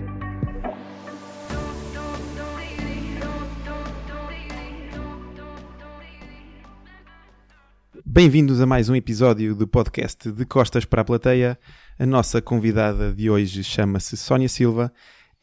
Bem-vindos 8.11 8.59
a 8.59 8.65
mais 8.65 8.89
um 8.89 8.95
episódio 8.95 9.53
do 9.53 9.67
podcast 9.67 10.31
de 10.31 10.43
Costas 10.43 10.83
para 10.83 11.03
a 11.03 11.05
Plateia. 11.05 11.59
A 11.99 12.07
nossa 12.07 12.41
convidada 12.41 13.13
de 13.13 13.29
hoje 13.29 13.63
chama-se 13.63 14.17
Sónia 14.17 14.49
Silva, 14.49 14.91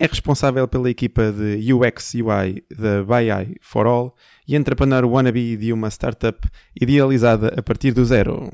é 0.01 0.05
responsável 0.05 0.67
pela 0.67 0.91
equipa 0.91 1.31
de 1.31 1.73
UX 1.73 2.15
UI 2.15 2.65
da 2.77 3.05
BuyEye 3.05 3.55
for 3.61 3.87
All 3.87 4.17
e 4.49 4.57
entrepreneur 4.57 5.05
wannabe 5.05 5.57
de 5.57 5.73
uma 5.73 5.89
startup 5.91 6.41
idealizada 6.75 7.55
a 7.57 7.63
partir 7.63 7.93
do 7.93 8.05
zero. 8.05 8.51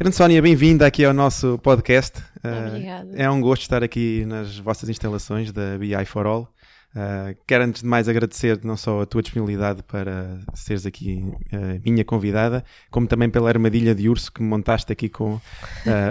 Grande 0.00 0.16
Sónia, 0.16 0.40
bem-vinda 0.40 0.86
aqui 0.86 1.04
ao 1.04 1.12
nosso 1.12 1.58
podcast. 1.58 2.20
Uh, 2.42 2.68
Obrigada. 2.68 3.10
é 3.14 3.30
um 3.30 3.38
gosto 3.38 3.62
estar 3.62 3.84
aqui 3.84 4.24
nas 4.24 4.58
vossas 4.58 4.88
instalações 4.88 5.52
da 5.52 5.76
BI 5.78 6.06
for 6.06 6.26
All. 6.26 6.48
Uh, 6.94 7.34
quero 7.46 7.64
antes 7.64 7.80
de 7.80 7.88
mais 7.88 8.06
agradecer 8.06 8.62
não 8.62 8.76
só 8.76 9.00
a 9.00 9.06
tua 9.06 9.22
disponibilidade 9.22 9.82
para 9.82 10.38
seres 10.52 10.84
aqui 10.84 11.24
uh, 11.24 11.80
minha 11.82 12.04
convidada, 12.04 12.62
como 12.90 13.06
também 13.06 13.30
pela 13.30 13.48
armadilha 13.48 13.94
de 13.94 14.10
urso 14.10 14.30
que 14.30 14.42
me 14.42 14.48
montaste 14.48 14.92
aqui 14.92 15.08
com 15.08 15.36
uh, 15.36 15.40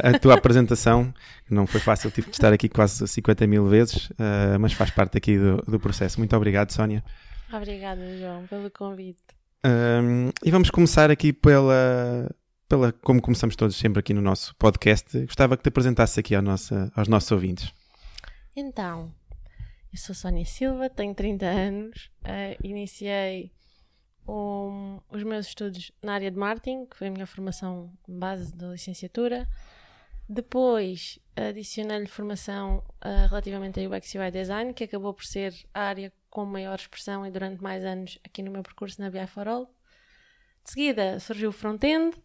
a 0.03 0.17
tua 0.17 0.33
apresentação. 0.37 1.13
Não 1.47 1.67
foi 1.67 1.79
fácil, 1.79 2.09
tive 2.09 2.29
de 2.29 2.33
estar 2.33 2.51
aqui 2.51 2.67
quase 2.67 3.07
50 3.07 3.45
mil 3.45 3.67
vezes, 3.67 4.09
mas 4.57 4.71
faz 4.71 4.89
parte 4.89 5.17
aqui 5.17 5.37
do, 5.37 5.57
do 5.57 5.77
processo. 5.81 6.17
Muito 6.17 6.33
obrigado, 6.33 6.71
Sónia. 6.71 7.03
Obrigada, 7.51 8.01
João, 8.17 8.47
pelo 8.47 8.71
convite. 8.71 9.19
E 10.41 10.49
vamos 10.49 10.69
começar 10.69 11.11
aqui 11.11 11.33
pela, 11.33 12.33
pela, 12.69 12.93
como 12.93 13.21
começamos 13.21 13.57
todos 13.57 13.75
sempre 13.75 13.99
aqui 13.99 14.13
no 14.13 14.21
nosso 14.21 14.55
podcast. 14.55 15.25
Gostava 15.25 15.57
que 15.57 15.63
te 15.63 15.67
apresentasses 15.67 16.17
aqui 16.17 16.33
ao 16.33 16.41
nosso, 16.41 16.73
aos 16.95 17.09
nossos 17.09 17.29
ouvintes. 17.33 17.73
Então, 18.55 19.11
eu 19.91 19.97
sou 19.97 20.15
Sónia 20.15 20.45
Silva, 20.45 20.89
tenho 20.89 21.13
30 21.13 21.45
anos, 21.45 22.09
eh, 22.23 22.57
iniciei 22.63 23.51
um- 24.27 24.99
os 25.09 25.23
meus 25.23 25.47
estudos 25.47 25.91
na 26.01 26.13
área 26.13 26.31
de 26.31 26.37
marketing, 26.37 26.85
que 26.85 26.95
foi 26.95 27.07
a 27.07 27.11
minha 27.11 27.25
formação 27.25 27.91
base 28.07 28.55
da 28.55 28.67
licenciatura. 28.67 29.47
Depois 30.29 31.19
adicionei-lhe 31.35 32.07
formação 32.07 32.83
eh, 33.01 33.25
relativamente 33.27 33.79
a 33.79 33.89
UX 33.89 34.15
UI 34.15 34.31
Design, 34.31 34.73
que 34.73 34.83
acabou 34.85 35.13
por 35.13 35.25
ser 35.25 35.53
a 35.73 35.81
área 35.81 36.13
com 36.29 36.45
maior 36.45 36.75
expressão 36.79 37.25
e 37.25 37.31
durante 37.31 37.61
mais 37.61 37.83
anos 37.83 38.17
aqui 38.23 38.41
no 38.41 38.51
meu 38.51 38.63
percurso 38.63 39.01
na 39.01 39.09
BI 39.09 39.27
for 39.27 39.47
All. 39.47 39.65
De 40.63 40.71
seguida 40.71 41.19
surgiu 41.19 41.49
o 41.49 41.53
front-end, 41.53 42.15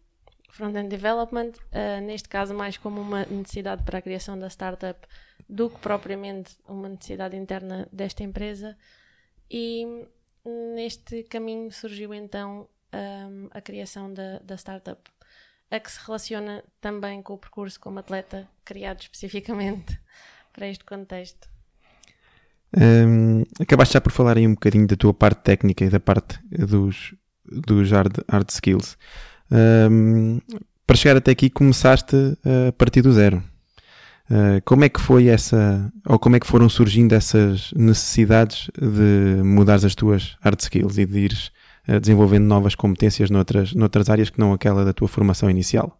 front-end 0.47 0.89
development, 0.89 1.53
eh, 1.71 1.99
neste 2.01 2.29
caso 2.29 2.53
mais 2.53 2.77
como 2.77 3.01
uma 3.01 3.25
necessidade 3.25 3.83
para 3.83 3.99
a 3.99 4.01
criação 4.01 4.37
da 4.37 4.47
startup 4.49 5.07
do 5.47 5.69
que 5.69 5.79
propriamente 5.79 6.57
uma 6.67 6.89
necessidade 6.89 7.35
interna 7.35 7.87
desta 7.91 8.23
empresa. 8.23 8.77
E 9.49 10.05
neste 10.75 11.23
caminho 11.23 11.71
surgiu 11.71 12.13
então 12.13 12.67
hum, 12.93 13.47
a 13.51 13.61
criação 13.61 14.13
da, 14.13 14.39
da 14.39 14.55
startup, 14.55 15.01
a 15.69 15.79
que 15.79 15.91
se 15.91 15.99
relaciona 16.05 16.63
também 16.81 17.21
com 17.21 17.33
o 17.33 17.37
percurso 17.37 17.79
como 17.79 17.99
atleta 17.99 18.47
criado 18.63 19.01
especificamente 19.01 19.99
para 20.53 20.67
este 20.67 20.83
contexto. 20.83 21.49
Um, 22.75 23.43
acabaste 23.59 23.93
já 23.93 24.01
por 24.01 24.11
falar 24.11 24.37
aí 24.37 24.45
um 24.45 24.53
bocadinho 24.53 24.87
da 24.87 24.95
tua 24.95 25.13
parte 25.13 25.41
técnica 25.41 25.85
e 25.85 25.89
da 25.89 25.99
parte 25.99 26.37
dos, 26.49 27.15
dos 27.45 27.91
hard, 27.91 28.17
hard 28.29 28.49
skills. 28.49 28.97
Um, 29.51 30.39
para 30.85 30.95
chegar 30.95 31.17
até 31.17 31.31
aqui 31.31 31.49
começaste 31.49 32.15
uh, 32.15 32.69
a 32.69 32.71
partir 32.71 33.01
do 33.01 33.11
zero. 33.11 33.43
Uh, 34.29 34.61
como 34.65 34.83
é 34.83 34.89
que 34.89 34.99
foi 34.99 35.27
essa, 35.27 35.91
ou 36.05 36.19
como 36.19 36.35
é 36.35 36.39
que 36.39 36.47
foram 36.47 36.67
surgindo 36.67 37.13
essas 37.13 37.71
necessidades 37.73 38.69
de 38.77 39.41
mudares 39.43 39.85
as 39.85 39.95
tuas 39.95 40.37
hard 40.41 40.59
skills 40.59 40.97
e 40.97 41.05
de 41.05 41.19
ires 41.19 41.51
uh, 41.87 41.99
desenvolvendo 41.99 42.45
novas 42.45 42.75
competências 42.75 43.29
noutras, 43.29 43.73
noutras 43.73 44.09
áreas 44.09 44.29
que 44.29 44.39
não 44.39 44.53
aquela 44.53 44.83
da 44.83 44.93
tua 44.93 45.07
formação 45.07 45.49
inicial? 45.49 45.97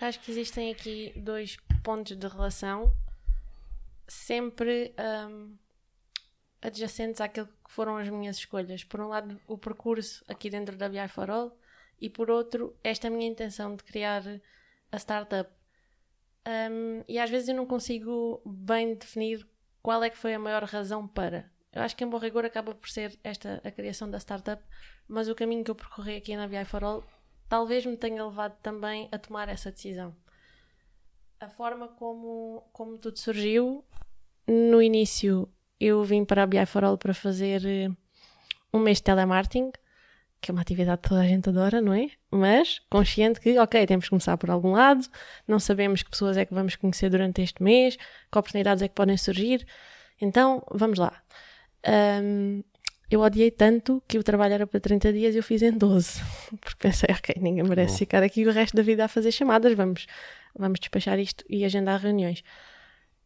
Acho 0.00 0.18
que 0.20 0.32
existem 0.32 0.72
aqui 0.72 1.12
dois 1.16 1.56
pontos 1.82 2.16
de 2.16 2.26
relação, 2.26 2.92
sempre 4.08 4.92
hum, 4.98 5.54
adjacentes 6.60 7.20
àquilo 7.20 7.46
que 7.46 7.72
foram 7.72 7.96
as 7.96 8.08
minhas 8.08 8.36
escolhas. 8.36 8.82
Por 8.82 9.00
um 9.00 9.08
lado, 9.08 9.40
o 9.46 9.56
percurso 9.56 10.24
aqui 10.26 10.50
dentro 10.50 10.76
da 10.76 10.88
BI 10.88 11.06
for 11.08 11.30
All, 11.30 11.56
e 12.02 12.10
por 12.10 12.28
outro, 12.32 12.76
esta 12.82 13.08
minha 13.08 13.30
intenção 13.30 13.76
de 13.76 13.84
criar 13.84 14.24
a 14.90 14.96
startup. 14.98 15.48
Hum, 16.44 17.04
e 17.08 17.16
às 17.16 17.30
vezes 17.30 17.48
eu 17.48 17.54
não 17.54 17.64
consigo 17.64 18.42
bem 18.44 18.96
definir 18.96 19.46
qual 19.80 20.02
é 20.02 20.10
que 20.10 20.18
foi 20.18 20.34
a 20.34 20.38
maior 20.38 20.64
razão 20.64 21.06
para. 21.06 21.48
Eu 21.72 21.80
acho 21.80 21.94
que 21.96 22.02
em 22.02 22.08
bom 22.08 22.18
rigor 22.18 22.44
acaba 22.44 22.74
por 22.74 22.88
ser 22.88 23.16
esta 23.22 23.60
a 23.64 23.70
criação 23.70 24.10
da 24.10 24.18
startup, 24.18 24.60
mas 25.06 25.28
o 25.28 25.34
caminho 25.34 25.62
que 25.62 25.70
eu 25.70 25.76
percorri 25.76 26.16
aqui 26.16 26.36
na 26.36 26.48
BI 26.48 26.64
for 26.64 26.82
All 26.82 27.04
talvez 27.48 27.86
me 27.86 27.96
tenha 27.96 28.26
levado 28.26 28.58
também 28.60 29.08
a 29.12 29.18
tomar 29.18 29.48
essa 29.48 29.70
decisão. 29.70 30.16
A 31.38 31.48
forma 31.48 31.86
como, 31.86 32.64
como 32.72 32.98
tudo 32.98 33.16
surgiu, 33.16 33.84
no 34.46 34.82
início 34.82 35.48
eu 35.78 36.02
vim 36.02 36.24
para 36.24 36.42
a 36.42 36.46
BI 36.46 36.66
for 36.66 36.82
All 36.82 36.98
para 36.98 37.14
fazer 37.14 37.64
eh, 37.64 37.88
um 38.74 38.80
mês 38.80 38.98
de 38.98 39.04
telemarketing, 39.04 39.70
que 40.42 40.50
é 40.50 40.52
uma 40.52 40.60
atividade 40.60 41.00
que 41.00 41.08
toda 41.08 41.20
a 41.20 41.26
gente 41.26 41.48
adora, 41.48 41.80
não 41.80 41.94
é? 41.94 42.10
Mas 42.30 42.80
consciente 42.90 43.40
que, 43.40 43.56
ok, 43.58 43.86
temos 43.86 44.06
que 44.06 44.10
começar 44.10 44.36
por 44.36 44.50
algum 44.50 44.72
lado, 44.72 45.06
não 45.46 45.60
sabemos 45.60 46.02
que 46.02 46.10
pessoas 46.10 46.36
é 46.36 46.44
que 46.44 46.52
vamos 46.52 46.74
conhecer 46.74 47.08
durante 47.08 47.40
este 47.40 47.62
mês, 47.62 47.96
que 47.96 48.38
oportunidades 48.38 48.82
é 48.82 48.88
que 48.88 48.94
podem 48.94 49.16
surgir, 49.16 49.64
então 50.20 50.62
vamos 50.70 50.98
lá. 50.98 51.22
Ahm, 51.86 52.62
eu 53.08 53.20
odiei 53.20 53.50
tanto 53.50 54.02
que 54.08 54.18
o 54.18 54.22
trabalho 54.22 54.54
era 54.54 54.66
para 54.66 54.80
30 54.80 55.12
dias 55.12 55.34
e 55.34 55.38
eu 55.38 55.42
fiz 55.42 55.62
em 55.62 55.70
12. 55.72 56.20
Porque 56.60 56.76
pensei, 56.78 57.08
ok, 57.14 57.36
ninguém 57.40 57.62
merece 57.62 57.98
ficar 57.98 58.22
aqui 58.22 58.44
o 58.44 58.50
resto 58.50 58.76
da 58.76 58.82
vida 58.82 59.04
a 59.04 59.08
fazer 59.08 59.30
chamadas, 59.30 59.72
vamos, 59.74 60.06
vamos 60.58 60.80
despachar 60.80 61.18
isto 61.20 61.44
e 61.48 61.64
agendar 61.64 62.00
reuniões. 62.00 62.42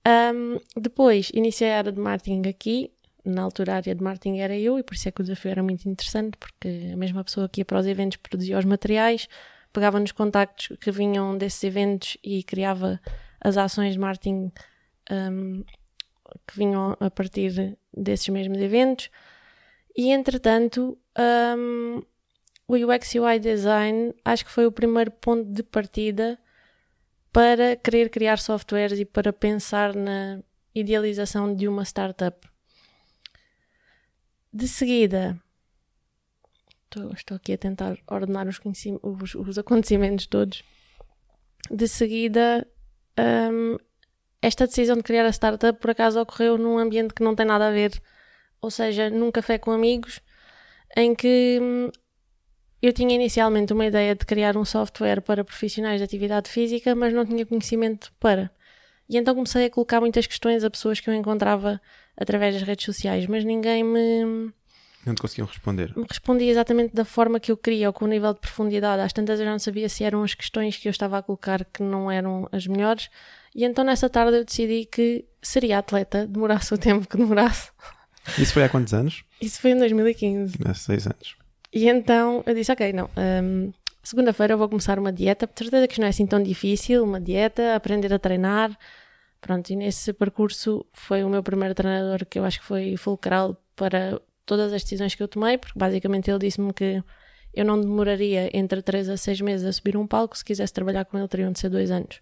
Ahm, 0.05 0.59
depois, 0.77 1.31
iniciei 1.33 1.73
a 1.73 1.79
área 1.79 1.93
de 1.93 2.01
marketing 2.01 2.49
aqui. 2.49 2.93
Na 3.27 3.43
altura, 3.43 3.73
a 3.73 3.77
área 3.77 3.93
de 3.93 4.03
marketing 4.03 4.39
era 4.39 4.57
eu, 4.57 4.79
e 4.79 4.85
por 4.85 4.95
isso 4.95 5.09
é 5.09 5.11
que 5.11 5.21
o 5.21 5.25
desafio 5.25 5.51
era 5.51 5.61
muito 5.61 5.89
interessante, 5.89 6.37
porque 6.39 6.91
a 6.93 6.97
mesma 6.97 7.25
pessoa 7.25 7.49
que 7.49 7.61
ia 7.61 7.65
para 7.65 7.81
os 7.81 7.87
eventos 7.87 8.19
produzia 8.19 8.57
os 8.57 8.65
materiais, 8.65 9.29
pegava 9.73 9.99
nos 9.99 10.13
contactos 10.13 10.77
que 10.79 10.93
vinham 10.93 11.37
desses 11.37 11.63
eventos 11.65 12.17
e 12.23 12.45
criava 12.45 13.01
as 13.41 13.57
ações 13.57 13.95
de 13.95 13.99
marketing 13.99 14.53
ahm, 15.11 15.65
que 16.47 16.57
vinham 16.57 16.97
a 17.01 17.11
partir 17.11 17.77
desses 17.93 18.29
mesmos 18.29 18.59
eventos. 18.59 19.11
E 19.97 20.13
entretanto, 20.13 20.97
hum, 21.57 22.03
o 22.69 22.75
UX 22.77 23.15
UI 23.15 23.41
Design 23.41 24.15
acho 24.25 24.45
que 24.45 24.53
foi 24.53 24.67
o 24.67 24.73
primeiro 24.73 25.11
ponto 25.11 25.51
de 25.51 25.65
partida 25.65 26.39
para 27.33 27.77
querer 27.77 28.09
criar 28.09 28.39
softwares 28.39 28.99
e 29.01 29.05
para 29.05 29.33
pensar 29.33 29.95
na 29.95 30.41
idealização 30.75 31.55
de 31.55 31.67
uma 31.67 31.85
startup. 31.85 32.49
De 34.57 34.67
seguida, 34.79 35.23
estou, 36.85 37.13
estou 37.13 37.37
aqui 37.37 37.53
a 37.53 37.59
tentar 37.59 37.99
ordenar 38.07 38.47
os, 38.49 38.59
os- 39.03 39.35
os 39.35 39.59
acontecimentos 39.59 40.27
todos. 40.27 40.63
De 41.71 41.87
seguida, 41.89 42.67
hum, 43.53 43.77
esta 44.41 44.67
decisão 44.67 44.97
de 44.97 45.03
criar 45.03 45.27
a 45.27 45.33
startup 45.33 45.79
por 45.81 45.91
acaso 45.91 46.21
ocorreu 46.21 46.57
num 46.57 46.79
ambiente 46.79 47.13
que 47.13 47.23
não 47.23 47.35
tem 47.35 47.45
nada 47.47 47.69
a 47.69 47.71
ver 47.71 47.93
ou 48.63 48.71
seja, 48.71 49.11
num 49.11 49.31
café 49.31 49.59
com 49.59 49.71
amigos, 49.71 50.21
em 50.97 51.15
que 51.15 51.59
hum, 51.63 51.91
eu 52.83 52.93
tinha 52.93 53.15
inicialmente 53.15 53.73
uma 53.73 53.87
ideia 53.87 54.15
de 54.15 54.25
criar 54.25 54.57
um 54.57 54.65
software 54.65 55.21
para 55.21 55.45
profissionais 55.45 55.99
de 56.01 56.05
atividade 56.05 56.51
física, 56.51 56.95
mas 56.95 57.13
não 57.13 57.25
tinha 57.27 57.45
conhecimento 57.47 58.13
para. 58.19 58.51
E 59.09 59.17
então 59.19 59.35
comecei 59.35 59.67
a 59.67 59.71
colocar 59.71 60.01
muitas 60.01 60.27
questões 60.27 60.65
a 60.65 60.71
pessoas 60.71 60.99
que 60.99 61.09
eu 61.11 61.15
encontrava 61.15 61.81
através 62.17 62.55
das 62.55 62.63
redes 62.63 62.85
sociais, 62.85 63.27
mas 63.27 63.45
ninguém 63.45 63.85
me, 63.85 64.51
Não 65.05 65.15
te 65.15 65.21
conseguiam 65.23 65.47
responder. 65.47 65.93
me 65.97 66.05
respondia 66.09 66.51
exatamente 66.51 66.95
da 66.95 67.05
forma 67.05 67.39
que 67.41 67.53
eu 67.53 67.57
queria 67.57 67.89
ou 67.89 67.93
com 67.93 68.05
o 68.05 68.09
nível 68.09 68.33
de 68.35 68.41
profundidade. 68.41 69.03
Às 69.03 69.13
tantas 69.13 69.39
eu 69.41 69.47
não 69.47 69.59
sabia 69.59 69.89
se 69.89 70.03
eram 70.05 70.23
as 70.23 70.35
questões 70.35 70.77
que 70.77 70.89
eu 70.89 70.91
estava 70.91 71.19
a 71.19 71.23
colocar 71.23 71.65
que 71.65 71.83
não 71.83 72.11
eram 72.11 72.49
as 72.53 72.67
melhores. 72.67 73.09
E 73.55 73.65
então 73.65 73.85
nessa 73.85 74.09
tarde 74.09 74.37
eu 74.39 74.45
decidi 74.45 74.85
que 74.87 75.25
seria 75.43 75.79
atleta, 75.79 76.27
demorasse 76.27 76.73
o 76.75 76.79
tempo 76.79 77.07
que 77.09 77.17
demorasse. 77.17 77.71
Isso 78.39 78.53
foi 78.53 78.65
há 78.65 78.69
quantos 78.69 78.93
anos? 78.93 79.25
Isso 79.41 79.61
foi 79.61 79.71
em 79.71 79.79
2015. 79.79 80.57
Há 80.65 80.75
seis 80.75 81.07
anos. 81.07 81.37
E 81.73 81.89
então 81.89 82.43
eu 82.47 82.55
disse: 82.55 82.73
Ok, 82.73 82.93
não. 82.93 83.09
hum, 83.17 83.73
Segunda-feira 84.03 84.55
eu 84.55 84.59
vou 84.59 84.69
começar 84.69 84.99
uma 84.99 85.13
dieta. 85.13 85.47
De 85.47 85.53
certeza 85.59 85.87
que 85.89 85.99
não 86.01 86.07
é 86.07 86.11
assim 86.11 86.27
tão 86.27 86.43
difícil. 86.43 87.03
Uma 87.05 87.21
dieta, 87.21 87.75
aprender 87.75 88.13
a 88.13 88.19
treinar. 88.19 88.77
Pronto, 89.41 89.71
e 89.71 89.77
nesse 89.77 90.13
percurso 90.13 90.85
foi 90.93 91.23
o 91.23 91.29
meu 91.29 91.43
primeiro 91.43 91.75
treinador 91.75 92.27
que 92.27 92.39
eu 92.39 92.45
acho 92.45 92.61
que 92.61 92.67
foi 92.67 92.97
fulcral 92.97 93.57
para 93.77 94.21
todas 94.45 94.73
as 94.73 94.83
decisões 94.83 95.15
que 95.15 95.23
eu 95.23 95.29
tomei, 95.29 95.59
porque 95.59 95.79
basicamente 95.79 96.31
ele 96.31 96.39
disse-me 96.39 96.73
que 96.73 97.03
eu 97.53 97.65
não 97.65 97.81
demoraria 97.81 98.51
entre 98.57 98.83
3 98.83 99.09
a 99.09 99.17
6 99.17 99.41
meses 99.41 99.67
a 99.67 99.73
subir 99.73 99.97
um 99.97 100.07
palco, 100.07 100.37
se 100.37 100.45
quisesse 100.45 100.73
trabalhar 100.73 101.05
com 101.05 101.19
ele 101.19 101.29
teriam 101.29 101.53
de 101.53 101.59
ser 101.59 101.69
2 101.71 101.91
anos. 101.91 102.21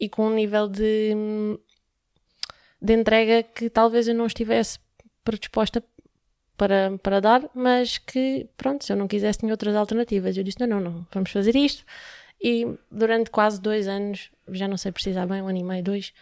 E 0.00 0.08
com 0.08 0.26
um 0.26 0.34
nível 0.34 0.68
de, 0.68 1.14
de 2.80 2.92
entrega 2.92 3.42
que 3.42 3.70
talvez 3.70 4.08
eu 4.08 4.14
não 4.14 4.26
estivesse 4.26 4.78
predisposta 5.24 5.82
para, 6.56 6.98
para 7.02 7.20
dar, 7.20 7.48
mas 7.54 7.98
que, 7.98 8.48
pronto, 8.56 8.84
se 8.84 8.92
eu 8.92 8.96
não 8.96 9.06
quisesse 9.06 9.38
tinha 9.38 9.52
outras 9.52 9.76
alternativas. 9.76 10.36
Eu 10.36 10.42
disse, 10.42 10.58
não, 10.60 10.66
não, 10.66 10.80
não, 10.80 11.06
vamos 11.12 11.30
fazer 11.30 11.54
isto. 11.54 11.84
E 12.40 12.66
durante 12.90 13.30
quase 13.30 13.60
dois 13.60 13.88
anos, 13.88 14.30
já 14.48 14.68
não 14.68 14.76
sei 14.76 14.92
precisar 14.92 15.26
bem, 15.26 15.42
um 15.42 15.48
ano 15.48 15.58
e 15.58 15.64
meio, 15.64 15.82
dois, 15.82 16.12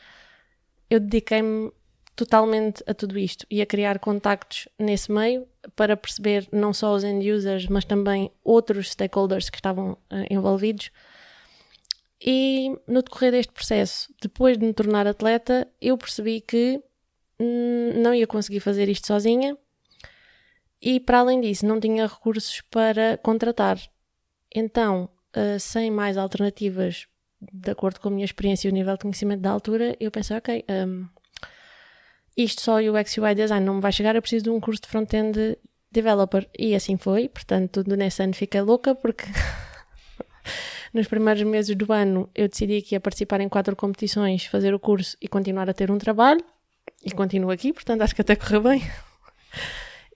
eu 0.88 0.98
dediquei-me 0.98 1.70
totalmente 2.14 2.82
a 2.86 2.94
tudo 2.94 3.18
isto 3.18 3.46
e 3.50 3.60
a 3.60 3.66
criar 3.66 3.98
contactos 3.98 4.66
nesse 4.78 5.12
meio 5.12 5.46
para 5.76 5.96
perceber 5.96 6.48
não 6.50 6.72
só 6.72 6.94
os 6.94 7.04
end 7.04 7.30
users, 7.30 7.66
mas 7.66 7.84
também 7.84 8.30
outros 8.42 8.90
stakeholders 8.90 9.50
que 9.50 9.58
estavam 9.58 9.98
eh, 10.10 10.26
envolvidos. 10.30 10.90
E 12.18 12.74
no 12.88 13.02
decorrer 13.02 13.32
deste 13.32 13.52
processo, 13.52 14.12
depois 14.22 14.56
de 14.56 14.64
me 14.64 14.72
tornar 14.72 15.06
atleta, 15.06 15.68
eu 15.78 15.98
percebi 15.98 16.40
que 16.40 16.82
hum, 17.38 17.92
não 17.96 18.14
ia 18.14 18.26
conseguir 18.26 18.60
fazer 18.60 18.88
isto 18.88 19.06
sozinha 19.06 19.56
e, 20.80 20.98
para 20.98 21.18
além 21.18 21.40
disso, 21.42 21.66
não 21.66 21.78
tinha 21.78 22.06
recursos 22.06 22.62
para 22.70 23.18
contratar. 23.18 23.78
Então, 24.54 25.10
uh, 25.36 25.58
sem 25.58 25.90
mais 25.90 26.16
alternativas, 26.16 27.06
de 27.40 27.70
acordo 27.70 28.00
com 28.00 28.08
a 28.08 28.10
minha 28.10 28.24
experiência 28.24 28.68
e 28.68 28.70
o 28.70 28.74
nível 28.74 28.94
de 28.94 29.00
conhecimento 29.00 29.40
da 29.40 29.50
altura, 29.50 29.96
eu 30.00 30.10
pensei, 30.10 30.36
ok, 30.36 30.64
um, 30.68 31.06
isto 32.36 32.60
só 32.60 32.76
o 32.76 32.98
UX 32.98 33.16
UI 33.16 33.34
Design 33.34 33.64
não 33.64 33.76
me 33.76 33.80
vai 33.80 33.92
chegar, 33.92 34.14
eu 34.14 34.22
preciso 34.22 34.44
de 34.44 34.50
um 34.50 34.60
curso 34.60 34.82
de 34.82 34.88
front-end 34.88 35.56
developer. 35.90 36.48
E 36.58 36.74
assim 36.74 36.96
foi, 36.96 37.28
portanto, 37.28 37.82
nesse 37.96 38.22
ano 38.22 38.34
fiquei 38.34 38.60
louca 38.60 38.94
porque 38.94 39.24
nos 40.92 41.06
primeiros 41.06 41.42
meses 41.44 41.74
do 41.74 41.90
ano 41.92 42.28
eu 42.34 42.48
decidi 42.48 42.82
que 42.82 42.94
ia 42.94 43.00
participar 43.00 43.40
em 43.40 43.48
quatro 43.48 43.74
competições, 43.74 44.44
fazer 44.44 44.74
o 44.74 44.78
curso 44.78 45.16
e 45.20 45.28
continuar 45.28 45.70
a 45.70 45.74
ter 45.74 45.90
um 45.90 45.98
trabalho. 45.98 46.44
E 47.04 47.10
continuo 47.10 47.50
aqui, 47.50 47.72
portanto 47.72 48.02
acho 48.02 48.14
que 48.14 48.20
até 48.20 48.36
correu 48.36 48.62
bem. 48.62 48.82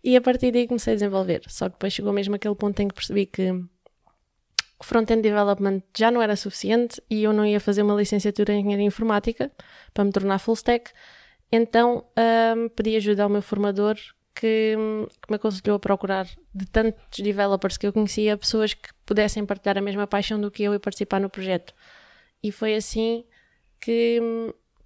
E 0.03 0.17
a 0.17 0.21
partir 0.23 0.51
daí 0.51 0.67
comecei 0.67 0.95
a 0.95 0.97
desenvolver. 0.97 1.43
Só 1.47 1.69
que 1.69 1.75
depois 1.75 1.93
chegou 1.93 2.11
mesmo 2.11 2.35
aquele 2.35 2.55
ponto 2.55 2.81
em 2.81 2.89
que 2.89 2.95
percebi 2.95 3.27
que 3.27 3.53
front-end 4.85 5.23
development 5.23 5.83
já 5.97 6.11
não 6.11 6.23
era 6.23 6.37
suficiente 6.37 7.03
e 7.11 7.23
eu 7.23 7.33
não 7.33 7.45
ia 7.45 7.61
fazer 7.61 7.83
uma 7.83 7.95
licenciatura 7.95 8.53
em 8.53 8.61
engenharia 8.61 8.87
informática 8.87 9.51
para 9.93 10.05
me 10.05 10.13
tornar 10.13 10.39
full 10.39 10.55
stack. 10.55 10.91
Então 11.53 12.05
um, 12.57 12.69
pedi 12.69 12.97
ajuda 12.97 13.25
ao 13.25 13.29
meu 13.29 13.43
formador 13.43 13.97
que, 14.35 14.77
que 15.23 15.31
me 15.31 15.37
aconselhou 15.37 15.77
a 15.77 15.79
procurar 15.79 16.27
de 16.55 16.67
tantos 16.67 17.19
developers 17.19 17.77
que 17.77 17.87
eu 17.87 17.93
conhecia 17.93 18.37
pessoas 18.37 18.73
que 18.73 18.89
pudessem 19.05 19.45
partilhar 19.45 19.77
a 19.77 19.83
mesma 19.83 20.07
paixão 20.07 20.41
do 20.41 20.51
que 20.51 20.63
eu 20.63 20.75
e 20.75 20.79
participar 20.79 21.21
no 21.21 21.29
projeto. 21.29 21.75
E 22.43 22.51
foi 22.51 22.75
assim 22.75 23.25
que, 23.81 24.19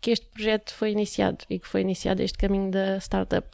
que 0.01 0.11
este 0.11 0.27
projeto 0.27 0.75
foi 0.75 0.91
iniciado 0.91 1.45
e 1.49 1.59
que 1.59 1.69
foi 1.69 1.83
iniciado 1.83 2.23
este 2.23 2.37
caminho 2.37 2.71
da 2.71 2.99
startup. 2.99 3.49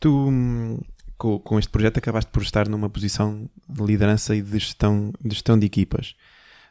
Tu, 0.00 0.10
hum, 0.10 0.80
com, 1.20 1.38
com 1.38 1.58
este 1.58 1.70
projeto, 1.70 1.98
acabaste 1.98 2.30
por 2.30 2.42
estar 2.42 2.66
numa 2.66 2.88
posição 2.88 3.46
de 3.68 3.82
liderança 3.84 4.34
e 4.34 4.40
de 4.40 4.58
gestão 4.58 5.12
de, 5.20 5.34
gestão 5.34 5.58
de 5.58 5.66
equipas. 5.66 6.16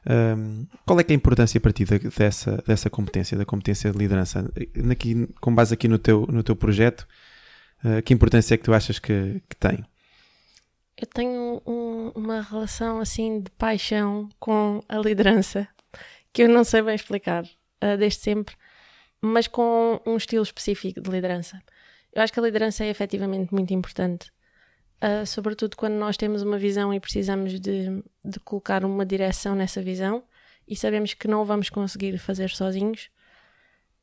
Um, 0.10 0.66
qual 0.88 1.00
é 1.00 1.04
que 1.04 1.14
é 1.14 1.16
a 1.16 1.18
importância 1.18 1.60
para 1.60 1.72
ti 1.72 1.86
dessa, 1.86 2.58
dessa 2.66 2.90
competência, 2.90 3.38
da 3.38 3.46
competência 3.46 3.92
de 3.92 3.98
liderança? 3.98 4.52
Aqui, 4.92 5.28
com 5.40 5.54
base 5.54 5.76
aqui 5.76 5.88
no 5.88 6.00
teu, 6.00 6.26
no 6.28 6.42
teu 6.42 6.56
projeto, 6.56 7.08
uh, 7.84 8.02
que 8.02 8.12
importância 8.12 8.56
é 8.56 8.58
que 8.58 8.64
tu 8.64 8.74
achas 8.74 8.98
que, 8.98 9.40
que 9.48 9.56
tem? 9.56 9.86
Eu 10.98 11.06
tenho 11.06 11.62
um, 11.66 12.12
uma 12.16 12.42
relação 12.42 13.00
assim 13.00 13.42
de 13.42 13.52
paixão 13.52 14.30
com 14.40 14.84
a 14.90 14.98
liderança 14.98 15.68
que 16.34 16.42
eu 16.42 16.50
não 16.50 16.64
sei 16.64 16.82
bem 16.82 16.96
explicar 16.96 17.44
uh, 17.44 17.98
desde 18.00 18.20
sempre, 18.20 18.56
mas 19.22 19.48
com 19.48 20.02
um 20.08 20.18
estilo 20.18 20.42
específico 20.42 21.02
de 21.02 21.10
liderança. 21.10 21.62
Eu 22.12 22.24
acho 22.24 22.34
que 22.34 22.40
a 22.40 22.44
liderança 22.44 22.84
é 22.84 22.90
efetivamente 22.90 23.54
muito 23.54 23.74
importante, 23.74 24.32
uh, 25.04 25.26
sobretudo 25.26 25.76
quando 25.76 25.94
nós 25.94 26.18
temos 26.18 26.42
uma 26.42 26.58
visão 26.58 26.94
e 26.94 27.00
precisamos 27.00 27.60
de, 27.60 28.04
de 28.24 28.40
colocar 28.42 28.84
uma 28.86 29.06
direção 29.06 29.56
nessa 29.56 29.82
visão 29.82 30.24
e 30.68 30.76
sabemos 30.76 31.14
que 31.14 31.28
não 31.28 31.44
vamos 31.46 31.70
conseguir 31.70 32.18
fazer 32.18 32.50
sozinhos, 32.50 33.10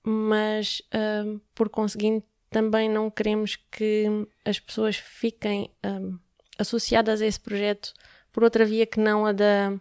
mas 0.02 0.82
uh, 0.94 1.40
por 1.54 1.68
conseguinte 1.68 2.26
também 2.50 2.88
não 2.88 3.10
queremos 3.10 3.56
que 3.70 4.06
as 4.44 4.58
pessoas 4.58 4.96
fiquem 4.96 5.70
uh, 5.84 6.18
associadas 6.58 7.20
a 7.20 7.26
esse 7.26 7.40
projeto 7.40 7.92
por 8.32 8.44
outra 8.44 8.64
via 8.64 8.86
que 8.86 9.00
não 9.00 9.26
a 9.26 9.32
da, 9.32 9.72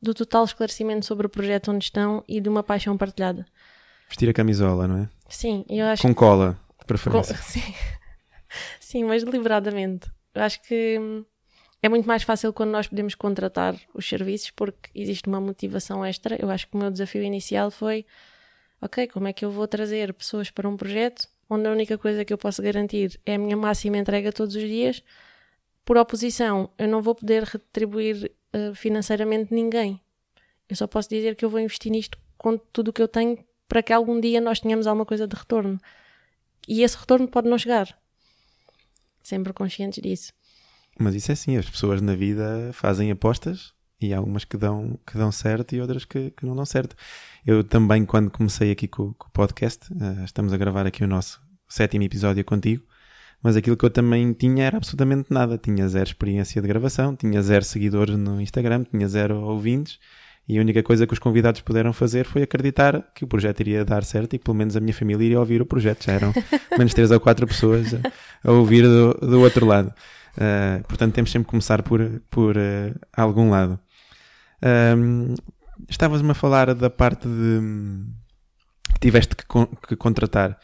do 0.00 0.14
total 0.14 0.44
esclarecimento 0.44 1.06
sobre 1.06 1.26
o 1.26 1.30
projeto 1.30 1.70
onde 1.70 1.84
estão 1.84 2.24
e 2.28 2.40
de 2.40 2.48
uma 2.48 2.62
paixão 2.62 2.96
partilhada. 2.96 3.46
Vestir 4.08 4.28
a 4.28 4.32
camisola, 4.32 4.86
não 4.86 4.98
é? 4.98 5.08
Sim, 5.28 5.64
eu 5.68 5.86
acho 5.86 6.02
Com 6.02 6.14
cola 6.14 6.58
preferência. 6.84 7.34
Com, 7.34 7.42
sim. 7.42 7.74
sim, 8.80 9.04
mas 9.04 9.24
deliberadamente. 9.24 10.10
Acho 10.34 10.62
que 10.62 10.98
hum, 10.98 11.24
é 11.82 11.88
muito 11.88 12.06
mais 12.06 12.22
fácil 12.22 12.52
quando 12.52 12.70
nós 12.70 12.86
podemos 12.86 13.14
contratar 13.14 13.74
os 13.92 14.08
serviços 14.08 14.50
porque 14.50 14.88
existe 14.94 15.28
uma 15.28 15.40
motivação 15.40 16.04
extra. 16.04 16.40
Eu 16.40 16.50
acho 16.50 16.68
que 16.68 16.76
o 16.76 16.78
meu 16.78 16.90
desafio 16.90 17.22
inicial 17.22 17.70
foi: 17.70 18.06
ok, 18.80 19.08
como 19.08 19.28
é 19.28 19.32
que 19.32 19.44
eu 19.44 19.50
vou 19.50 19.66
trazer 19.66 20.12
pessoas 20.14 20.50
para 20.50 20.68
um 20.68 20.76
projeto 20.76 21.28
onde 21.50 21.68
a 21.68 21.72
única 21.72 21.98
coisa 21.98 22.24
que 22.24 22.32
eu 22.32 22.38
posso 22.38 22.62
garantir 22.62 23.20
é 23.26 23.34
a 23.34 23.38
minha 23.38 23.56
máxima 23.56 23.98
entrega 23.98 24.32
todos 24.32 24.54
os 24.54 24.62
dias? 24.62 25.02
Por 25.84 25.96
oposição, 25.96 26.70
eu 26.78 26.86
não 26.86 27.02
vou 27.02 27.14
poder 27.14 27.42
retribuir 27.42 28.30
uh, 28.54 28.74
financeiramente 28.74 29.52
ninguém. 29.52 30.00
Eu 30.68 30.76
só 30.76 30.86
posso 30.86 31.08
dizer 31.08 31.34
que 31.34 31.44
eu 31.44 31.50
vou 31.50 31.58
investir 31.58 31.90
nisto 31.90 32.16
com 32.38 32.56
tudo 32.56 32.88
o 32.88 32.92
que 32.92 33.02
eu 33.02 33.08
tenho 33.08 33.44
para 33.68 33.82
que 33.82 33.92
algum 33.92 34.20
dia 34.20 34.40
nós 34.40 34.60
tenhamos 34.60 34.86
alguma 34.86 35.04
coisa 35.04 35.26
de 35.26 35.34
retorno. 35.34 35.80
E 36.68 36.82
esse 36.82 36.96
retorno 36.96 37.26
pode 37.26 37.48
não 37.48 37.58
chegar. 37.58 37.98
Sempre 39.22 39.52
conscientes 39.52 40.02
disso. 40.02 40.32
Mas 40.98 41.14
isso 41.14 41.30
é 41.30 41.34
assim, 41.34 41.56
as 41.56 41.68
pessoas 41.68 42.00
na 42.00 42.14
vida 42.14 42.70
fazem 42.72 43.10
apostas 43.10 43.72
e 44.00 44.12
há 44.12 44.20
umas 44.20 44.44
que 44.44 44.56
dão, 44.56 44.98
que 45.06 45.16
dão 45.16 45.30
certo 45.30 45.74
e 45.74 45.80
outras 45.80 46.04
que, 46.04 46.30
que 46.32 46.44
não 46.44 46.54
dão 46.54 46.66
certo. 46.66 46.96
Eu 47.46 47.62
também, 47.64 48.04
quando 48.04 48.30
comecei 48.30 48.70
aqui 48.70 48.88
com, 48.88 49.12
com 49.14 49.28
o 49.28 49.30
podcast, 49.30 49.92
uh, 49.92 50.24
estamos 50.24 50.52
a 50.52 50.56
gravar 50.56 50.86
aqui 50.86 51.04
o 51.04 51.08
nosso 51.08 51.40
sétimo 51.68 52.04
episódio 52.04 52.44
contigo, 52.44 52.84
mas 53.42 53.56
aquilo 53.56 53.76
que 53.76 53.84
eu 53.84 53.90
também 53.90 54.32
tinha 54.32 54.64
era 54.64 54.76
absolutamente 54.76 55.32
nada. 55.32 55.56
Tinha 55.56 55.88
zero 55.88 56.08
experiência 56.08 56.60
de 56.60 56.68
gravação, 56.68 57.16
tinha 57.16 57.40
zero 57.42 57.64
seguidores 57.64 58.16
no 58.16 58.40
Instagram, 58.40 58.84
tinha 58.84 59.08
zero 59.08 59.40
ouvintes 59.40 59.98
e 60.48 60.58
a 60.58 60.60
única 60.60 60.82
coisa 60.82 61.06
que 61.06 61.12
os 61.12 61.18
convidados 61.18 61.60
puderam 61.60 61.92
fazer 61.92 62.24
foi 62.24 62.42
acreditar 62.42 63.02
que 63.14 63.24
o 63.24 63.28
projeto 63.28 63.60
iria 63.60 63.84
dar 63.84 64.02
certo 64.02 64.34
e 64.34 64.38
que 64.38 64.44
pelo 64.44 64.56
menos 64.56 64.76
a 64.76 64.80
minha 64.80 64.92
família 64.92 65.24
iria 65.24 65.38
ouvir 65.38 65.62
o 65.62 65.66
projeto. 65.66 66.04
Já 66.04 66.12
eram 66.14 66.32
menos 66.76 66.92
três 66.92 67.10
ou 67.10 67.20
quatro 67.20 67.46
pessoas 67.46 67.94
a, 67.94 68.00
a 68.48 68.52
ouvir 68.52 68.82
do, 68.82 69.14
do, 69.14 69.40
outro 69.40 69.64
lado. 69.66 69.94
Uh, 70.36 70.82
portanto, 70.88 71.14
temos 71.14 71.30
sempre 71.30 71.46
que 71.46 71.50
começar 71.50 71.82
por, 71.82 72.00
por 72.28 72.56
uh, 72.56 72.98
algum 73.12 73.50
lado. 73.50 73.78
Um, 74.96 75.34
Estavas-me 75.88 76.30
a 76.30 76.34
falar 76.34 76.74
da 76.74 76.88
parte 76.88 77.26
de 77.26 77.60
que 78.94 79.00
tiveste 79.00 79.34
que, 79.34 79.44
con 79.46 79.66
que 79.66 79.96
contratar. 79.96 80.58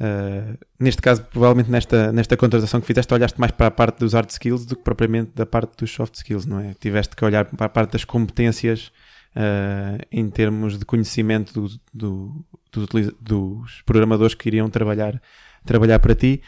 Uh, 0.00 0.58
neste 0.78 1.02
caso, 1.02 1.24
provavelmente 1.24 1.70
nesta, 1.70 2.12
nesta 2.12 2.36
contratação 2.36 2.80
que 2.80 2.86
fizeste, 2.86 3.12
olhaste 3.12 3.38
mais 3.40 3.52
para 3.52 3.66
a 3.66 3.70
parte 3.70 3.98
dos 3.98 4.14
hard 4.14 4.30
skills 4.30 4.64
do 4.66 4.76
que 4.76 4.82
propriamente 4.82 5.32
da 5.34 5.46
parte 5.46 5.76
dos 5.76 5.92
soft 5.92 6.14
skills, 6.14 6.46
não 6.46 6.60
é? 6.60 6.74
Tiveste 6.74 7.14
que 7.14 7.24
olhar 7.24 7.44
para 7.44 7.66
a 7.66 7.68
parte 7.68 7.92
das 7.92 8.04
competências 8.04 8.92
uh, 9.36 10.04
em 10.10 10.28
termos 10.30 10.78
de 10.78 10.84
conhecimento 10.84 11.52
do, 11.52 11.80
do, 11.92 12.46
do, 12.72 13.12
dos 13.20 13.82
programadores 13.82 14.34
que 14.34 14.48
iriam 14.48 14.68
trabalhar, 14.70 15.20
trabalhar 15.64 15.98
para 15.98 16.14
ti. 16.14 16.42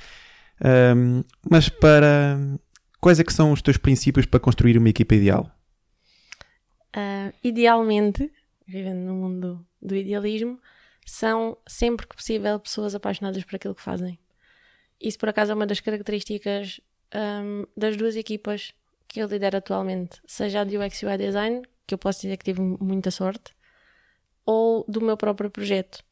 Um, 0.64 1.24
mas 1.50 1.68
para 1.68 2.38
quais 3.00 3.20
é 3.20 3.24
que 3.24 3.32
são 3.32 3.52
os 3.52 3.60
teus 3.60 3.76
princípios 3.76 4.26
para 4.26 4.40
construir 4.40 4.78
uma 4.78 4.88
equipa 4.88 5.14
ideal? 5.14 5.50
Uh, 6.96 7.34
idealmente, 7.42 8.30
vivendo 8.66 9.00
no 9.00 9.14
mundo 9.14 9.66
do 9.82 9.94
idealismo, 9.96 10.58
são 11.04 11.58
sempre 11.66 12.06
que 12.06 12.16
possível 12.16 12.58
pessoas 12.60 12.94
apaixonadas 12.94 13.44
por 13.44 13.56
aquilo 13.56 13.74
que 13.74 13.82
fazem. 13.82 14.18
Isso 15.00 15.18
por 15.18 15.28
acaso 15.28 15.52
é 15.52 15.54
uma 15.54 15.66
das 15.66 15.80
características 15.80 16.80
um, 17.14 17.66
das 17.76 17.96
duas 17.96 18.16
equipas 18.16 18.72
que 19.06 19.20
eu 19.20 19.28
lidero 19.28 19.58
atualmente, 19.58 20.20
seja 20.26 20.62
a 20.62 20.64
de 20.64 20.78
UX 20.78 21.02
UI 21.02 21.18
Design, 21.18 21.62
que 21.86 21.94
eu 21.94 21.98
posso 21.98 22.22
dizer 22.22 22.36
que 22.36 22.44
tive 22.44 22.60
muita 22.60 23.10
sorte, 23.10 23.54
ou 24.44 24.84
do 24.88 25.00
meu 25.00 25.16
próprio 25.16 25.50
projeto. 25.50 26.02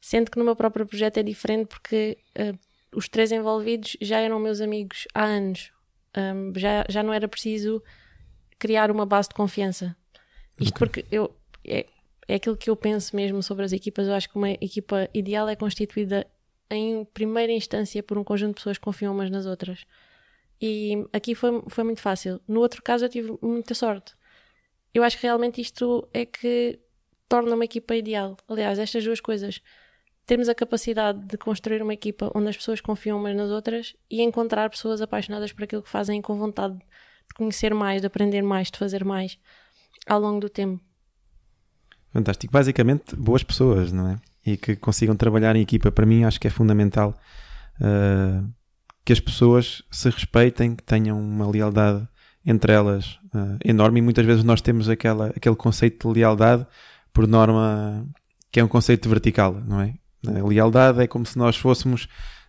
Sendo 0.00 0.30
que 0.30 0.38
no 0.38 0.44
meu 0.44 0.56
próprio 0.56 0.86
projeto 0.86 1.18
é 1.18 1.22
diferente 1.22 1.68
porque 1.68 2.18
uh, 2.38 2.58
os 2.96 3.08
três 3.08 3.30
envolvidos 3.32 3.96
já 4.00 4.18
eram 4.18 4.38
meus 4.38 4.60
amigos 4.60 5.06
há 5.14 5.24
anos. 5.24 5.72
Um, 6.16 6.52
já, 6.58 6.84
já 6.88 7.02
não 7.02 7.12
era 7.12 7.28
preciso 7.28 7.82
criar 8.58 8.90
uma 8.90 9.06
base 9.06 9.28
de 9.28 9.34
confiança. 9.34 9.96
Isto 10.58 10.76
okay. 10.76 11.02
porque 11.02 11.06
eu, 11.14 11.34
é, 11.64 11.86
é 12.26 12.34
aquilo 12.34 12.56
que 12.56 12.70
eu 12.70 12.76
penso 12.76 13.14
mesmo 13.14 13.42
sobre 13.42 13.64
as 13.64 13.72
equipas. 13.72 14.06
Eu 14.06 14.14
acho 14.14 14.28
que 14.28 14.36
uma 14.36 14.50
equipa 14.50 15.08
ideal 15.12 15.48
é 15.48 15.56
constituída 15.56 16.26
em 16.70 17.04
primeira 17.04 17.52
instância 17.52 18.02
por 18.02 18.16
um 18.16 18.24
conjunto 18.24 18.50
de 18.50 18.54
pessoas 18.56 18.78
que 18.78 18.84
confiam 18.84 19.12
umas 19.12 19.30
nas 19.30 19.46
outras. 19.46 19.84
E 20.60 21.06
aqui 21.12 21.34
foi, 21.34 21.62
foi 21.68 21.84
muito 21.84 22.00
fácil. 22.00 22.40
No 22.46 22.60
outro 22.60 22.82
caso, 22.82 23.04
eu 23.04 23.08
tive 23.08 23.36
muita 23.42 23.74
sorte. 23.74 24.14
Eu 24.92 25.02
acho 25.02 25.16
que 25.16 25.22
realmente 25.22 25.60
isto 25.60 26.08
é 26.12 26.24
que 26.26 26.78
torna 27.28 27.54
uma 27.54 27.64
equipa 27.64 27.94
ideal. 27.94 28.36
Aliás, 28.48 28.78
estas 28.78 29.04
duas 29.04 29.20
coisas. 29.20 29.60
Termos 30.26 30.48
a 30.48 30.54
capacidade 30.54 31.18
de 31.26 31.36
construir 31.38 31.82
uma 31.82 31.94
equipa 31.94 32.30
onde 32.34 32.48
as 32.48 32.56
pessoas 32.56 32.80
confiam 32.80 33.18
umas 33.18 33.34
nas 33.34 33.50
outras 33.50 33.96
e 34.10 34.22
encontrar 34.22 34.68
pessoas 34.70 35.00
apaixonadas 35.00 35.52
por 35.52 35.64
aquilo 35.64 35.82
que 35.82 35.88
fazem 35.88 36.20
com 36.20 36.36
vontade 36.36 36.74
de 36.74 37.34
conhecer 37.34 37.74
mais, 37.74 38.00
de 38.00 38.06
aprender 38.06 38.42
mais, 38.42 38.70
de 38.70 38.78
fazer 38.78 39.04
mais 39.04 39.38
ao 40.06 40.20
longo 40.20 40.40
do 40.40 40.48
tempo. 40.48 40.82
Fantástico. 42.12 42.52
Basicamente, 42.52 43.14
boas 43.14 43.42
pessoas, 43.42 43.92
não 43.92 44.08
é? 44.08 44.16
E 44.44 44.56
que 44.56 44.74
consigam 44.76 45.16
trabalhar 45.16 45.54
em 45.54 45.62
equipa. 45.62 45.92
Para 45.92 46.06
mim, 46.06 46.24
acho 46.24 46.40
que 46.40 46.48
é 46.48 46.50
fundamental 46.50 47.16
uh, 47.80 48.48
que 49.04 49.12
as 49.12 49.20
pessoas 49.20 49.82
se 49.90 50.10
respeitem, 50.10 50.74
que 50.74 50.82
tenham 50.82 51.18
uma 51.18 51.48
lealdade 51.48 52.06
entre 52.44 52.72
elas 52.72 53.18
uh, 53.34 53.58
enorme. 53.64 54.00
E 54.00 54.02
muitas 54.02 54.24
vezes 54.24 54.44
nós 54.44 54.60
temos 54.60 54.88
aquela, 54.88 55.28
aquele 55.28 55.56
conceito 55.56 56.12
de 56.12 56.20
lealdade, 56.20 56.66
por 57.12 57.26
norma, 57.26 58.06
que 58.50 58.60
é 58.60 58.64
um 58.64 58.68
conceito 58.68 59.08
vertical, 59.08 59.60
não 59.66 59.80
é? 59.80 59.94
A 60.26 60.46
lealdade 60.46 61.00
é 61.00 61.06
como 61.06 61.24
se 61.24 61.38
nós 61.38 61.56
fôssemos 61.56 62.06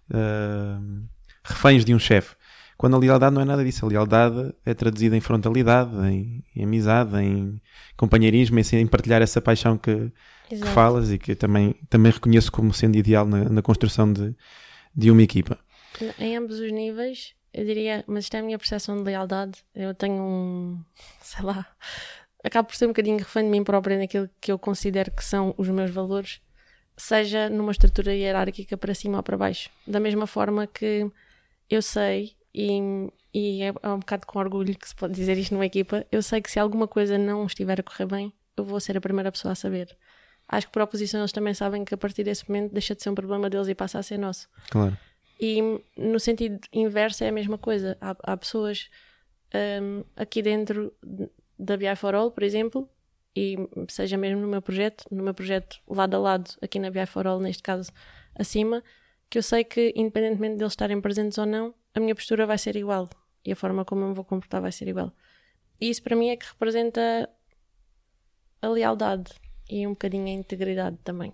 uh, 0.10 1.04
reféns 1.44 1.86
de 1.86 1.94
um 1.94 2.00
chefe. 2.00 2.36
Quando 2.78 2.96
a 2.96 3.00
lealdade 3.00 3.36
não 3.36 3.44
é 3.44 3.46
nada 3.46 3.64
disso. 3.64 3.86
A 3.86 3.90
lealdade 3.90 4.54
é 4.66 4.74
traduzida 4.74 5.16
em 5.16 5.22
frontalidade, 5.22 5.96
em, 6.08 6.44
em 6.56 6.64
amizade, 6.64 7.16
em 7.18 7.62
companheirismo, 7.96 8.60
em, 8.60 8.64
em 8.78 8.88
partilhar 8.88 9.22
essa 9.22 9.40
paixão 9.40 9.78
que, 9.78 10.12
que, 10.50 10.58
falas 10.58 11.12
e 11.12 11.20
que 11.20 11.36
também, 11.36 11.76
também 11.90 12.12
reconheço 12.12 12.52
como 12.52 12.74
sendo 12.74 12.98
ideal 12.98 13.26
na, 13.26 13.48
na 13.48 13.62
construção 13.62 14.12
de, 14.12 14.36
de 14.96 15.12
uma 15.12 15.22
equipa. 15.22 15.60
Em 16.18 16.36
ambos 16.36 16.60
os 16.60 16.72
níveis, 16.72 17.36
eu 17.53 17.65
diria, 17.65 18.03
mas 18.08 18.25
isto 18.25 18.36
é 18.36 18.39
a 18.39 18.43
minha 18.43 18.58
percepção 18.58 18.98
de 18.98 19.03
lealdade. 19.03 19.63
Eu 19.75 19.93
tenho 19.93 20.22
um, 20.22 20.84
sei 21.22 21.43
lá, 21.43 21.65
acabo 22.43 22.67
por 22.67 22.75
ser 22.75 22.86
um 22.86 22.89
bocadinho 22.89 23.17
refém 23.17 23.43
de 23.43 23.50
mim 23.50 23.63
própria 23.63 23.98
naquilo 23.98 24.29
que 24.39 24.51
eu 24.51 24.60
considero 24.60 25.12
que 25.12 25.24
são 25.24 25.53
os 25.58 25.67
meus 25.70 25.91
valores, 25.91 26.41
seja 26.96 27.50
numa 27.50 27.72
estrutura 27.72 28.13
hierárquica 28.13 28.77
para 28.77 28.93
cima 28.93 29.17
ou 29.17 29.24
para 29.24 29.38
baixo. 29.38 29.70
Da 29.86 30.00
mesma 30.00 30.27
forma 30.27 30.67
que 30.67 31.10
eu 31.70 31.81
sei 31.81 32.36
e, 32.53 33.10
e 33.34 33.63
é, 33.63 33.74
é 33.81 33.89
um 33.89 34.00
bocado 34.00 34.25
com 34.25 34.39
orgulho 34.39 34.77
que 34.77 34.88
se 34.88 34.96
pode 34.96 35.13
dizer 35.13 35.38
isto 35.38 35.53
numa 35.53 35.65
equipa. 35.65 36.05
Eu 36.12 36.22
sei 36.22 36.41
que 36.41 36.51
se 36.51 36.60
alguma 36.60 36.88
coisa 36.88 37.17
não 37.17 37.46
estiver 37.46 37.79
a 37.79 37.84
correr 37.84 38.05
bem, 38.05 38.34
eu 38.55 38.63
vou 38.63 38.79
ser 38.79 38.98
a 38.98 39.01
primeira 39.01 39.31
pessoa 39.31 39.53
a 39.53 39.55
saber. 39.55 39.96
Acho 40.48 40.67
que 40.67 40.74
por 40.74 40.81
oposição 40.81 41.22
eles 41.22 41.31
também 41.31 41.53
sabem 41.53 41.86
que 41.86 41.93
a 41.93 41.98
partir 41.98 42.24
desse 42.24 42.48
momento 42.50 42.74
deixa 42.74 42.93
de 42.93 43.01
ser 43.01 43.10
um 43.10 43.15
problema 43.15 43.50
deles 43.50 43.67
e 43.70 43.75
passa 43.75 44.00
a 44.00 44.03
ser 44.03 44.17
nosso. 44.17 44.50
Claro. 44.70 44.98
E 45.42 45.60
no 45.98 46.20
sentido 46.20 46.60
inverso 46.72 47.24
é 47.24 47.30
a 47.30 47.32
mesma 47.32 47.58
coisa. 47.58 47.98
Há, 48.00 48.16
há 48.22 48.38
pessoas 48.38 48.92
um, 49.82 50.04
aqui 50.16 50.44
dentro 50.44 50.94
da 51.58 51.76
BI 51.76 51.96
for 51.96 52.14
All, 52.14 52.30
por 52.30 52.44
exemplo, 52.44 52.88
e 53.36 53.56
seja 53.90 54.18
mesmo 54.18 54.42
no 54.42 54.48
meu 54.48 54.62
projeto, 54.62 55.06
no 55.10 55.24
meu 55.24 55.34
projeto 55.34 55.82
lado 55.88 56.16
a 56.16 56.20
lado, 56.20 56.52
aqui 56.62 56.78
na 56.78 56.92
BI 56.92 57.06
for 57.08 57.26
All, 57.26 57.40
neste 57.40 57.64
caso 57.64 57.92
acima, 58.36 58.84
que 59.30 59.40
eu 59.40 59.44
sei 59.44 59.64
que 59.64 59.92
independentemente 59.96 60.58
deles 60.58 60.74
estarem 60.74 61.02
presentes 61.02 61.38
ou 61.40 61.46
não, 61.48 61.74
a 61.94 62.00
minha 62.00 62.14
postura 62.14 62.46
vai 62.46 62.58
ser 62.58 62.76
igual 62.76 63.10
e 63.44 63.52
a 63.52 63.56
forma 63.56 63.84
como 63.84 64.04
eu 64.04 64.10
me 64.10 64.14
vou 64.14 64.24
comportar 64.24 64.62
vai 64.62 64.72
ser 64.72 64.88
igual. 64.88 65.12
E 65.80 65.90
isso 65.90 66.04
para 66.04 66.16
mim 66.16 66.30
é 66.30 66.38
que 66.38 66.46
representa 66.46 67.28
a 68.62 68.68
lealdade 68.68 69.32
e 69.70 69.88
um 69.88 69.92
bocadinho 69.92 70.28
a 70.28 70.30
integridade 70.30 70.98
também. 71.04 71.34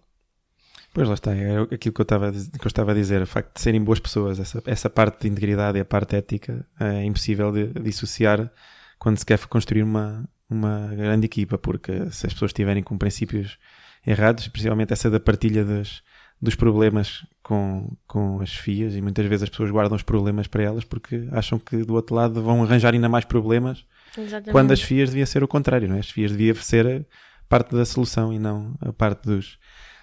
Pois 0.97 1.07
lá 1.07 1.13
está, 1.13 1.35
é 1.35 1.59
aquilo 1.61 1.93
que 1.93 2.01
eu 2.01 2.03
estava, 2.03 2.31
que 2.31 2.65
eu 2.65 2.67
estava 2.67 2.91
a 2.91 2.95
dizer, 2.95 3.21
o 3.21 3.27
facto 3.27 3.53
de 3.53 3.61
serem 3.61 3.83
boas 3.83 3.99
pessoas, 3.99 4.39
essa, 4.39 4.63
essa 4.65 4.89
parte 4.89 5.21
de 5.21 5.27
integridade 5.27 5.77
e 5.77 5.81
a 5.81 5.85
parte 5.85 6.15
ética 6.15 6.65
é 6.79 7.03
impossível 7.03 7.51
de, 7.51 7.67
de 7.67 7.81
dissociar 7.81 8.51
quando 8.97 9.15
se 9.19 9.23
quer 9.23 9.37
construir 9.45 9.83
uma, 9.83 10.27
uma 10.49 10.87
grande 10.95 11.27
equipa, 11.27 11.55
porque 11.55 12.09
se 12.09 12.25
as 12.25 12.33
pessoas 12.33 12.49
estiverem 12.49 12.81
com 12.81 12.97
princípios 12.97 13.59
errados, 14.07 14.47
principalmente 14.47 14.91
essa 14.91 15.07
da 15.07 15.19
partilha 15.19 15.63
das, 15.63 16.01
dos 16.41 16.55
problemas 16.55 17.27
com, 17.43 17.95
com 18.07 18.41
as 18.41 18.55
FIAs 18.55 18.95
e 18.95 19.01
muitas 19.01 19.27
vezes 19.27 19.43
as 19.43 19.49
pessoas 19.49 19.69
guardam 19.69 19.95
os 19.95 20.01
problemas 20.01 20.47
para 20.47 20.63
elas 20.63 20.83
porque 20.83 21.27
acham 21.31 21.59
que 21.59 21.77
do 21.83 21.93
outro 21.93 22.15
lado 22.15 22.41
vão 22.41 22.63
arranjar 22.63 22.95
ainda 22.95 23.07
mais 23.07 23.23
problemas 23.23 23.85
Exatamente. 24.17 24.51
quando 24.51 24.71
as 24.71 24.81
FIAs 24.81 25.11
devia 25.11 25.27
ser 25.27 25.43
o 25.43 25.47
contrário, 25.47 25.87
não 25.87 25.97
é? 25.97 25.99
As 25.99 26.09
FIAs 26.09 26.31
devia 26.31 26.55
ser 26.55 27.05
parte 27.47 27.75
da 27.75 27.85
solução 27.85 28.33
e 28.33 28.39
não 28.39 28.75
a 28.81 28.91
parte 28.91 29.27
dos, 29.27 29.59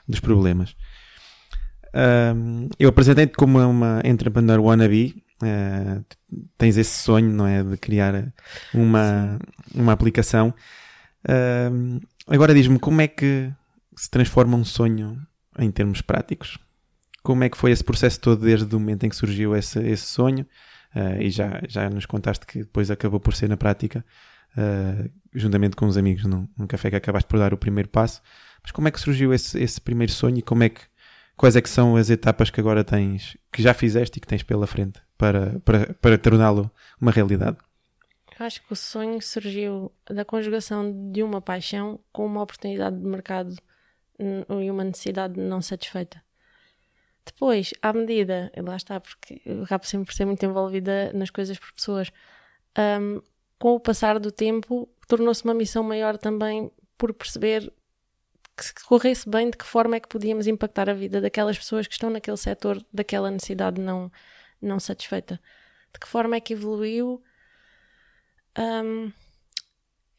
dos 0.06 0.20
problemas. 0.20 0.76
Um, 1.94 2.68
eu 2.78 2.88
apresentei-te 2.88 3.34
como 3.34 3.58
uma 3.60 4.00
entrepreneur 4.04 4.60
wannabe. 4.60 5.22
Uh, 5.42 6.04
tens 6.58 6.76
esse 6.76 7.02
sonho, 7.02 7.30
não 7.30 7.46
é? 7.46 7.62
De 7.62 7.76
criar 7.76 8.32
uma, 8.72 9.38
uma 9.74 9.92
aplicação. 9.92 10.52
Uh, 11.24 12.00
agora 12.26 12.54
diz-me 12.54 12.78
como 12.78 13.00
é 13.00 13.08
que 13.08 13.50
se 13.96 14.10
transforma 14.10 14.56
um 14.56 14.64
sonho 14.64 15.20
em 15.58 15.70
termos 15.70 16.00
práticos. 16.00 16.58
Como 17.22 17.44
é 17.44 17.48
que 17.48 17.56
foi 17.56 17.70
esse 17.70 17.84
processo 17.84 18.20
todo 18.20 18.44
desde 18.44 18.74
o 18.74 18.80
momento 18.80 19.04
em 19.04 19.08
que 19.08 19.16
surgiu 19.16 19.56
esse, 19.56 19.78
esse 19.80 20.04
sonho? 20.04 20.46
Uh, 20.94 21.22
e 21.22 21.30
já, 21.30 21.60
já 21.68 21.88
nos 21.90 22.06
contaste 22.06 22.46
que 22.46 22.60
depois 22.60 22.90
acabou 22.90 23.18
por 23.18 23.34
ser 23.34 23.48
na 23.48 23.56
prática, 23.56 24.04
uh, 24.56 25.10
juntamente 25.34 25.74
com 25.74 25.86
os 25.86 25.96
amigos 25.96 26.24
num, 26.24 26.48
num 26.56 26.66
café 26.66 26.90
que 26.90 26.96
acabaste 26.96 27.28
por 27.28 27.38
dar 27.38 27.54
o 27.54 27.58
primeiro 27.58 27.88
passo. 27.88 28.20
Mas 28.64 28.72
como 28.72 28.88
é 28.88 28.90
que 28.90 28.98
surgiu 28.98 29.32
esse, 29.32 29.62
esse 29.62 29.80
primeiro 29.80 30.10
sonho 30.10 30.38
e 30.38 30.42
como 30.42 30.64
é 30.64 30.70
que, 30.70 30.80
quais 31.36 31.54
é 31.54 31.60
que 31.60 31.68
são 31.68 31.94
as 31.94 32.10
etapas 32.10 32.50
que 32.50 32.58
agora 32.58 32.82
tens, 32.82 33.36
que 33.52 33.62
já 33.62 33.74
fizeste 33.74 34.18
e 34.18 34.20
que 34.20 34.26
tens 34.26 34.42
pela 34.42 34.66
frente 34.66 35.00
para, 35.16 35.60
para, 35.60 35.94
para 35.94 36.18
torná-lo 36.18 36.70
uma 37.00 37.12
realidade? 37.12 37.58
Acho 38.38 38.62
que 38.66 38.72
o 38.72 38.76
sonho 38.76 39.20
surgiu 39.22 39.92
da 40.10 40.24
conjugação 40.24 41.12
de 41.12 41.22
uma 41.22 41.40
paixão 41.40 42.00
com 42.10 42.26
uma 42.26 42.42
oportunidade 42.42 42.96
de 42.96 43.06
mercado 43.06 43.54
e 44.18 44.70
uma 44.70 44.82
necessidade 44.82 45.38
não 45.38 45.60
satisfeita. 45.60 46.22
Depois, 47.24 47.72
à 47.80 47.92
medida, 47.92 48.52
lá 48.56 48.76
está, 48.76 49.00
porque 49.00 49.40
eu 49.46 49.62
acabo 49.62 49.86
sempre 49.86 50.06
por 50.06 50.14
ser 50.14 50.24
muito 50.24 50.44
envolvida 50.44 51.12
nas 51.12 51.30
coisas 51.30 51.58
por 51.58 51.72
pessoas, 51.72 52.10
um, 53.00 53.22
com 53.58 53.74
o 53.74 53.80
passar 53.80 54.18
do 54.18 54.30
tempo, 54.30 54.88
tornou-se 55.06 55.44
uma 55.44 55.54
missão 55.54 55.82
maior 55.82 56.18
também 56.18 56.70
por 56.98 57.14
perceber 57.14 57.72
que 58.56 58.64
se 58.64 58.74
corresse 58.84 59.28
bem, 59.28 59.50
de 59.50 59.56
que 59.56 59.64
forma 59.64 59.96
é 59.96 60.00
que 60.00 60.08
podíamos 60.08 60.46
impactar 60.46 60.88
a 60.88 60.94
vida 60.94 61.20
daquelas 61.20 61.58
pessoas 61.58 61.86
que 61.86 61.94
estão 61.94 62.10
naquele 62.10 62.36
setor, 62.36 62.84
daquela 62.92 63.30
necessidade 63.30 63.80
não, 63.80 64.10
não 64.60 64.78
satisfeita. 64.78 65.40
De 65.92 66.00
que 66.00 66.08
forma 66.08 66.36
é 66.36 66.40
que 66.40 66.52
evoluiu. 66.52 67.22
Um, 68.58 69.12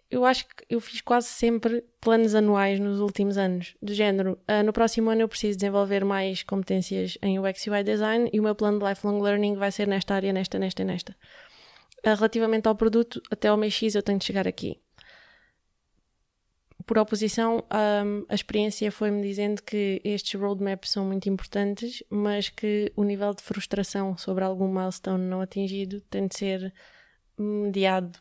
eu 0.10 0.24
acho 0.24 0.46
que 0.48 0.66
eu 0.70 0.80
fiz 0.80 1.02
quase 1.02 1.28
sempre 1.28 1.84
planos 2.00 2.36
anuais 2.36 2.80
nos 2.80 3.00
últimos 3.00 3.38
anos, 3.38 3.76
do 3.82 3.94
género, 3.94 4.40
uh, 4.50 4.64
no 4.64 4.72
próximo 4.72 5.10
ano 5.10 5.22
eu 5.22 5.28
preciso 5.28 5.58
desenvolver 5.58 6.06
mais 6.06 6.44
competências 6.44 7.18
em 7.22 7.40
UX 7.40 7.66
UI 7.68 7.84
Design 7.84 8.30
e 8.32 8.40
o 8.40 8.44
meu 8.44 8.56
plano 8.56 8.80
de 8.80 8.86
Lifelong 8.86 9.22
Learning 9.22 9.56
vai 9.56 9.72
ser 9.72 9.88
nesta 9.88 10.14
área, 10.14 10.32
nesta, 10.32 10.60
nesta 10.60 10.82
e 10.84 10.86
nesta. 10.86 11.16
Uh, 12.06 12.16
relativamente 12.16 12.68
ao 12.68 12.76
produto, 12.76 13.22
até 13.32 13.48
ao 13.48 13.58
mês 13.58 13.74
X 13.74 13.96
eu 13.96 14.04
tenho 14.04 14.20
de 14.20 14.26
chegar 14.26 14.48
aqui. 14.48 14.80
Por 16.86 17.00
oposição, 17.00 17.64
um, 18.04 18.26
a 18.30 18.36
experiência 18.36 18.92
foi-me 18.92 19.22
dizendo 19.22 19.64
que 19.64 20.00
estes 20.04 20.40
roadmaps 20.40 20.92
são 20.92 21.04
muito 21.06 21.28
importantes, 21.28 22.04
mas 22.10 22.50
que 22.50 22.92
o 22.96 23.04
nível 23.04 23.34
de 23.34 23.42
frustração 23.42 24.16
sobre 24.18 24.44
algum 24.44 24.68
milestone 24.68 25.26
não 25.26 25.42
atingido 25.42 26.00
tem 26.02 26.28
de 26.28 26.38
ser 26.38 26.74
mediado 27.38 28.20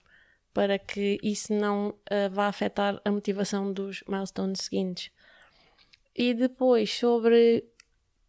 para 0.55 0.79
que 0.79 1.19
isso 1.23 1.53
não 1.53 1.89
uh, 1.89 2.31
vá 2.31 2.47
afetar 2.47 3.03
a 3.05 3.11
motivação 3.11 3.73
dos 3.73 4.03
milestones 4.09 4.63
seguintes. 4.63 5.11
E 6.17 6.33
depois, 6.33 6.91
sobre 6.95 7.65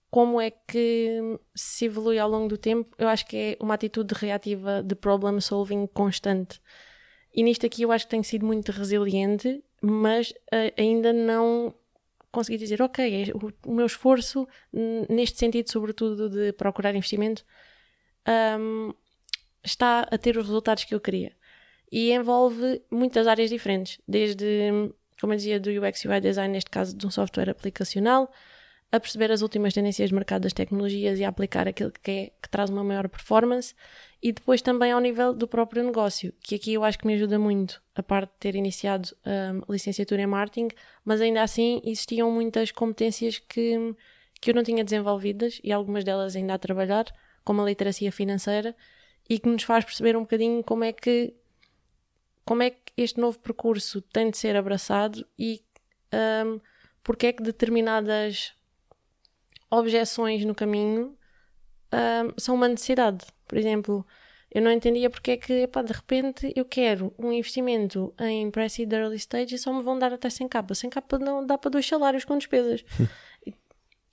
como 0.09 0.41
é 0.41 0.49
que 0.49 1.39
se 1.53 1.85
evolui 1.85 2.17
ao 2.17 2.29
longo 2.29 2.47
do 2.47 2.57
tempo, 2.57 2.95
eu 2.97 3.07
acho 3.07 3.25
que 3.27 3.37
é 3.37 3.57
uma 3.59 3.75
atitude 3.75 4.13
reativa 4.15 4.81
de 4.81 4.95
problem 4.95 5.39
solving 5.39 5.85
constante. 5.87 6.59
E 7.33 7.43
nisto 7.43 7.65
aqui 7.65 7.83
eu 7.83 7.91
acho 7.91 8.05
que 8.05 8.11
tenho 8.11 8.23
sido 8.23 8.45
muito 8.45 8.71
resiliente, 8.71 9.63
mas 9.85 10.31
uh, 10.31 10.73
ainda 10.77 11.13
não 11.13 11.73
consegui 12.31 12.57
dizer, 12.57 12.81
ok, 12.81 13.29
é 13.29 13.33
o, 13.65 13.71
meu 13.71 13.85
esforço, 13.85 14.47
neste 15.09 15.37
sentido, 15.37 15.71
sobretudo 15.71 16.29
de 16.29 16.51
procurar 16.53 16.93
investimento, 16.93 17.45
um, 18.59 18.93
está 19.63 20.01
a 20.01 20.17
ter 20.17 20.37
os 20.37 20.45
resultados 20.45 20.83
que 20.83 20.93
eu 20.93 20.99
queria. 20.99 21.33
E 21.91 22.11
envolve 22.11 22.81
muitas 22.91 23.25
áreas 23.27 23.49
diferentes, 23.49 24.01
desde, 24.05 24.45
como 25.21 25.31
eu 25.31 25.37
dizia, 25.37 25.59
do 25.59 25.69
UX 25.69 26.03
UI 26.03 26.19
design, 26.19 26.51
neste 26.51 26.69
caso 26.69 26.95
de 26.97 27.07
um 27.07 27.11
software 27.11 27.49
aplicacional, 27.49 28.29
a 28.95 28.99
perceber 28.99 29.31
as 29.31 29.41
últimas 29.41 29.73
tendências 29.73 30.09
de 30.09 30.15
mercado 30.15 30.43
das 30.43 30.53
tecnologias 30.53 31.19
e 31.19 31.23
a 31.23 31.29
aplicar 31.29 31.67
aquilo 31.67 31.91
que, 31.91 32.11
é, 32.11 32.31
que 32.41 32.49
traz 32.49 32.69
uma 32.69 32.83
maior 32.83 33.07
performance. 33.09 33.73
E 34.21 34.31
depois 34.31 34.61
também 34.61 34.91
ao 34.91 34.99
nível 34.99 35.33
do 35.33 35.47
próprio 35.47 35.83
negócio, 35.83 36.33
que 36.41 36.55
aqui 36.55 36.73
eu 36.73 36.83
acho 36.83 36.97
que 36.97 37.05
me 37.05 37.13
ajuda 37.13 37.37
muito, 37.37 37.81
a 37.93 38.01
parte 38.01 38.31
de 38.31 38.37
ter 38.39 38.55
iniciado 38.55 39.09
um, 39.25 39.71
licenciatura 39.71 40.21
em 40.21 40.27
marketing, 40.27 40.69
mas 41.03 41.21
ainda 41.21 41.43
assim 41.43 41.81
existiam 41.83 42.31
muitas 42.31 42.71
competências 42.71 43.37
que, 43.37 43.95
que 44.41 44.49
eu 44.49 44.55
não 44.55 44.63
tinha 44.63 44.83
desenvolvidas 44.83 45.59
e 45.63 45.71
algumas 45.71 46.03
delas 46.03 46.35
ainda 46.35 46.55
a 46.55 46.57
trabalhar, 46.57 47.05
como 47.43 47.61
a 47.61 47.65
literacia 47.65 48.11
financeira, 48.11 48.75
e 49.29 49.37
que 49.37 49.47
nos 49.47 49.63
faz 49.63 49.85
perceber 49.85 50.15
um 50.15 50.21
bocadinho 50.21 50.63
como 50.63 50.83
é 50.83 50.91
que 50.91 51.33
como 52.45 52.61
é 52.61 52.69
que 52.69 52.93
este 52.95 53.19
novo 53.19 53.39
percurso 53.39 54.01
tem 54.01 54.29
de 54.29 54.37
ser 54.37 54.55
abraçado 54.55 55.25
e 55.37 55.63
um, 56.45 56.59
porque 57.03 57.27
é 57.27 57.33
que 57.33 57.43
determinadas 57.43 58.53
objeções 59.77 60.43
no 60.45 60.55
caminho 60.55 61.17
um, 61.93 62.33
são 62.37 62.55
uma 62.55 62.67
necessidade. 62.67 63.25
Por 63.47 63.57
exemplo, 63.57 64.05
eu 64.51 64.61
não 64.61 64.71
entendia 64.71 65.09
porque 65.09 65.31
é 65.31 65.37
que, 65.37 65.53
epá, 65.63 65.81
de 65.81 65.93
repente, 65.93 66.51
eu 66.55 66.65
quero 66.65 67.13
um 67.19 67.31
investimento 67.31 68.13
em 68.19 68.49
pre-seed 68.49 68.91
early 68.91 69.17
stage 69.17 69.55
e 69.55 69.57
só 69.57 69.73
me 69.73 69.83
vão 69.83 69.99
dar 69.99 70.13
até 70.13 70.29
100 70.29 70.47
capa. 70.47 70.73
100 70.73 70.89
capa 70.89 71.19
não 71.19 71.45
dá 71.45 71.57
para 71.57 71.71
dois 71.71 71.85
salários 71.85 72.25
com 72.25 72.37
despesas. 72.37 72.83
e, 73.45 73.53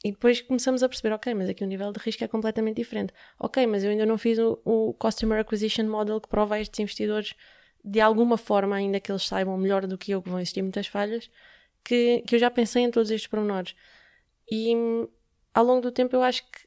e, 0.04 0.10
depois 0.10 0.40
começamos 0.40 0.82
a 0.82 0.88
perceber, 0.88 1.14
ok, 1.14 1.32
mas 1.34 1.48
aqui 1.48 1.62
o 1.62 1.66
nível 1.66 1.92
de 1.92 2.00
risco 2.00 2.24
é 2.24 2.28
completamente 2.28 2.76
diferente. 2.76 3.12
Ok, 3.38 3.66
mas 3.66 3.84
eu 3.84 3.90
ainda 3.90 4.04
não 4.04 4.18
fiz 4.18 4.38
o, 4.38 4.60
o 4.64 4.94
Customer 4.94 5.40
Acquisition 5.40 5.84
Model 5.84 6.20
que 6.20 6.28
prova 6.28 6.56
a 6.56 6.60
estes 6.60 6.80
investidores 6.80 7.34
de 7.84 8.00
alguma 8.00 8.36
forma, 8.36 8.76
ainda 8.76 9.00
que 9.00 9.10
eles 9.10 9.22
saibam 9.22 9.56
melhor 9.56 9.86
do 9.86 9.98
que 9.98 10.12
eu, 10.12 10.22
que 10.22 10.28
vão 10.28 10.38
existir 10.38 10.62
muitas 10.62 10.86
falhas, 10.86 11.28
que, 11.84 12.22
que 12.26 12.36
eu 12.36 12.38
já 12.38 12.50
pensei 12.50 12.84
em 12.84 12.90
todos 12.90 13.10
estes 13.10 13.28
pormenores. 13.28 13.74
E 14.50 14.72
ao 15.54 15.64
longo 15.64 15.80
do 15.80 15.92
tempo 15.92 16.14
eu 16.16 16.22
acho 16.22 16.42
que, 16.44 16.60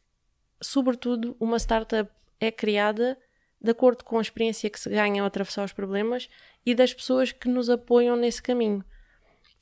sobretudo, 0.61 1.35
uma 1.39 1.57
startup 1.57 2.11
é 2.39 2.51
criada 2.51 3.17
de 3.61 3.71
acordo 3.71 4.03
com 4.03 4.17
a 4.17 4.21
experiência 4.21 4.69
que 4.69 4.79
se 4.79 4.89
ganha 4.89 5.21
ao 5.21 5.27
atravessar 5.27 5.63
os 5.63 5.73
problemas 5.73 6.29
e 6.65 6.75
das 6.75 6.93
pessoas 6.93 7.31
que 7.31 7.47
nos 7.47 7.69
apoiam 7.69 8.15
nesse 8.15 8.41
caminho. 8.41 8.83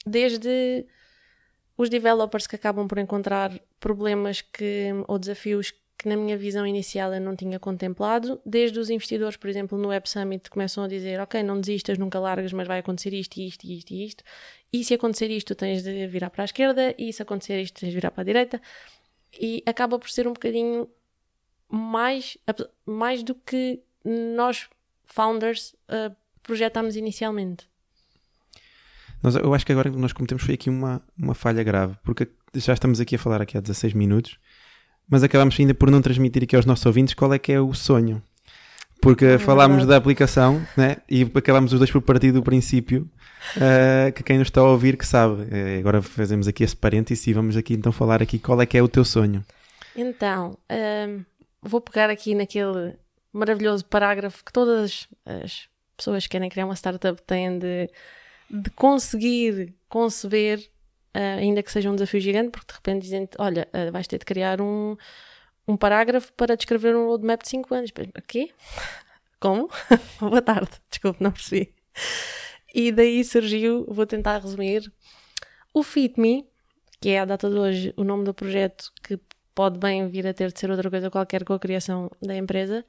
Desde 0.05 0.85
os 1.77 1.89
developers 1.89 2.45
que 2.45 2.55
acabam 2.55 2.87
por 2.87 2.97
encontrar 2.97 3.51
problemas 3.79 4.41
que, 4.41 4.89
ou 5.07 5.17
desafios 5.17 5.73
que 5.97 6.09
na 6.09 6.17
minha 6.17 6.37
visão 6.37 6.67
inicial 6.67 7.13
eu 7.13 7.21
não 7.21 7.33
tinha 7.35 7.57
contemplado, 7.57 8.41
desde 8.45 8.77
os 8.77 8.89
investidores, 8.89 9.37
por 9.37 9.49
exemplo, 9.49 9.77
no 9.77 9.87
Web 9.87 10.09
Summit 10.09 10.49
começam 10.49 10.83
a 10.83 10.87
dizer, 10.87 11.19
ok, 11.21 11.41
não 11.41 11.61
desistas, 11.61 11.97
nunca 11.97 12.19
largas, 12.19 12.51
mas 12.51 12.67
vai 12.67 12.79
acontecer 12.79 13.13
isto, 13.13 13.39
isto, 13.39 13.63
isto 13.63 13.91
e 13.91 14.05
isto, 14.05 14.23
e 14.71 14.83
se 14.83 14.93
acontecer 14.93 15.31
isto 15.31 15.55
tens 15.55 15.81
de 15.81 16.05
virar 16.07 16.29
para 16.29 16.43
a 16.43 16.45
esquerda, 16.45 16.93
e 16.97 17.13
se 17.13 17.21
acontecer 17.21 17.61
isto 17.61 17.79
tens 17.79 17.89
de 17.89 17.95
virar 17.95 18.11
para 18.11 18.21
a 18.21 18.25
direita, 18.25 18.61
e 19.39 19.63
acaba 19.65 19.97
por 19.97 20.09
ser 20.09 20.27
um 20.27 20.33
bocadinho 20.33 20.87
mais, 21.69 22.37
mais 22.85 23.23
do 23.23 23.33
que 23.33 23.81
nós, 24.03 24.69
founders, 25.05 25.73
uh, 25.89 26.15
projetámos 26.41 26.95
inicialmente. 26.95 27.67
Nós, 29.21 29.35
eu 29.35 29.53
acho 29.53 29.65
que 29.65 29.71
agora 29.71 29.89
nós 29.89 30.11
cometemos 30.11 30.43
foi 30.43 30.55
aqui 30.55 30.69
uma, 30.69 31.01
uma 31.17 31.33
falha 31.33 31.63
grave, 31.63 31.95
porque 32.03 32.27
já 32.55 32.73
estamos 32.73 32.99
aqui 32.99 33.15
a 33.15 33.19
falar 33.19 33.41
aqui 33.41 33.57
há 33.57 33.61
16 33.61 33.93
minutos, 33.93 34.37
mas 35.09 35.23
acabamos 35.23 35.57
ainda 35.59 35.73
por 35.73 35.89
não 35.89 36.01
transmitir 36.01 36.43
aqui 36.43 36.55
aos 36.55 36.65
nossos 36.65 36.85
ouvintes 36.85 37.13
qual 37.13 37.33
é 37.33 37.39
que 37.39 37.51
é 37.51 37.59
o 37.59 37.73
sonho. 37.73 38.21
Porque 39.03 39.25
é 39.25 39.37
falámos 39.37 39.85
da 39.85 39.97
aplicação 39.97 40.65
né? 40.77 40.95
e 41.09 41.23
acabámos 41.23 41.73
os 41.73 41.79
dois 41.79 41.91
por 41.91 42.01
partir 42.01 42.31
do 42.31 42.41
princípio 42.41 43.05
uh, 43.57 44.13
que 44.13 44.23
quem 44.23 44.37
nos 44.37 44.47
está 44.47 44.61
a 44.61 44.63
ouvir 44.63 44.95
que 44.95 45.05
sabe. 45.05 45.41
Uh, 45.43 45.79
agora 45.79 46.01
fazemos 46.01 46.47
aqui 46.47 46.63
esse 46.63 46.75
parênteses 46.75 47.27
e 47.27 47.33
vamos 47.33 47.57
aqui 47.57 47.73
então 47.73 47.91
falar 47.91 48.23
aqui 48.23 48.39
qual 48.39 48.61
é 48.61 48.65
que 48.65 48.77
é 48.77 48.81
o 48.81 48.87
teu 48.87 49.03
sonho. 49.03 49.43
Então, 49.93 50.57
um, 50.71 51.25
vou 51.61 51.81
pegar 51.81 52.09
aqui 52.09 52.33
naquele 52.33 52.95
maravilhoso 53.33 53.83
parágrafo 53.85 54.41
que 54.41 54.53
todas 54.53 55.09
as 55.25 55.67
pessoas 55.97 56.23
que 56.23 56.29
querem 56.29 56.49
criar 56.49 56.63
uma 56.63 56.75
startup 56.75 57.21
têm 57.23 57.59
de, 57.59 57.89
de 58.49 58.69
conseguir 58.69 59.73
conceber 59.89 60.59
uh, 61.13 61.39
ainda 61.39 61.61
que 61.61 61.73
seja 61.73 61.91
um 61.91 61.95
desafio 61.95 62.21
gigante, 62.21 62.51
porque 62.51 62.67
de 62.67 62.73
repente 62.73 63.03
dizem 63.03 63.27
olha, 63.37 63.67
vais 63.91 64.07
ter 64.07 64.17
de 64.19 64.25
criar 64.25 64.61
um, 64.61 64.95
um 65.67 65.77
parágrafo 65.77 66.31
para 66.33 66.55
descrever 66.55 66.95
um 66.95 67.07
roadmap 67.07 67.41
de 67.41 67.49
5 67.49 67.73
anos. 67.73 67.91
O 67.91 68.21
quê? 68.21 68.51
Como? 69.39 69.69
Boa 70.19 70.41
tarde, 70.41 70.71
desculpe, 70.89 71.23
não 71.23 71.31
percebi. 71.31 71.73
E 72.73 72.91
daí 72.91 73.23
surgiu, 73.23 73.85
vou 73.87 74.05
tentar 74.05 74.39
resumir, 74.39 74.91
o 75.73 75.83
FitMe, 75.83 76.47
que 77.01 77.09
é 77.09 77.19
a 77.19 77.25
data 77.25 77.49
de 77.49 77.57
hoje 77.57 77.93
o 77.97 78.03
nome 78.03 78.23
do 78.23 78.33
projeto 78.33 78.91
que 79.03 79.19
pode 79.53 79.77
bem 79.77 80.07
vir 80.07 80.25
a 80.27 80.33
ter 80.33 80.51
de 80.51 80.59
ser 80.59 80.71
outra 80.71 80.89
coisa 80.89 81.09
qualquer 81.09 81.43
com 81.43 81.53
a 81.53 81.59
criação 81.59 82.09
da 82.21 82.35
empresa, 82.35 82.85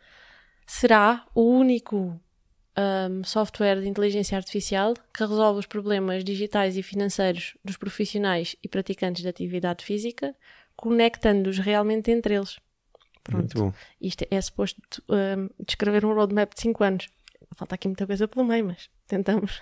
será 0.67 1.27
o 1.35 1.43
único 1.43 2.19
um, 2.77 3.25
software 3.25 3.81
de 3.81 3.89
inteligência 3.89 4.37
artificial 4.37 4.95
que 5.13 5.25
resolve 5.25 5.61
os 5.61 5.67
problemas 5.67 6.25
digitais 6.25 6.77
e 6.77 6.83
financeiros 6.83 7.57
dos 7.65 7.77
profissionais 7.77 8.57
e 8.63 8.69
praticantes 8.69 9.23
de 9.23 9.29
atividade 9.29 9.85
física, 9.85 10.35
conectando-os 10.77 11.59
realmente 11.59 12.11
entre 12.11 12.35
eles. 12.35 12.59
Pronto. 13.25 13.41
Muito 13.41 13.59
bom. 13.59 13.73
Isto 14.01 14.27
é, 14.31 14.41
suposto 14.41 14.81
um, 15.09 15.49
descrever 15.67 16.05
um 16.05 16.15
roadmap 16.15 16.55
de 16.55 16.61
5 16.61 16.85
anos. 16.85 17.09
Falta 17.57 17.75
aqui 17.75 17.89
muita 17.89 18.07
coisa 18.07 18.29
pelo 18.29 18.45
meio, 18.45 18.67
mas 18.67 18.91
tentamos. 19.07 19.61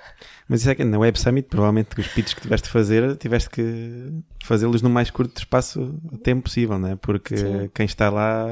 Mas 0.49 0.61
isso 0.61 0.71
é 0.71 0.75
que 0.75 0.85
na 0.85 0.99
Web 0.99 1.19
Summit, 1.19 1.49
provavelmente 1.49 1.99
os 1.99 2.09
pitches 2.09 2.35
que 2.35 2.41
tiveste 2.41 2.67
de 2.67 2.73
fazer, 2.73 3.17
tiveste 3.17 3.51
que 3.51 4.23
fazê-los 4.43 4.83
no 4.83 4.91
mais 4.91 5.11
curto 5.11 5.39
espaço 5.39 5.99
de 6.11 6.19
tempo 6.19 6.43
possível, 6.43 6.79
não 6.79 6.89
é? 6.89 6.97
Porque 6.97 7.37
Sim. 7.37 7.71
quem 7.75 7.87
está 7.87 8.11
lá 8.11 8.47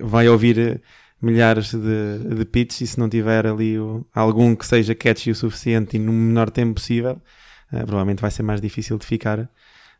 vai 0.00 0.28
ouvir 0.28 0.82
milhares 1.20 1.72
de, 1.72 2.36
de 2.36 2.44
pitches 2.44 2.80
e 2.80 2.86
se 2.88 2.98
não 2.98 3.08
tiver 3.08 3.46
ali 3.46 3.78
o, 3.78 4.04
algum 4.12 4.56
que 4.56 4.66
seja 4.66 4.94
catchy 4.94 5.30
o 5.30 5.34
suficiente 5.34 5.96
e 5.96 6.00
no 6.00 6.12
menor 6.12 6.50
tempo 6.50 6.74
possível, 6.74 7.20
uh, 7.72 7.86
provavelmente 7.86 8.20
vai 8.20 8.30
ser 8.30 8.42
mais 8.42 8.60
difícil 8.60 8.98
de 8.98 9.06
ficar 9.06 9.48